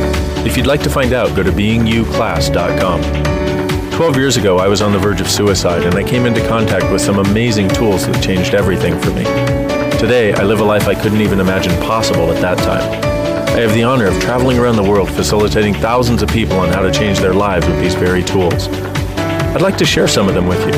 If 0.43 0.57
you'd 0.57 0.65
like 0.65 0.81
to 0.81 0.89
find 0.89 1.13
out, 1.13 1.35
go 1.35 1.43
to 1.43 1.51
beingyouclass.com. 1.51 3.91
12 3.91 4.17
years 4.17 4.37
ago, 4.37 4.57
I 4.57 4.67
was 4.67 4.81
on 4.81 4.91
the 4.91 4.97
verge 4.97 5.21
of 5.21 5.29
suicide 5.29 5.83
and 5.83 5.93
I 5.93 6.03
came 6.03 6.25
into 6.25 6.41
contact 6.47 6.91
with 6.91 6.99
some 6.99 7.19
amazing 7.19 7.69
tools 7.69 8.07
that 8.07 8.23
changed 8.23 8.55
everything 8.55 8.99
for 8.99 9.11
me. 9.11 9.23
Today, 9.99 10.33
I 10.33 10.43
live 10.43 10.59
a 10.59 10.63
life 10.63 10.87
I 10.87 10.95
couldn't 10.95 11.21
even 11.21 11.39
imagine 11.39 11.71
possible 11.83 12.31
at 12.31 12.41
that 12.41 12.57
time. 12.57 12.81
I 13.49 13.59
have 13.59 13.71
the 13.75 13.83
honor 13.83 14.07
of 14.07 14.19
traveling 14.19 14.57
around 14.57 14.77
the 14.77 14.83
world 14.83 15.11
facilitating 15.11 15.75
thousands 15.75 16.23
of 16.23 16.29
people 16.29 16.57
on 16.57 16.69
how 16.69 16.81
to 16.81 16.91
change 16.91 17.19
their 17.19 17.35
lives 17.35 17.67
with 17.67 17.79
these 17.79 17.93
very 17.93 18.23
tools. 18.23 18.67
I'd 18.67 19.61
like 19.61 19.77
to 19.77 19.85
share 19.85 20.07
some 20.07 20.27
of 20.27 20.33
them 20.33 20.47
with 20.47 20.65
you. 20.65 20.71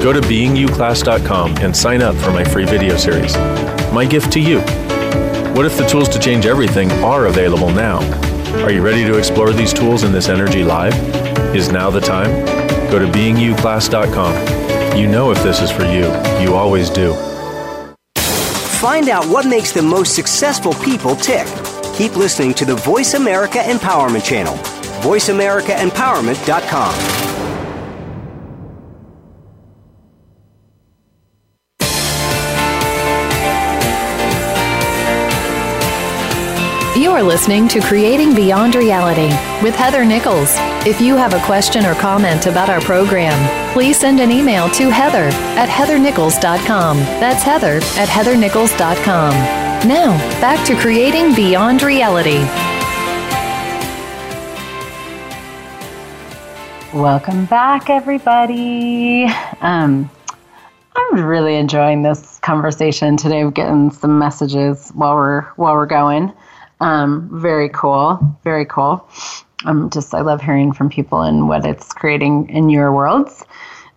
Go 0.00 0.12
to 0.12 0.20
beingyouclass.com 0.20 1.56
and 1.56 1.76
sign 1.76 2.02
up 2.02 2.14
for 2.14 2.30
my 2.30 2.44
free 2.44 2.66
video 2.66 2.96
series. 2.96 3.34
My 3.92 4.04
gift 4.04 4.32
to 4.34 4.40
you. 4.40 4.60
What 5.54 5.66
if 5.66 5.76
the 5.76 5.88
tools 5.88 6.08
to 6.10 6.20
change 6.20 6.46
everything 6.46 6.92
are 7.02 7.26
available 7.26 7.70
now? 7.70 7.98
Are 8.60 8.70
you 8.70 8.82
ready 8.82 9.02
to 9.04 9.16
explore 9.16 9.50
these 9.52 9.72
tools 9.72 10.04
in 10.04 10.12
this 10.12 10.28
energy 10.28 10.62
live? 10.62 10.92
Is 11.54 11.72
now 11.72 11.88
the 11.90 12.00
time? 12.00 12.30
Go 12.90 12.98
to 12.98 13.06
beingyouclass.com. 13.06 14.96
You 14.96 15.08
know 15.08 15.30
if 15.30 15.42
this 15.42 15.62
is 15.62 15.70
for 15.70 15.84
you. 15.84 16.04
You 16.40 16.54
always 16.54 16.90
do. 16.90 17.14
Find 18.82 19.08
out 19.08 19.24
what 19.26 19.46
makes 19.46 19.72
the 19.72 19.82
most 19.82 20.14
successful 20.14 20.74
people 20.74 21.16
tick. 21.16 21.46
Keep 21.94 22.16
listening 22.16 22.52
to 22.54 22.64
the 22.64 22.76
Voice 22.76 23.14
America 23.14 23.58
Empowerment 23.58 24.24
Channel. 24.24 24.54
VoiceAmericaEmpowerment.com. 25.02 27.21
You're 37.12 37.22
listening 37.22 37.68
to 37.68 37.80
Creating 37.82 38.34
Beyond 38.34 38.74
Reality 38.74 39.28
with 39.62 39.74
Heather 39.74 40.02
Nichols. 40.02 40.54
If 40.86 40.98
you 40.98 41.14
have 41.14 41.34
a 41.34 41.44
question 41.44 41.84
or 41.84 41.94
comment 41.94 42.46
about 42.46 42.70
our 42.70 42.80
program, 42.80 43.36
please 43.74 44.00
send 44.00 44.18
an 44.18 44.30
email 44.30 44.70
to 44.70 44.88
heather 44.88 45.28
at 45.58 45.68
heathernichols.com. 45.68 46.96
That's 46.96 47.42
heather 47.42 47.76
at 48.00 48.08
heathernichols.com. 48.08 49.34
Now, 49.86 50.16
back 50.40 50.66
to 50.66 50.74
Creating 50.74 51.34
Beyond 51.34 51.82
Reality. 51.82 52.38
Welcome 56.98 57.44
back, 57.44 57.90
everybody. 57.90 59.26
Um, 59.60 60.10
I'm 60.96 61.24
really 61.26 61.56
enjoying 61.56 62.04
this 62.04 62.38
conversation 62.38 63.18
today. 63.18 63.44
We're 63.44 63.50
getting 63.50 63.90
some 63.90 64.18
messages 64.18 64.88
while 64.94 65.14
we're 65.14 65.42
while 65.56 65.74
we're 65.74 65.84
going. 65.84 66.32
Um, 66.82 67.28
very 67.32 67.68
cool. 67.68 68.18
Very 68.42 68.66
cool. 68.66 69.08
Um, 69.64 69.88
just 69.90 70.12
I 70.14 70.20
love 70.20 70.42
hearing 70.42 70.72
from 70.72 70.88
people 70.88 71.22
and 71.22 71.48
what 71.48 71.64
it's 71.64 71.92
creating 71.92 72.48
in 72.50 72.68
your 72.68 72.92
worlds 72.92 73.44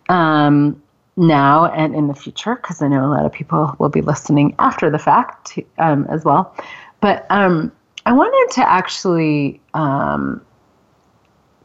um, 0.08 0.80
now 1.16 1.66
and 1.66 1.94
in 1.94 2.06
the 2.06 2.14
future 2.14 2.54
because 2.54 2.80
I 2.80 2.88
know 2.88 3.04
a 3.04 3.10
lot 3.10 3.26
of 3.26 3.32
people 3.32 3.74
will 3.80 3.88
be 3.88 4.02
listening 4.02 4.54
after 4.60 4.88
the 4.90 4.98
fact 4.98 5.58
um, 5.78 6.06
as 6.08 6.24
well. 6.24 6.54
But 7.00 7.26
um, 7.30 7.72
I 8.04 8.12
wanted 8.12 8.54
to 8.54 8.68
actually 8.68 9.60
um, 9.74 10.40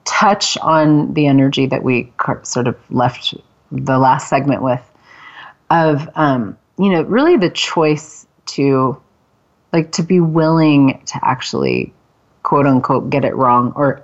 touch 0.05 0.57
on 0.57 1.13
the 1.13 1.27
energy 1.27 1.67
that 1.67 1.83
we 1.83 2.11
sort 2.41 2.67
of 2.67 2.75
left 2.89 3.35
the 3.71 3.99
last 3.99 4.27
segment 4.27 4.63
with 4.63 4.81
of 5.69 6.09
um, 6.15 6.57
you 6.79 6.89
know 6.89 7.03
really 7.03 7.37
the 7.37 7.49
choice 7.49 8.25
to 8.47 8.99
like 9.73 9.91
to 9.93 10.03
be 10.03 10.19
willing 10.19 11.01
to 11.05 11.19
actually 11.21 11.93
quote 12.43 12.65
unquote 12.65 13.09
get 13.09 13.25
it 13.25 13.35
wrong 13.35 13.73
or 13.75 14.01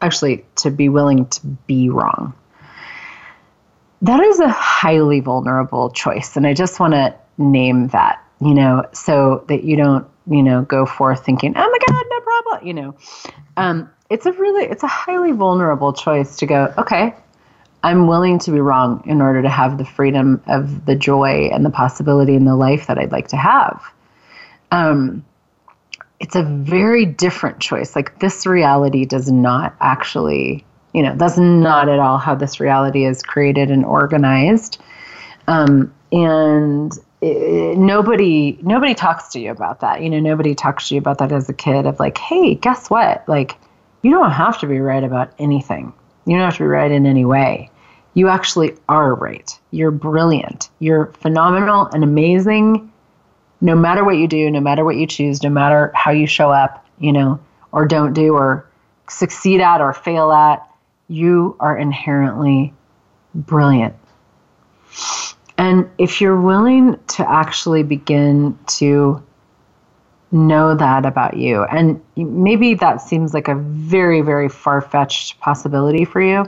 actually 0.00 0.44
to 0.56 0.70
be 0.70 0.88
willing 0.88 1.26
to 1.26 1.46
be 1.66 1.88
wrong. 1.88 2.34
That 4.02 4.20
is 4.20 4.40
a 4.40 4.48
highly 4.48 5.20
vulnerable 5.20 5.90
choice 5.90 6.36
and 6.36 6.46
i 6.46 6.54
just 6.54 6.80
want 6.80 6.92
to 6.94 7.14
name 7.38 7.88
that 7.88 8.22
you 8.40 8.54
know 8.54 8.84
so 8.92 9.44
that 9.48 9.64
you 9.64 9.76
don't 9.76 10.06
you 10.26 10.42
know 10.42 10.62
go 10.62 10.84
forth 10.84 11.24
thinking 11.24 11.54
oh 11.56 11.70
my 11.70 11.78
god 11.86 12.04
no 12.10 12.20
problem 12.20 12.66
you 12.66 12.74
know. 12.74 12.94
Um, 13.56 13.90
it's 14.10 14.26
a 14.26 14.32
really 14.32 14.64
it's 14.64 14.82
a 14.82 14.88
highly 14.88 15.32
vulnerable 15.32 15.92
choice 15.92 16.36
to 16.36 16.46
go 16.46 16.72
okay 16.76 17.14
i'm 17.82 18.06
willing 18.06 18.38
to 18.40 18.50
be 18.50 18.60
wrong 18.60 19.02
in 19.06 19.22
order 19.22 19.40
to 19.40 19.48
have 19.48 19.78
the 19.78 19.84
freedom 19.84 20.42
of 20.46 20.84
the 20.84 20.94
joy 20.94 21.48
and 21.52 21.64
the 21.64 21.70
possibility 21.70 22.34
in 22.34 22.44
the 22.44 22.54
life 22.54 22.86
that 22.88 22.98
i'd 22.98 23.10
like 23.10 23.28
to 23.28 23.36
have 23.36 23.82
um, 24.72 25.24
it's 26.18 26.34
a 26.34 26.42
very 26.42 27.04
different 27.04 27.60
choice. 27.60 27.94
Like 27.94 28.18
this 28.20 28.46
reality 28.46 29.04
does 29.04 29.30
not 29.30 29.76
actually, 29.80 30.64
you 30.94 31.02
know, 31.02 31.14
that's 31.16 31.38
not 31.38 31.88
at 31.88 31.98
all 31.98 32.18
how 32.18 32.34
this 32.34 32.58
reality 32.58 33.04
is 33.04 33.22
created 33.22 33.70
and 33.70 33.84
organized. 33.84 34.80
Um, 35.46 35.92
and 36.10 36.92
it, 37.20 37.76
nobody 37.76 38.58
nobody 38.62 38.94
talks 38.94 39.28
to 39.30 39.40
you 39.40 39.50
about 39.50 39.80
that. 39.80 40.00
You 40.00 40.10
know, 40.10 40.20
nobody 40.20 40.54
talks 40.54 40.88
to 40.88 40.94
you 40.94 41.00
about 41.00 41.18
that 41.18 41.32
as 41.32 41.48
a 41.48 41.52
kid 41.52 41.86
of 41.86 42.00
like, 42.00 42.18
hey, 42.18 42.54
guess 42.54 42.88
what? 42.88 43.28
Like, 43.28 43.56
you 44.02 44.10
don't 44.10 44.30
have 44.30 44.58
to 44.60 44.66
be 44.66 44.80
right 44.80 45.04
about 45.04 45.32
anything. 45.38 45.92
You 46.24 46.36
don't 46.36 46.44
have 46.44 46.56
to 46.56 46.60
be 46.62 46.66
right 46.66 46.90
in 46.90 47.04
any 47.04 47.24
way. 47.24 47.70
You 48.14 48.28
actually 48.28 48.76
are 48.88 49.14
right. 49.14 49.58
You're 49.70 49.90
brilliant. 49.90 50.70
You're 50.78 51.06
phenomenal 51.14 51.86
and 51.86 52.04
amazing 52.04 52.91
no 53.62 53.76
matter 53.76 54.04
what 54.04 54.16
you 54.16 54.26
do, 54.26 54.50
no 54.50 54.60
matter 54.60 54.84
what 54.84 54.96
you 54.96 55.06
choose, 55.06 55.42
no 55.42 55.48
matter 55.48 55.92
how 55.94 56.10
you 56.10 56.26
show 56.26 56.50
up, 56.50 56.84
you 56.98 57.12
know, 57.12 57.38
or 57.70 57.86
don't 57.86 58.12
do, 58.12 58.34
or 58.34 58.68
succeed 59.08 59.60
at, 59.60 59.80
or 59.80 59.94
fail 59.94 60.32
at, 60.32 60.68
you 61.08 61.56
are 61.60 61.78
inherently 61.78 62.74
brilliant. 63.34 63.94
And 65.56 65.88
if 65.96 66.20
you're 66.20 66.40
willing 66.40 66.98
to 67.06 67.30
actually 67.30 67.84
begin 67.84 68.58
to 68.78 69.22
know 70.32 70.74
that 70.74 71.06
about 71.06 71.36
you, 71.36 71.62
and 71.64 72.02
maybe 72.16 72.74
that 72.74 73.00
seems 73.00 73.32
like 73.32 73.46
a 73.46 73.54
very, 73.54 74.22
very 74.22 74.48
far 74.48 74.80
fetched 74.80 75.38
possibility 75.38 76.04
for 76.04 76.20
you 76.20 76.44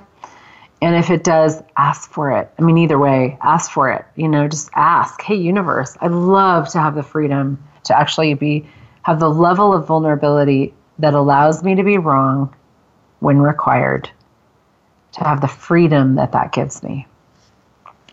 and 0.83 0.97
if 0.97 1.11
it 1.11 1.25
does, 1.25 1.63
ask 1.77 2.11
for 2.11 2.31
it. 2.33 2.51
I 2.59 2.63
mean, 2.63 2.79
either 2.79 2.99
way, 2.99 3.39
ask 3.41 3.71
for 3.71 3.91
it. 3.91 4.05
You 4.17 4.29
know, 4.29 4.49
just 4.49 4.71
ask, 4.75 5.21
hey, 5.23 5.37
universe, 5.37 5.97
I'd 6.01 6.11
love 6.11 6.69
to 6.71 6.79
have 6.79 6.95
the 6.95 7.03
freedom 7.03 7.63
to 7.85 7.99
actually 7.99 8.35
be, 8.35 8.67
have 9.03 9.21
the 9.21 9.31
level 9.31 9.73
of 9.73 9.87
vulnerability 9.87 10.75
that 10.99 11.15
allows 11.15 11.63
me 11.63 11.75
to 11.75 11.83
be 11.83 11.99
wrong 11.99 12.55
when 13.21 13.39
required, 13.39 14.11
to 15.13 15.25
have 15.25 15.41
the 15.41 15.49
freedom 15.49 16.17
that 16.17 16.33
that 16.33 16.53
gives 16.53 16.83
me. 16.83 17.07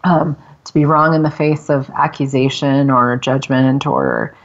Um, 0.03 0.37
to 0.63 0.73
be 0.73 0.85
wrong 0.85 1.13
in 1.13 1.23
the 1.23 1.31
face 1.31 1.69
of 1.69 1.89
accusation 1.91 2.89
or 2.89 3.17
judgment 3.17 3.85
or, 3.85 4.35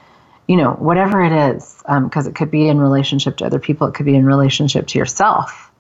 you 0.49 0.57
know, 0.57 0.73
whatever 0.73 1.23
it 1.23 1.33
is, 1.55 1.77
because 1.87 2.27
um, 2.27 2.31
it 2.31 2.35
could 2.35 2.51
be 2.51 2.69
in 2.69 2.81
relationship 2.81 3.37
to 3.37 3.47
other 3.47 3.59
people, 3.59 3.87
it 3.87 3.95
could 3.95 4.07
be 4.07 4.17
in 4.17 4.27
relationship 4.27 4.87
to 4.89 4.99
yourself. 4.99 5.71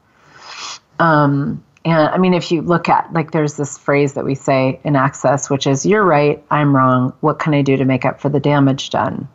Um, 0.99 1.63
and 1.87 2.09
I 2.09 2.19
mean, 2.19 2.35
if 2.35 2.51
you 2.51 2.63
look 2.63 2.89
at, 2.89 3.13
like, 3.13 3.31
there's 3.31 3.55
this 3.55 3.79
phrase 3.79 4.15
that 4.15 4.25
we 4.25 4.35
say 4.35 4.81
in 4.83 4.97
Access, 4.97 5.49
which 5.49 5.69
is, 5.69 5.87
You're 5.87 6.03
right, 6.03 6.45
I'm 6.51 6.75
wrong. 6.75 7.13
What 7.21 7.39
can 7.39 7.55
I 7.55 7.63
do 7.63 7.77
to 7.77 7.85
make 7.85 8.05
up 8.05 8.21
for 8.21 8.29
the 8.29 8.41
damage 8.41 8.91
done? 8.91 9.29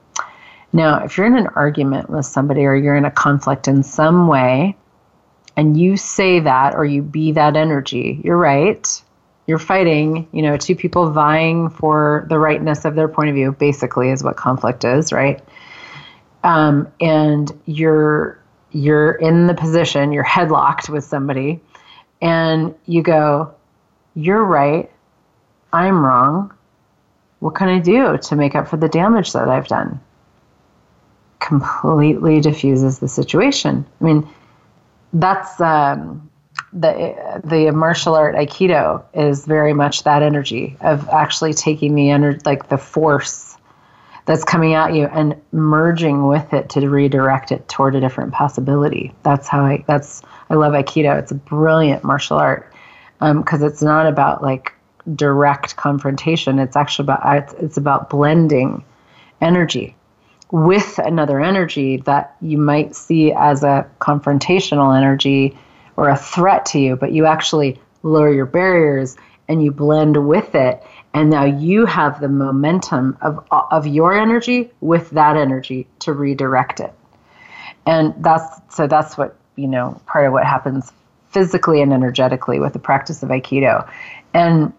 Now, 0.74 1.02
if 1.02 1.18
you're 1.18 1.28
in 1.28 1.38
an 1.38 1.48
argument 1.48 2.10
with 2.10 2.26
somebody 2.26 2.66
or 2.66 2.76
you're 2.76 2.98
in 2.98 3.06
a 3.06 3.12
conflict 3.12 3.70
in 3.70 3.84
some 3.84 4.28
way, 4.28 4.76
and 5.56 5.80
you 5.80 5.96
say 5.96 6.42
that 6.42 6.76
or 6.76 6.84
you 6.84 7.02
be 7.02 7.32
that 7.32 7.56
energy, 7.56 8.20
you're 8.22 8.38
right. 8.38 9.02
You're 9.48 9.58
fighting, 9.58 10.28
you 10.34 10.42
know, 10.42 10.58
two 10.58 10.76
people 10.76 11.10
vying 11.10 11.70
for 11.70 12.26
the 12.28 12.38
rightness 12.38 12.84
of 12.84 12.96
their 12.96 13.08
point 13.08 13.30
of 13.30 13.36
view, 13.36 13.54
basically, 13.54 14.10
is 14.10 14.26
what 14.26 14.36
conflict 14.36 14.84
is, 14.84 15.14
right? 15.14 15.42
Um, 16.44 16.92
and 17.00 17.50
you're 17.66 18.38
you're 18.74 19.14
in 19.14 19.48
the 19.48 19.54
position, 19.54 20.12
you're 20.12 20.24
headlocked 20.24 20.90
with 20.90 21.06
somebody 21.06 21.62
and 22.22 22.76
you 22.86 23.02
go, 23.02 23.54
You're 24.16 24.44
right. 24.44 24.90
I'm 25.74 26.06
wrong. 26.06 26.54
What 27.40 27.56
can 27.56 27.70
I 27.70 27.80
do 27.80 28.18
to 28.18 28.36
make 28.36 28.56
up 28.56 28.68
for 28.68 28.78
the 28.78 28.90
damage 28.90 29.34
that 29.34 29.50
I've 29.50 29.68
done? 29.68 30.00
Completely 31.40 32.40
diffuses 32.40 33.00
the 33.00 33.08
situation. 33.08 33.86
I 34.00 34.04
mean, 34.04 34.28
that's 35.14 35.60
um, 35.60 36.30
the 36.72 37.42
the 37.44 37.72
martial 37.72 38.16
art 38.16 38.36
aikido 38.36 39.04
is 39.14 39.46
very 39.46 39.74
much 39.74 40.04
that 40.04 40.22
energy 40.22 40.78
of 40.82 41.10
actually 41.10 41.54
taking 41.54 41.96
the 41.96 42.12
energy, 42.12 42.40
like 42.46 42.70
the 42.70 42.78
force 42.78 43.51
that's 44.26 44.44
coming 44.44 44.74
at 44.74 44.94
you 44.94 45.06
and 45.06 45.36
merging 45.52 46.28
with 46.28 46.54
it 46.54 46.70
to 46.70 46.90
redirect 46.90 47.52
it 47.52 47.68
toward 47.68 47.96
a 47.96 48.00
different 48.00 48.34
possibility. 48.34 49.14
That's 49.24 49.48
how 49.48 49.66
I. 49.66 49.84
That's 49.88 50.22
I 50.50 50.56
love 50.56 50.74
Aikido. 50.74 51.18
It's 51.20 51.32
a 51.32 51.36
brilliant 51.36 52.04
martial 52.04 52.38
art 52.38 52.72
because 53.20 53.62
um, 53.62 53.68
it's 53.68 53.82
not 53.82 54.08
about 54.08 54.42
like 54.42 54.74
direct 55.16 55.76
confrontation. 55.76 56.60
It's 56.60 56.76
actually 56.76 57.06
about 57.06 57.38
it's, 57.38 57.54
it's 57.54 57.78
about 57.78 58.10
blending 58.10 58.84
energy 59.42 59.96
with 60.52 61.00
another 61.00 61.40
energy 61.40 61.98
that 61.98 62.36
you 62.42 62.58
might 62.58 62.96
see 62.96 63.32
as 63.32 63.64
a 63.64 63.90
confrontational 64.00 64.96
energy 64.96 65.58
or 65.96 66.10
a 66.10 66.18
threat 66.18 66.66
to 66.66 66.80
you, 66.80 66.96
but 66.96 67.14
you 67.14 67.26
actually 67.26 67.80
lower 68.04 68.32
your 68.32 68.46
barriers 68.46 69.16
and 69.48 69.64
you 69.64 69.72
blend 69.72 70.28
with 70.28 70.54
it 70.56 70.84
and 71.14 71.30
now 71.30 71.44
you 71.46 71.86
have 71.86 72.22
the 72.22 72.30
momentum 72.30 73.18
of 73.22 73.46
of 73.52 73.88
your 73.88 74.14
energy 74.14 74.72
with 74.82 75.10
that 75.12 75.36
energy 75.36 75.88
to 76.00 76.14
redirect 76.14 76.80
it 76.80 76.94
and 77.86 78.14
that's 78.24 78.62
so 78.76 78.88
that's 78.88 79.18
what 79.18 79.36
you 79.56 79.68
know, 79.68 80.02
part 80.06 80.26
of 80.26 80.34
what 80.34 80.46
happens 80.46 80.92
physically 81.30 81.82
and 81.82 81.94
energetically 81.94 82.60
with 82.60 82.74
the 82.74 82.80
practice 82.80 83.24
of 83.24 83.30
Aikido. 83.30 83.90
And 84.34 84.74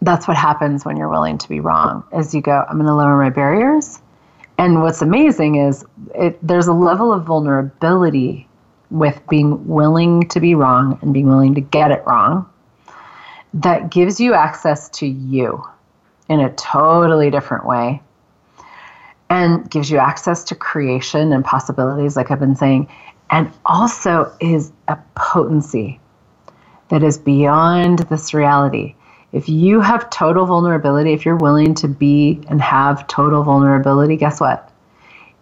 that's 0.00 0.28
what 0.28 0.36
happens 0.36 0.84
when 0.84 0.96
you're 0.96 1.08
willing 1.08 1.38
to 1.38 1.48
be 1.48 1.60
wrong 1.60 2.04
as 2.12 2.34
you 2.34 2.40
go, 2.40 2.64
I'm 2.68 2.76
going 2.76 2.86
to 2.86 2.94
lower 2.94 3.16
my 3.16 3.30
barriers. 3.30 4.00
And 4.56 4.82
what's 4.82 5.02
amazing 5.02 5.56
is 5.56 5.84
it, 6.14 6.38
there's 6.46 6.68
a 6.68 6.72
level 6.72 7.12
of 7.12 7.24
vulnerability 7.24 8.48
with 8.90 9.20
being 9.28 9.66
willing 9.68 10.28
to 10.28 10.40
be 10.40 10.54
wrong 10.54 10.98
and 11.02 11.12
being 11.12 11.26
willing 11.26 11.54
to 11.54 11.60
get 11.60 11.90
it 11.90 12.02
wrong 12.06 12.48
that 13.54 13.90
gives 13.90 14.20
you 14.20 14.34
access 14.34 14.88
to 14.90 15.06
you 15.06 15.64
in 16.28 16.40
a 16.40 16.52
totally 16.54 17.30
different 17.30 17.66
way 17.66 18.02
and 19.30 19.70
gives 19.70 19.90
you 19.90 19.98
access 19.98 20.44
to 20.44 20.54
creation 20.54 21.32
and 21.32 21.44
possibilities, 21.44 22.16
like 22.16 22.30
I've 22.30 22.40
been 22.40 22.56
saying, 22.56 22.88
and 23.30 23.50
also 23.66 24.32
is 24.40 24.72
a 24.88 24.98
potency 25.14 26.00
that 26.88 27.02
is 27.02 27.18
beyond 27.18 28.00
this 28.10 28.32
reality. 28.32 28.94
If 29.32 29.48
you 29.48 29.80
have 29.80 30.08
total 30.08 30.46
vulnerability, 30.46 31.12
if 31.12 31.26
you're 31.26 31.36
willing 31.36 31.74
to 31.74 31.88
be 31.88 32.40
and 32.48 32.60
have 32.62 33.06
total 33.06 33.42
vulnerability, 33.42 34.16
guess 34.16 34.40
what? 34.40 34.72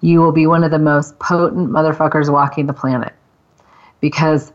You 0.00 0.20
will 0.20 0.32
be 0.32 0.46
one 0.46 0.64
of 0.64 0.72
the 0.72 0.78
most 0.78 1.18
potent 1.20 1.70
motherfuckers 1.70 2.30
walking 2.30 2.66
the 2.66 2.72
planet 2.72 3.12
because 4.00 4.52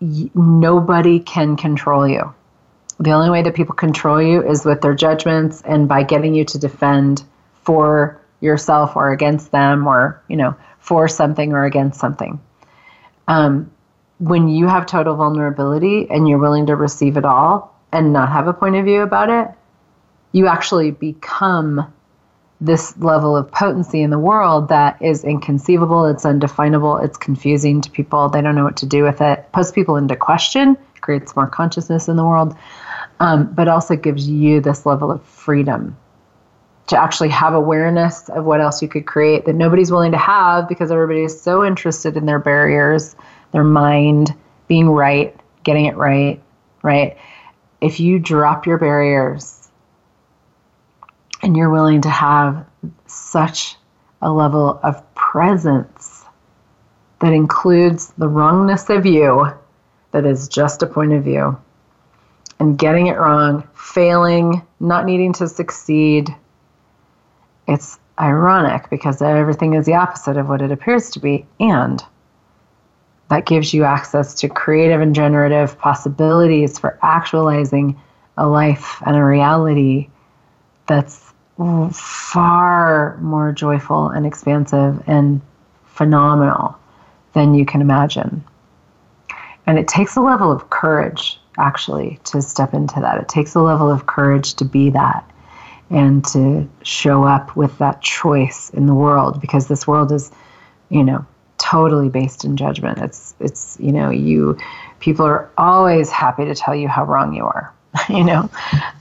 nobody 0.00 1.18
can 1.20 1.56
control 1.56 2.06
you. 2.08 2.32
The 3.00 3.12
only 3.12 3.30
way 3.30 3.42
that 3.42 3.54
people 3.54 3.74
control 3.74 4.20
you 4.20 4.46
is 4.46 4.64
with 4.64 4.82
their 4.82 4.94
judgments 4.94 5.62
and 5.62 5.88
by 5.88 6.02
getting 6.02 6.34
you 6.34 6.44
to 6.44 6.58
defend 6.58 7.24
for 7.62 8.20
yourself 8.40 8.94
or 8.94 9.10
against 9.10 9.52
them 9.52 9.86
or, 9.86 10.22
you 10.28 10.36
know, 10.36 10.54
for 10.78 11.08
something 11.08 11.52
or 11.52 11.64
against 11.64 11.98
something. 11.98 12.40
Um, 13.26 13.70
when 14.18 14.48
you 14.48 14.66
have 14.66 14.84
total 14.84 15.16
vulnerability 15.16 16.08
and 16.10 16.28
you're 16.28 16.38
willing 16.38 16.66
to 16.66 16.76
receive 16.76 17.16
it 17.16 17.24
all 17.24 17.74
and 17.90 18.12
not 18.12 18.30
have 18.30 18.48
a 18.48 18.52
point 18.52 18.76
of 18.76 18.84
view 18.84 19.00
about 19.00 19.30
it, 19.30 19.48
you 20.32 20.46
actually 20.46 20.90
become 20.90 21.90
this 22.60 22.96
level 22.98 23.34
of 23.34 23.50
potency 23.50 24.02
in 24.02 24.10
the 24.10 24.18
world 24.18 24.68
that 24.68 25.00
is 25.00 25.24
inconceivable, 25.24 26.04
it's 26.04 26.26
undefinable, 26.26 26.98
it's 26.98 27.16
confusing 27.16 27.80
to 27.80 27.90
people. 27.90 28.28
They 28.28 28.42
don't 28.42 28.54
know 28.54 28.64
what 28.64 28.76
to 28.78 28.86
do 28.86 29.02
with 29.02 29.22
it. 29.22 29.50
Puts 29.52 29.72
people 29.72 29.96
into 29.96 30.14
question, 30.14 30.76
creates 31.00 31.34
more 31.34 31.46
consciousness 31.46 32.08
in 32.08 32.16
the 32.16 32.24
world, 32.24 32.54
um, 33.20 33.52
but 33.52 33.68
also 33.68 33.94
gives 33.94 34.28
you 34.28 34.60
this 34.60 34.84
level 34.86 35.10
of 35.10 35.22
freedom 35.22 35.96
to 36.88 37.00
actually 37.00 37.28
have 37.28 37.54
awareness 37.54 38.28
of 38.30 38.44
what 38.44 38.60
else 38.60 38.82
you 38.82 38.88
could 38.88 39.06
create 39.06 39.44
that 39.44 39.54
nobody's 39.54 39.92
willing 39.92 40.10
to 40.10 40.18
have 40.18 40.68
because 40.68 40.90
everybody 40.90 41.22
is 41.22 41.40
so 41.40 41.64
interested 41.64 42.16
in 42.16 42.26
their 42.26 42.40
barriers, 42.40 43.14
their 43.52 43.62
mind 43.62 44.34
being 44.66 44.88
right, 44.88 45.38
getting 45.62 45.86
it 45.86 45.96
right, 45.96 46.42
right? 46.82 47.16
If 47.80 48.00
you 48.00 48.18
drop 48.18 48.66
your 48.66 48.78
barriers 48.78 49.70
and 51.42 51.56
you're 51.56 51.70
willing 51.70 52.00
to 52.00 52.10
have 52.10 52.66
such 53.06 53.76
a 54.22 54.32
level 54.32 54.80
of 54.82 55.14
presence 55.14 56.24
that 57.20 57.32
includes 57.32 58.12
the 58.18 58.28
wrongness 58.28 58.90
of 58.90 59.06
you, 59.06 59.46
that 60.12 60.26
is 60.26 60.48
just 60.48 60.82
a 60.82 60.86
point 60.86 61.12
of 61.12 61.22
view, 61.22 61.56
and 62.60 62.78
getting 62.78 63.08
it 63.08 63.16
wrong, 63.16 63.66
failing, 63.74 64.62
not 64.78 65.06
needing 65.06 65.32
to 65.32 65.48
succeed. 65.48 66.28
It's 67.66 67.98
ironic 68.18 68.90
because 68.90 69.22
everything 69.22 69.74
is 69.74 69.86
the 69.86 69.94
opposite 69.94 70.36
of 70.36 70.48
what 70.48 70.62
it 70.62 70.70
appears 70.70 71.10
to 71.10 71.20
be, 71.20 71.46
and 71.58 72.04
that 73.30 73.46
gives 73.46 73.72
you 73.72 73.84
access 73.84 74.34
to 74.34 74.48
creative 74.48 75.00
and 75.00 75.14
generative 75.14 75.78
possibilities 75.78 76.78
for 76.78 76.98
actualizing 77.02 77.98
a 78.36 78.46
life 78.46 79.02
and 79.06 79.16
a 79.16 79.24
reality 79.24 80.08
that's 80.86 81.32
far 81.92 83.16
more 83.18 83.52
joyful 83.52 84.08
and 84.08 84.26
expansive 84.26 85.02
and 85.06 85.40
phenomenal 85.86 86.76
than 87.32 87.54
you 87.54 87.64
can 87.64 87.80
imagine. 87.80 88.44
And 89.66 89.78
it 89.78 89.88
takes 89.88 90.16
a 90.16 90.20
level 90.20 90.50
of 90.50 90.70
courage, 90.70 91.38
actually, 91.58 92.18
to 92.24 92.42
step 92.42 92.74
into 92.74 93.00
that. 93.00 93.20
It 93.20 93.28
takes 93.28 93.54
a 93.54 93.60
level 93.60 93.90
of 93.90 94.06
courage 94.06 94.54
to 94.54 94.64
be 94.64 94.90
that 94.90 95.28
and 95.90 96.24
to 96.26 96.68
show 96.82 97.24
up 97.24 97.56
with 97.56 97.76
that 97.78 98.00
choice 98.00 98.70
in 98.70 98.86
the 98.86 98.94
world 98.94 99.40
because 99.40 99.68
this 99.68 99.86
world 99.86 100.12
is, 100.12 100.30
you 100.88 101.02
know, 101.02 101.24
totally 101.58 102.08
based 102.08 102.44
in 102.44 102.56
judgment. 102.56 102.98
It's, 102.98 103.34
it's, 103.40 103.76
you 103.80 103.92
know, 103.92 104.10
you, 104.10 104.56
people 105.00 105.26
are 105.26 105.50
always 105.58 106.10
happy 106.10 106.44
to 106.44 106.54
tell 106.54 106.74
you 106.74 106.88
how 106.88 107.04
wrong 107.04 107.34
you 107.34 107.44
are, 107.44 107.72
you 108.08 108.24
know. 108.24 108.48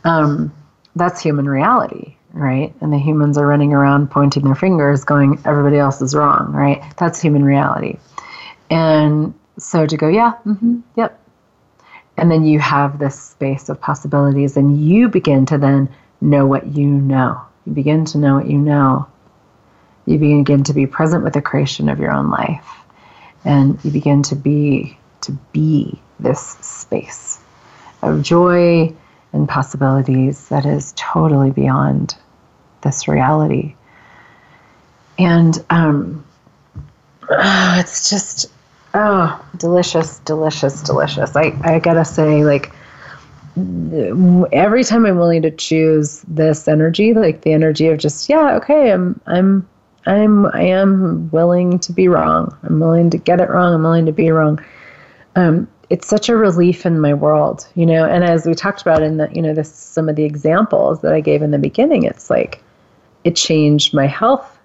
Um, 0.04 0.54
that's 0.96 1.22
human 1.22 1.48
reality 1.48 2.16
right? 2.34 2.74
And 2.82 2.94
the 2.94 2.98
humans 3.00 3.38
are 3.38 3.48
running 3.48 3.74
around 3.74 4.12
pointing 4.12 4.44
their 4.44 4.56
fingers, 4.56 5.04
going, 5.04 5.42
everybody 5.46 5.78
else 5.78 6.02
is 6.02 6.16
wrong, 6.16 6.52
right? 6.52 6.82
That's 6.98 7.22
human 7.22 7.44
reality. 7.44 7.98
And 8.70 9.34
so 9.60 9.86
to 9.86 9.98
go, 9.98 10.08
yeah, 10.08 10.34
mm-hmm, 10.46 10.80
yep. 10.96 11.20
And 12.18 12.30
then 12.30 12.46
you 12.46 12.60
have 12.60 13.00
this 13.00 13.20
space 13.20 13.70
of 13.70 13.80
possibilities, 13.80 14.58
and 14.58 14.80
you 14.86 15.08
begin 15.10 15.46
to 15.48 15.58
then 15.58 15.90
know 16.22 16.46
what 16.46 16.68
you 16.68 16.88
know. 16.88 17.42
You 17.66 17.74
begin 17.74 18.06
to 18.06 18.18
know 18.18 18.36
what 18.36 18.50
you 18.50 18.58
know. 18.58 19.08
You 20.06 20.18
begin 20.18 20.64
to 20.66 20.74
be 20.74 20.88
present 20.88 21.24
with 21.24 21.34
the 21.34 21.42
creation 21.42 21.88
of 21.88 22.00
your 22.00 22.12
own 22.12 22.30
life, 22.30 22.68
and 23.46 23.80
you 23.86 23.92
begin 23.92 24.24
to 24.24 24.36
be 24.36 24.98
to 25.22 25.32
be 25.52 26.00
this 26.20 26.42
space 26.62 27.40
of 28.02 28.24
joy 28.24 28.94
and 29.34 29.48
possibilities 29.48 30.50
that 30.50 30.66
is 30.66 30.94
totally 30.96 31.52
beyond 31.52 32.16
this 32.82 33.08
reality. 33.08 33.76
And 35.18 35.64
um, 35.70 36.26
oh, 37.30 37.76
it's 37.80 38.10
just, 38.10 38.48
oh, 38.94 39.46
delicious, 39.58 40.20
delicious, 40.20 40.82
delicious. 40.82 41.36
I, 41.36 41.54
I 41.64 41.80
gotta 41.80 42.06
say, 42.06 42.44
like, 42.44 42.72
every 44.52 44.84
time 44.84 45.06
I'm 45.06 45.18
willing 45.18 45.42
to 45.42 45.52
choose 45.52 46.22
this 46.28 46.68
energy, 46.68 47.14
like 47.14 47.42
the 47.42 47.54
energy 47.54 47.88
of 47.88 47.98
just, 47.98 48.30
yeah, 48.30 48.56
okay, 48.56 48.92
I'm, 48.92 49.20
I'm, 49.28 49.68
I'm, 50.06 50.46
I 50.48 50.62
am 50.62 51.30
willing 51.32 51.80
to 51.80 51.92
be 51.92 52.08
wrong. 52.08 52.56
I'm 52.64 52.80
willing 52.80 53.10
to 53.10 53.18
get 53.18 53.42
it 53.42 53.50
wrong. 53.50 53.74
I'm 53.74 53.84
willing 53.84 54.06
to 54.06 54.12
be 54.12 54.32
wrong. 54.32 54.64
Um, 55.36 55.68
it's 55.90 56.08
such 56.08 56.30
a 56.30 56.36
relief 56.36 56.86
in 56.86 57.00
my 57.00 57.14
world, 57.14 57.68
you 57.76 57.86
know. 57.86 58.06
And 58.06 58.24
as 58.24 58.46
we 58.46 58.54
talked 58.54 58.82
about 58.82 59.02
in 59.02 59.18
the, 59.18 59.30
you 59.34 59.42
know, 59.42 59.54
this 59.54 59.74
some 59.74 60.08
of 60.08 60.16
the 60.16 60.24
examples 60.24 61.02
that 61.02 61.14
I 61.14 61.20
gave 61.20 61.42
in 61.42 61.52
the 61.52 61.58
beginning, 61.58 62.04
it's 62.04 62.30
like 62.30 62.64
it 63.24 63.36
changed 63.36 63.94
my 63.94 64.06
health 64.06 64.58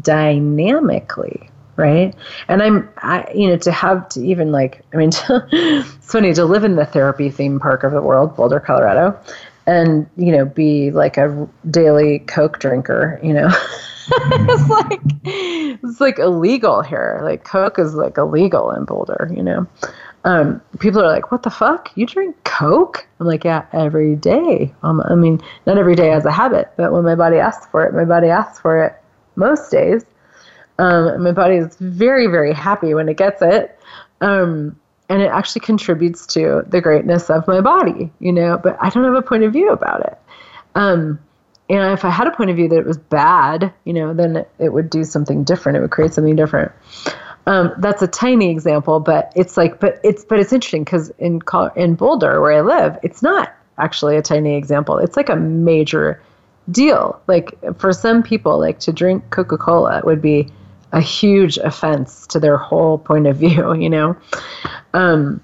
dynamically, 0.00 1.50
right? 1.80 2.14
And 2.48 2.62
I'm, 2.62 2.88
I, 2.98 3.28
you 3.34 3.48
know, 3.48 3.56
to 3.58 3.72
have 3.72 4.08
to 4.10 4.24
even 4.24 4.52
like, 4.52 4.84
I 4.92 4.96
mean, 4.96 5.10
to, 5.10 5.48
it's 5.52 6.12
funny 6.12 6.32
to 6.34 6.44
live 6.44 6.64
in 6.64 6.76
the 6.76 6.86
therapy 6.86 7.30
theme 7.30 7.58
park 7.58 7.82
of 7.82 7.92
the 7.92 8.02
world, 8.02 8.36
Boulder, 8.36 8.60
Colorado, 8.60 9.18
and 9.66 10.08
you 10.16 10.32
know, 10.32 10.44
be 10.44 10.90
like 10.90 11.16
a 11.16 11.48
daily 11.70 12.20
Coke 12.20 12.60
drinker, 12.60 13.18
you 13.22 13.32
know. 13.32 13.48
it's 14.12 14.68
like 14.68 15.00
it's 15.24 16.00
like 16.00 16.18
illegal 16.18 16.82
here. 16.82 17.20
Like 17.22 17.44
Coke 17.44 17.78
is 17.78 17.94
like 17.94 18.18
illegal 18.18 18.70
in 18.72 18.84
Boulder, 18.84 19.30
you 19.34 19.42
know 19.42 19.66
um, 20.24 20.60
people 20.78 21.00
are 21.02 21.08
like, 21.08 21.30
"What 21.30 21.42
the 21.42 21.50
fuck? 21.50 21.90
You 21.96 22.06
drink 22.06 22.36
Coke?" 22.44 23.06
I'm 23.18 23.26
like, 23.26 23.44
"Yeah, 23.44 23.64
every 23.72 24.16
day." 24.16 24.72
Um, 24.82 25.00
I 25.02 25.14
mean, 25.14 25.40
not 25.66 25.78
every 25.78 25.94
day 25.94 26.12
as 26.12 26.24
a 26.26 26.30
habit, 26.30 26.70
but 26.76 26.92
when 26.92 27.04
my 27.04 27.14
body 27.14 27.38
asks 27.38 27.66
for 27.66 27.84
it, 27.84 27.94
my 27.94 28.04
body 28.04 28.28
asks 28.28 28.60
for 28.60 28.82
it 28.82 28.94
most 29.36 29.70
days. 29.70 30.04
Um, 30.80 31.22
my 31.22 31.32
body 31.32 31.56
is 31.56 31.76
very, 31.76 32.26
very 32.26 32.54
happy 32.54 32.94
when 32.94 33.08
it 33.10 33.18
gets 33.18 33.42
it, 33.42 33.78
um, 34.22 34.80
and 35.10 35.20
it 35.20 35.26
actually 35.26 35.60
contributes 35.60 36.26
to 36.28 36.62
the 36.66 36.80
greatness 36.80 37.28
of 37.28 37.46
my 37.46 37.60
body, 37.60 38.10
you 38.18 38.32
know. 38.32 38.56
But 38.56 38.78
I 38.80 38.88
don't 38.88 39.04
have 39.04 39.14
a 39.14 39.20
point 39.20 39.44
of 39.44 39.52
view 39.52 39.70
about 39.70 40.06
it. 40.06 40.18
Um, 40.74 41.18
and 41.68 41.92
if 41.92 42.04
I 42.04 42.08
had 42.08 42.26
a 42.26 42.30
point 42.30 42.48
of 42.48 42.56
view 42.56 42.68
that 42.68 42.78
it 42.78 42.86
was 42.86 42.96
bad, 42.96 43.72
you 43.84 43.92
know, 43.92 44.14
then 44.14 44.46
it, 44.58 44.72
would 44.72 44.88
do 44.88 45.04
something 45.04 45.44
different. 45.44 45.76
It 45.76 45.82
would 45.82 45.90
create 45.90 46.14
something 46.14 46.34
different. 46.34 46.72
Um, 47.46 47.74
that's 47.78 48.00
a 48.00 48.08
tiny 48.08 48.50
example, 48.50 49.00
but 49.00 49.32
it's 49.36 49.58
like, 49.58 49.80
but 49.80 50.00
it's 50.02 50.24
but 50.24 50.40
it's 50.40 50.52
interesting 50.52 50.84
because 50.84 51.10
in 51.18 51.42
in 51.76 51.94
Boulder 51.94 52.40
where 52.40 52.52
I 52.52 52.62
live, 52.62 52.98
it's 53.02 53.22
not 53.22 53.54
actually 53.76 54.16
a 54.16 54.22
tiny 54.22 54.56
example. 54.56 54.96
It's 54.96 55.16
like 55.16 55.28
a 55.28 55.36
major 55.36 56.22
deal. 56.70 57.20
Like 57.26 57.54
for 57.78 57.92
some 57.92 58.22
people, 58.22 58.58
like 58.58 58.78
to 58.80 58.92
drink 58.92 59.28
Coca 59.28 59.58
Cola 59.58 60.00
would 60.04 60.22
be 60.22 60.50
a 60.92 61.00
huge 61.00 61.56
offense 61.58 62.26
to 62.28 62.40
their 62.40 62.56
whole 62.56 62.98
point 62.98 63.26
of 63.26 63.36
view, 63.36 63.74
you 63.78 63.90
know. 63.90 64.16
Um, 64.94 65.42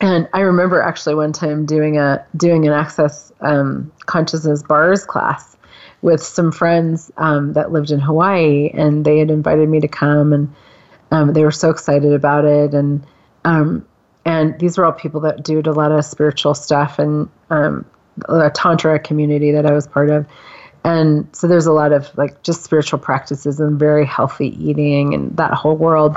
and 0.00 0.28
I 0.32 0.40
remember 0.40 0.80
actually 0.80 1.16
one 1.16 1.32
time 1.32 1.66
doing 1.66 1.98
a 1.98 2.24
doing 2.36 2.66
an 2.66 2.72
access 2.72 3.32
um, 3.40 3.90
consciousness 4.06 4.62
bars 4.62 5.04
class 5.04 5.56
with 6.02 6.22
some 6.22 6.52
friends 6.52 7.10
um, 7.16 7.54
that 7.54 7.72
lived 7.72 7.90
in 7.90 7.98
Hawaii, 7.98 8.70
and 8.74 9.04
they 9.04 9.18
had 9.18 9.30
invited 9.30 9.68
me 9.68 9.80
to 9.80 9.88
come 9.88 10.32
and 10.32 10.54
um, 11.10 11.32
they 11.32 11.42
were 11.42 11.50
so 11.50 11.70
excited 11.70 12.12
about 12.12 12.44
it, 12.44 12.74
and 12.74 13.04
um, 13.44 13.86
and 14.24 14.58
these 14.58 14.76
were 14.76 14.84
all 14.84 14.92
people 14.92 15.20
that 15.22 15.42
do 15.42 15.60
a 15.60 15.72
lot 15.72 15.90
of 15.90 16.04
spiritual 16.04 16.54
stuff 16.54 16.98
and 16.98 17.28
um, 17.50 17.84
a 18.28 18.50
tantra 18.50 18.98
community 18.98 19.52
that 19.52 19.64
I 19.64 19.72
was 19.72 19.86
part 19.86 20.10
of, 20.10 20.26
and 20.84 21.28
so 21.32 21.46
there's 21.46 21.66
a 21.66 21.72
lot 21.72 21.92
of 21.92 22.16
like 22.16 22.42
just 22.42 22.64
spiritual 22.64 22.98
practices 22.98 23.60
and 23.60 23.78
very 23.78 24.06
healthy 24.06 24.48
eating 24.62 25.14
and 25.14 25.36
that 25.36 25.52
whole 25.54 25.76
world, 25.76 26.16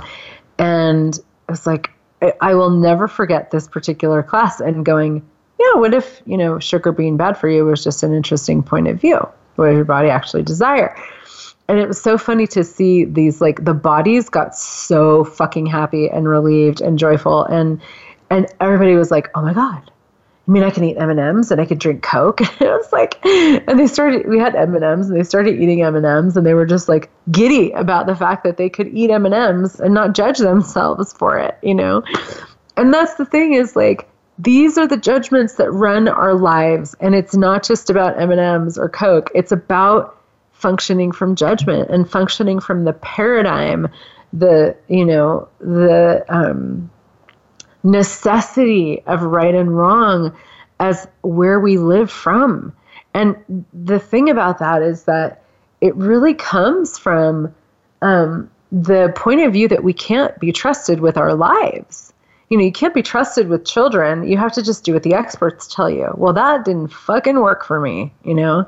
and 0.57 1.19
I 1.47 1.51
was 1.51 1.65
like, 1.67 1.91
I 2.39 2.53
will 2.53 2.69
never 2.69 3.07
forget 3.07 3.51
this 3.51 3.67
particular 3.67 4.21
class 4.21 4.59
and 4.59 4.85
going, 4.85 5.27
yeah, 5.59 5.79
what 5.79 5.93
if, 5.93 6.21
you 6.25 6.37
know, 6.37 6.59
sugar 6.59 6.91
being 6.91 7.17
bad 7.17 7.37
for 7.37 7.49
you 7.49 7.65
was 7.65 7.83
just 7.83 8.03
an 8.03 8.13
interesting 8.13 8.63
point 8.63 8.87
of 8.87 8.99
view? 8.99 9.17
What 9.55 9.67
does 9.67 9.75
your 9.75 9.85
body 9.85 10.09
actually 10.09 10.43
desire? 10.43 10.95
And 11.67 11.79
it 11.79 11.87
was 11.87 12.01
so 12.01 12.17
funny 12.17 12.47
to 12.47 12.63
see 12.63 13.05
these 13.05 13.41
like 13.41 13.63
the 13.63 13.73
bodies 13.73 14.29
got 14.29 14.55
so 14.55 15.23
fucking 15.23 15.65
happy 15.65 16.09
and 16.09 16.27
relieved 16.27 16.81
and 16.81 16.97
joyful 16.99 17.45
and 17.45 17.81
and 18.29 18.47
everybody 18.61 18.95
was 18.95 19.11
like, 19.11 19.29
"Oh 19.35 19.41
my 19.41 19.53
god, 19.53 19.90
I 20.51 20.53
mean, 20.53 20.63
I 20.63 20.69
can 20.69 20.83
eat 20.83 20.97
M 20.97 21.09
and 21.09 21.17
M's 21.17 21.49
and 21.49 21.61
I 21.61 21.65
could 21.65 21.79
drink 21.79 22.03
Coke. 22.03 22.41
it 22.59 22.59
was 22.59 22.91
like, 22.91 23.25
and 23.25 23.79
they 23.79 23.87
started. 23.87 24.27
We 24.27 24.37
had 24.37 24.53
M 24.53 24.75
and 24.75 24.83
M's 24.83 25.09
and 25.09 25.17
they 25.17 25.23
started 25.23 25.57
eating 25.61 25.81
M 25.81 25.95
and 25.95 26.05
M's 26.05 26.35
and 26.35 26.45
they 26.45 26.53
were 26.53 26.65
just 26.65 26.89
like 26.89 27.09
giddy 27.31 27.71
about 27.71 28.05
the 28.05 28.17
fact 28.17 28.43
that 28.43 28.57
they 28.57 28.69
could 28.69 28.89
eat 28.89 29.11
M 29.11 29.25
and 29.25 29.33
M's 29.33 29.79
and 29.79 29.93
not 29.93 30.13
judge 30.13 30.39
themselves 30.39 31.13
for 31.13 31.37
it, 31.37 31.57
you 31.63 31.73
know. 31.73 32.03
And 32.75 32.93
that's 32.93 33.13
the 33.13 33.23
thing 33.23 33.53
is 33.53 33.77
like 33.77 34.09
these 34.39 34.77
are 34.77 34.85
the 34.85 34.97
judgments 34.97 35.55
that 35.55 35.71
run 35.71 36.09
our 36.09 36.33
lives, 36.33 36.97
and 36.99 37.15
it's 37.15 37.33
not 37.33 37.63
just 37.63 37.89
about 37.89 38.19
M 38.19 38.29
and 38.29 38.41
M's 38.41 38.77
or 38.77 38.89
Coke. 38.89 39.31
It's 39.33 39.53
about 39.53 40.21
functioning 40.51 41.13
from 41.13 41.37
judgment 41.37 41.89
and 41.89 42.11
functioning 42.11 42.59
from 42.59 42.83
the 42.83 42.91
paradigm, 42.91 43.87
the 44.33 44.75
you 44.89 45.05
know 45.05 45.47
the 45.61 46.25
um, 46.27 46.91
necessity 47.83 49.01
of 49.05 49.21
right 49.21 49.55
and 49.55 49.75
wrong 49.75 50.35
as 50.79 51.07
where 51.21 51.59
we 51.59 51.77
live 51.77 52.11
from. 52.11 52.73
And 53.13 53.65
the 53.73 53.99
thing 53.99 54.29
about 54.29 54.59
that 54.59 54.81
is 54.81 55.03
that 55.03 55.43
it 55.81 55.95
really 55.95 56.33
comes 56.33 56.97
from 56.97 57.53
um, 58.01 58.49
the 58.71 59.11
point 59.15 59.41
of 59.41 59.53
view 59.53 59.67
that 59.67 59.83
we 59.83 59.93
can't 59.93 60.37
be 60.39 60.51
trusted 60.51 60.99
with 60.99 61.17
our 61.17 61.33
lives. 61.33 62.13
You 62.49 62.57
know, 62.57 62.63
you 62.63 62.71
can't 62.71 62.93
be 62.93 63.01
trusted 63.01 63.47
with 63.47 63.65
children. 63.65 64.27
You 64.27 64.37
have 64.37 64.53
to 64.53 64.61
just 64.61 64.83
do 64.83 64.93
what 64.93 65.03
the 65.03 65.13
experts 65.13 65.73
tell 65.73 65.89
you. 65.89 66.13
Well, 66.15 66.33
that 66.33 66.65
didn't 66.65 66.89
fucking 66.89 67.39
work 67.39 67.65
for 67.65 67.79
me, 67.79 68.13
you 68.23 68.33
know? 68.33 68.67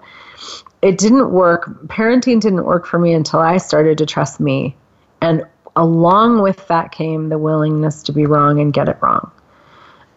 It 0.81 0.97
didn't 0.97 1.31
work. 1.31 1.87
Parenting 1.87 2.41
didn't 2.41 2.65
work 2.65 2.85
for 2.85 2.99
me 2.99 3.13
until 3.13 3.39
I 3.39 3.57
started 3.57 3.97
to 3.99 4.05
trust 4.05 4.39
me. 4.39 4.75
And 5.21 5.45
along 5.75 6.41
with 6.41 6.67
that 6.67 6.91
came 6.91 7.29
the 7.29 7.37
willingness 7.37 8.03
to 8.03 8.11
be 8.11 8.25
wrong 8.25 8.59
and 8.59 8.73
get 8.73 8.89
it 8.89 8.97
wrong. 9.01 9.31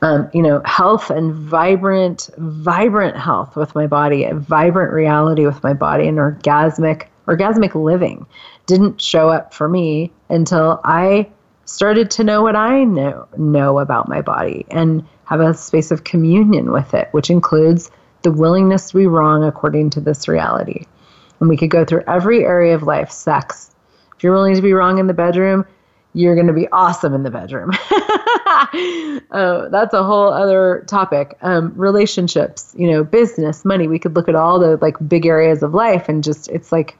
Um, 0.03 0.31
you 0.35 0.43
know, 0.43 0.61
health 0.65 1.11
and 1.11 1.33
vibrant, 1.33 2.29
vibrant 2.37 3.17
health 3.17 3.57
with 3.57 3.75
my 3.75 3.87
body, 3.87 4.25
a 4.25 4.35
vibrant 4.35 4.93
reality 4.93 5.47
with 5.47 5.63
my 5.63 5.73
body, 5.73 6.07
and 6.07 6.19
orgasmic, 6.19 7.07
orgasmic 7.27 7.75
living 7.75 8.27
didn't 8.67 9.01
show 9.01 9.31
up 9.31 9.55
for 9.55 9.69
me 9.69 10.13
until 10.29 10.81
I 10.85 11.29
started 11.65 12.11
to 12.13 12.25
know 12.25 12.43
what 12.43 12.57
I 12.57 12.85
know 12.85 13.27
know 13.37 13.79
about 13.79 14.09
my 14.09 14.23
body 14.23 14.67
and 14.71 15.05
have 15.25 15.41
a 15.41 15.55
space 15.55 15.91
of 15.91 16.05
communion 16.05 16.73
with 16.73 16.95
it, 16.95 17.09
which 17.13 17.31
includes 17.31 17.91
the 18.23 18.31
willingness 18.31 18.91
to 18.91 18.99
be 18.99 19.07
wrong 19.07 19.45
according 19.45 19.91
to 19.91 20.01
this 20.01 20.29
reality. 20.29 20.87
And 21.41 21.49
we 21.49 21.57
could 21.57 21.71
go 21.71 21.85
through 21.85 22.05
every 22.07 22.45
area 22.45 22.75
of 22.75 22.83
life, 22.83 23.11
sex, 23.11 23.71
if 24.17 24.25
you're 24.25 24.33
willing 24.33 24.55
to 24.55 24.63
be 24.63 24.73
wrong 24.73 24.99
in 24.99 25.07
the 25.07 25.15
bedroom, 25.15 25.67
you're 26.15 26.35
going 26.35 26.47
to 26.47 26.53
be 26.53 26.67
awesome 26.69 27.13
in 27.13 27.23
the 27.23 27.31
bedroom. 27.31 27.71
uh, 29.31 29.69
that's 29.71 29.93
a 29.93 30.03
whole 30.03 30.33
other 30.33 30.85
topic. 30.89 31.37
Um, 31.43 31.75
relationships, 31.77 32.75
you 32.77 32.91
know, 32.91 33.05
business, 33.05 33.65
money. 33.65 33.87
We 33.87 33.99
could 33.99 34.17
look 34.17 34.29
at 34.29 34.35
all 34.35 34.59
the 34.59 34.79
like 34.79 34.97
big 35.07 35.27
areas 35.27 35.63
of 35.63 35.75
life 35.75 36.09
and 36.09 36.25
just, 36.25 36.49
it's 36.49 36.73
like, 36.73 36.97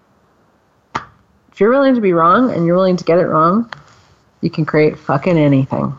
if 1.51 1.61
you're 1.61 1.71
willing 1.71 1.95
to 1.95 2.03
be 2.03 2.13
wrong 2.13 2.53
and 2.53 2.67
you're 2.67 2.77
willing 2.77 2.99
to 2.99 3.05
get 3.05 3.19
it 3.19 3.27
wrong, 3.27 3.73
you 4.43 4.51
can 4.51 4.67
create 4.67 4.99
fucking 4.99 5.39
anything. 5.39 5.97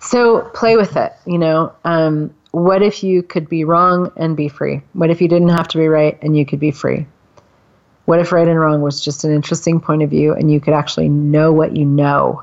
So 0.00 0.40
play 0.54 0.76
with 0.76 0.96
it, 0.96 1.12
you 1.24 1.38
know. 1.38 1.72
Um, 1.84 2.34
what 2.50 2.82
if 2.82 3.04
you 3.04 3.22
could 3.22 3.48
be 3.48 3.62
wrong 3.62 4.10
and 4.16 4.36
be 4.36 4.48
free? 4.48 4.82
What 4.94 5.10
if 5.10 5.20
you 5.20 5.28
didn't 5.28 5.50
have 5.50 5.68
to 5.68 5.78
be 5.78 5.86
right 5.86 6.18
and 6.22 6.36
you 6.36 6.44
could 6.44 6.58
be 6.58 6.72
free? 6.72 7.06
What 8.06 8.20
if 8.20 8.32
right 8.32 8.48
and 8.48 8.58
wrong 8.58 8.80
was 8.82 9.04
just 9.04 9.24
an 9.24 9.32
interesting 9.32 9.80
point 9.80 10.02
of 10.02 10.10
view 10.10 10.32
and 10.32 10.50
you 10.50 10.60
could 10.60 10.74
actually 10.74 11.08
know 11.08 11.52
what 11.52 11.76
you 11.76 11.84
know 11.84 12.42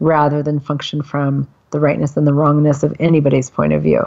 rather 0.00 0.42
than 0.42 0.60
function 0.60 1.02
from 1.02 1.48
the 1.70 1.80
rightness 1.80 2.16
and 2.16 2.26
the 2.26 2.34
wrongness 2.34 2.82
of 2.82 2.94
anybody's 3.00 3.48
point 3.48 3.72
of 3.72 3.82
view? 3.82 4.04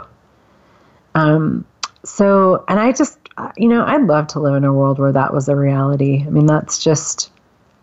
Um, 1.14 1.64
so, 2.04 2.64
and 2.68 2.78
I 2.78 2.92
just, 2.92 3.18
you 3.56 3.68
know, 3.68 3.84
I'd 3.84 4.06
love 4.06 4.26
to 4.28 4.40
live 4.40 4.54
in 4.54 4.64
a 4.64 4.72
world 4.72 4.98
where 4.98 5.12
that 5.12 5.32
was 5.32 5.48
a 5.48 5.56
reality. 5.56 6.24
I 6.26 6.30
mean, 6.30 6.46
that's 6.46 6.82
just, 6.82 7.30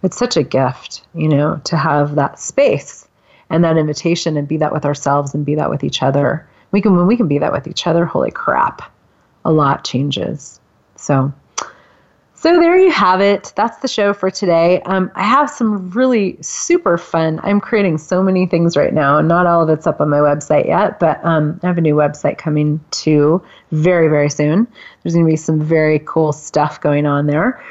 it's 0.03 0.17
such 0.17 0.37
a 0.37 0.43
gift, 0.43 1.03
you 1.13 1.27
know, 1.27 1.61
to 1.65 1.77
have 1.77 2.15
that 2.15 2.39
space 2.39 3.07
and 3.49 3.63
that 3.63 3.77
invitation 3.77 4.37
and 4.37 4.47
be 4.47 4.57
that 4.57 4.73
with 4.73 4.85
ourselves 4.85 5.33
and 5.33 5.45
be 5.45 5.55
that 5.55 5.69
with 5.69 5.83
each 5.83 6.03
other. 6.03 6.47
We 6.71 6.81
can, 6.81 6.95
when 6.95 7.07
we 7.07 7.17
can 7.17 7.27
be 7.27 7.39
that 7.39 7.51
with 7.51 7.67
each 7.67 7.87
other, 7.87 8.05
holy 8.05 8.29
crap, 8.31 8.81
a 9.45 9.51
lot 9.51 9.83
changes. 9.83 10.59
So, 10.95 11.33
so 12.41 12.57
there 12.57 12.77
you 12.77 12.89
have 12.89 13.19
it. 13.19 13.51
That's 13.57 13.77
the 13.79 13.89
show 13.89 14.13
for 14.13 14.31
today. 14.31 14.81
Um, 14.83 15.11
I 15.13 15.23
have 15.23 15.49
some 15.49 15.89
really 15.89 16.37
super 16.41 16.97
fun. 16.97 17.41
I'm 17.43 17.59
creating 17.59 17.97
so 17.97 18.23
many 18.23 18.45
things 18.45 18.77
right 18.77 18.93
now, 18.93 19.17
and 19.17 19.27
not 19.27 19.45
all 19.45 19.61
of 19.61 19.67
it's 19.67 19.85
up 19.85 19.99
on 19.99 20.09
my 20.09 20.19
website 20.19 20.65
yet, 20.65 21.01
but 21.01 21.23
um, 21.25 21.59
I 21.63 21.67
have 21.67 21.77
a 21.77 21.81
new 21.81 21.95
website 21.95 22.37
coming 22.37 22.79
too 22.91 23.43
very, 23.71 24.07
very 24.07 24.29
soon. 24.29 24.67
There's 25.03 25.15
going 25.15 25.25
to 25.25 25.29
be 25.29 25.35
some 25.35 25.61
very 25.61 25.99
cool 25.99 26.31
stuff 26.31 26.79
going 26.79 27.05
on 27.05 27.27
there. 27.27 27.61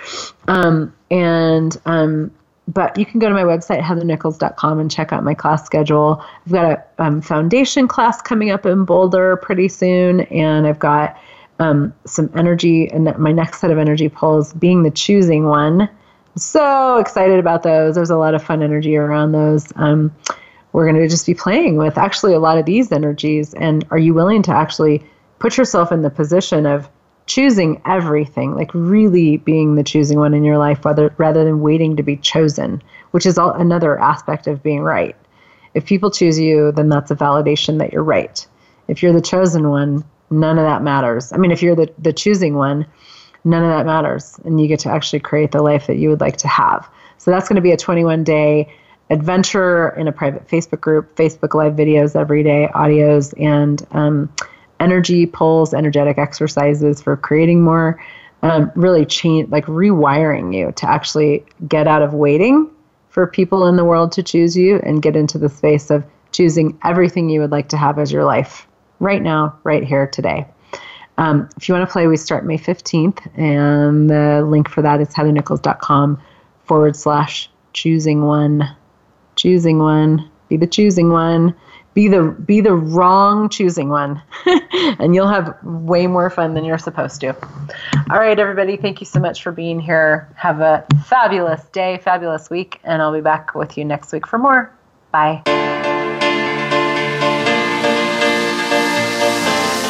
Um, 0.49 0.95
and 1.11 1.75
um, 1.87 2.31
but 2.67 2.99
you 2.99 3.07
can 3.07 3.21
go 3.21 3.29
to 3.29 3.35
my 3.35 3.45
website 3.45 3.81
heathernichols.com 3.81 4.79
and 4.79 4.91
check 4.91 5.15
out 5.15 5.25
my 5.25 5.33
class 5.33 5.65
schedule. 5.65 6.23
I've 6.45 6.53
got 6.53 6.65
a 6.71 6.85
um, 7.03 7.23
foundation 7.23 7.89
class 7.89 8.21
coming 8.21 8.51
up 8.51 8.67
in 8.67 8.85
Boulder 8.85 9.37
pretty 9.37 9.69
soon, 9.69 10.21
and 10.21 10.67
I've 10.67 10.79
got 10.79 11.17
um, 11.59 11.93
some 12.07 12.31
energy, 12.37 12.89
and 12.89 13.17
my 13.19 13.33
next 13.33 13.61
set 13.61 13.71
of 13.71 13.79
energy 13.79 14.09
pulls 14.09 14.53
being 14.53 14.83
the 14.83 14.91
choosing 14.91 15.47
one. 15.47 15.89
So 16.37 16.99
excited 16.99 17.39
about 17.39 17.63
those. 17.63 17.95
There's 17.97 18.11
a 18.11 18.17
lot 18.17 18.35
of 18.35 18.43
fun 18.43 18.63
energy 18.63 18.97
around 18.97 19.33
those. 19.33 19.73
Um, 19.77 20.15
we're 20.73 20.85
going 20.85 21.03
to 21.03 21.09
just 21.09 21.27
be 21.27 21.35
playing 21.35 21.77
with 21.77 21.99
actually 21.99 22.35
a 22.35 22.39
lot 22.39 22.59
of 22.59 22.67
these 22.67 22.93
energies. 22.93 23.55
And 23.55 23.85
are 23.91 23.99
you 23.99 24.15
willing 24.15 24.43
to 24.43 24.53
actually 24.53 25.03
put 25.39 25.57
yourself 25.57 25.91
in 25.91 26.03
the 26.03 26.11
position 26.11 26.67
of 26.67 26.89
choosing 27.27 27.81
everything, 27.85 28.55
like 28.55 28.71
really 28.73 29.37
being 29.39 29.75
the 29.75 29.83
choosing 29.83 30.19
one 30.19 30.35
in 30.35 30.45
your 30.45 30.59
life, 30.59 30.85
rather 30.85 31.13
rather 31.19 31.45
than 31.45 31.61
waiting 31.61 31.97
to 31.97 32.03
be 32.03 32.17
chosen, 32.17 32.83
which 33.11 33.27
is 33.27 33.39
all, 33.39 33.51
another 33.53 33.99
aspect 33.99 34.47
of 34.47 34.63
being 34.63 34.81
right. 34.81 35.17
If 35.75 35.85
people 35.85 36.11
choose 36.11 36.39
you, 36.39 36.73
then 36.73 36.89
that's 36.89 37.11
a 37.11 37.17
validation 37.17 37.79
that 37.79 37.93
you're 37.93 38.03
right. 38.03 38.47
If 38.89 39.03
you're 39.03 39.13
the 39.13 39.21
chosen 39.21 39.69
one, 39.69 40.05
none 40.31 40.59
of 40.59 40.65
that 40.65 40.83
matters. 40.83 41.33
I 41.33 41.37
mean, 41.37 41.51
if 41.51 41.63
you're 41.63 41.77
the, 41.77 41.93
the 41.99 42.13
choosing 42.13 42.55
one, 42.55 42.87
none 43.45 43.65
of 43.65 43.71
that 43.71 43.87
matters. 43.87 44.39
And 44.45 44.61
you 44.61 44.69
get 44.69 44.81
to 44.81 44.91
actually 44.91 45.21
create 45.21 45.53
the 45.53 45.63
life 45.63 45.87
that 45.87 45.97
you 45.97 46.11
would 46.11 46.21
like 46.21 46.37
to 46.39 46.49
have. 46.49 46.89
So 47.19 47.31
that's 47.31 47.49
going 47.49 47.57
to 47.57 47.63
be 47.63 47.73
a 47.73 47.77
21 47.77 48.25
day 48.25 48.73
adventure 49.11 49.89
in 49.91 50.07
a 50.07 50.13
private 50.13 50.47
Facebook 50.47 50.81
group, 50.81 51.17
Facebook 51.17 51.55
live 51.55 51.75
videos 51.75 52.15
every 52.15 52.43
day, 52.43 52.69
audios, 52.75 53.33
and 53.43 53.87
um, 53.93 54.33
energy 54.81 55.27
pulls, 55.27 55.73
energetic 55.73 56.19
exercises 56.19 57.01
for 57.01 57.17
creating 57.17 57.63
more. 57.63 58.03
Um, 58.41 58.71
really 58.77 59.05
change, 59.05 59.51
like 59.51 59.67
rewiring 59.67 60.55
you 60.55 60.71
to 60.71 60.89
actually 60.89 61.45
get 61.67 61.89
out 61.89 62.03
of 62.03 62.15
waiting 62.15 62.71
for 63.09 63.27
people 63.27 63.67
in 63.67 63.75
the 63.75 63.85
world 63.85 64.13
to 64.13 64.23
choose 64.23 64.57
you 64.57 64.79
and 64.85 65.03
get 65.03 65.17
into 65.17 65.39
the 65.39 65.49
space 65.49 65.91
of 65.91 66.05
choosing 66.31 66.79
everything 66.85 67.29
you 67.29 67.41
would 67.41 67.51
like 67.51 67.71
to 67.71 67.77
have 67.77 67.99
as 67.99 68.13
your 68.13 68.23
life 68.23 68.68
right 69.01 69.23
now, 69.23 69.59
right 69.65 69.85
here, 69.85 70.07
today. 70.07 70.47
Um, 71.19 71.49
if 71.57 71.69
you 71.69 71.75
want 71.75 71.89
to 71.89 71.93
play, 71.93 72.07
we 72.07 72.17
start 72.17 72.47
May 72.47 72.59
15th, 72.59 73.27
and 73.37 74.09
the 74.09 74.45
link 74.47 74.69
for 74.69 74.83
that 74.83 75.01
is 75.01 75.09
heathernichols.com 75.09 76.23
forward 76.65 76.95
slash 76.95 77.51
choosing 77.73 78.23
one. 78.23 78.65
Choosing 79.35 79.79
one. 79.79 80.31
Be 80.49 80.57
the 80.57 80.67
choosing 80.67 81.11
one. 81.11 81.55
Be 81.95 82.07
the 82.07 82.37
be 82.47 82.61
the 82.61 82.75
wrong 82.75 83.49
choosing 83.49 83.89
one, 83.89 84.23
and 84.47 85.17
you'll 85.17 85.27
have 85.27 85.57
way 85.65 86.07
more 86.07 86.31
fun 86.31 86.55
than 86.55 86.65
you're 86.65 86.79
supposed 86.79 87.21
to. 87.23 87.35
All 88.09 88.19
right, 88.21 88.39
everybody, 88.39 88.77
thank 88.77 89.01
you 89.01 89.07
so 89.07 89.19
much 89.19 89.43
for 89.43 89.51
being 89.51 89.81
here. 89.81 90.33
Have 90.37 90.61
a 90.61 90.87
fabulous 91.07 91.65
day, 91.71 91.99
fabulous 91.99 92.51
week, 92.51 92.79
and 92.85 93.03
I'll 93.03 93.13
be 93.13 93.21
back 93.21 93.57
with 93.57 93.77
you 93.77 93.85
next 93.85 94.13
week 94.13 94.29
for 94.29 94.39
more. 94.39 94.73
Bye. 95.11 95.43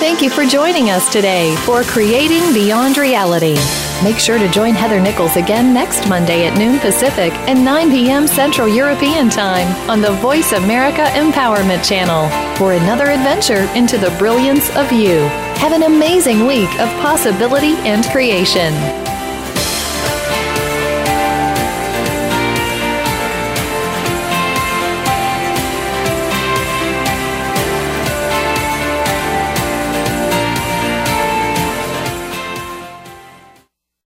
Thank 0.08 0.22
you 0.22 0.30
for 0.30 0.46
joining 0.46 0.88
us 0.88 1.12
today 1.12 1.54
for 1.66 1.82
Creating 1.82 2.54
Beyond 2.54 2.96
Reality. 2.96 3.58
Make 4.02 4.18
sure 4.18 4.38
to 4.38 4.48
join 4.48 4.72
Heather 4.72 4.98
Nichols 4.98 5.36
again 5.36 5.74
next 5.74 6.08
Monday 6.08 6.46
at 6.46 6.56
noon 6.56 6.78
Pacific 6.78 7.30
and 7.46 7.62
9 7.62 7.90
p.m. 7.90 8.26
Central 8.26 8.66
European 8.66 9.28
Time 9.28 9.68
on 9.90 10.00
the 10.00 10.12
Voice 10.12 10.52
America 10.52 11.02
Empowerment 11.12 11.86
Channel 11.86 12.26
for 12.56 12.72
another 12.72 13.10
adventure 13.10 13.70
into 13.76 13.98
the 13.98 14.10
brilliance 14.18 14.74
of 14.76 14.90
you. 14.90 15.18
Have 15.60 15.72
an 15.72 15.82
amazing 15.82 16.46
week 16.46 16.70
of 16.80 16.88
possibility 17.02 17.74
and 17.86 18.02
creation. 18.06 18.72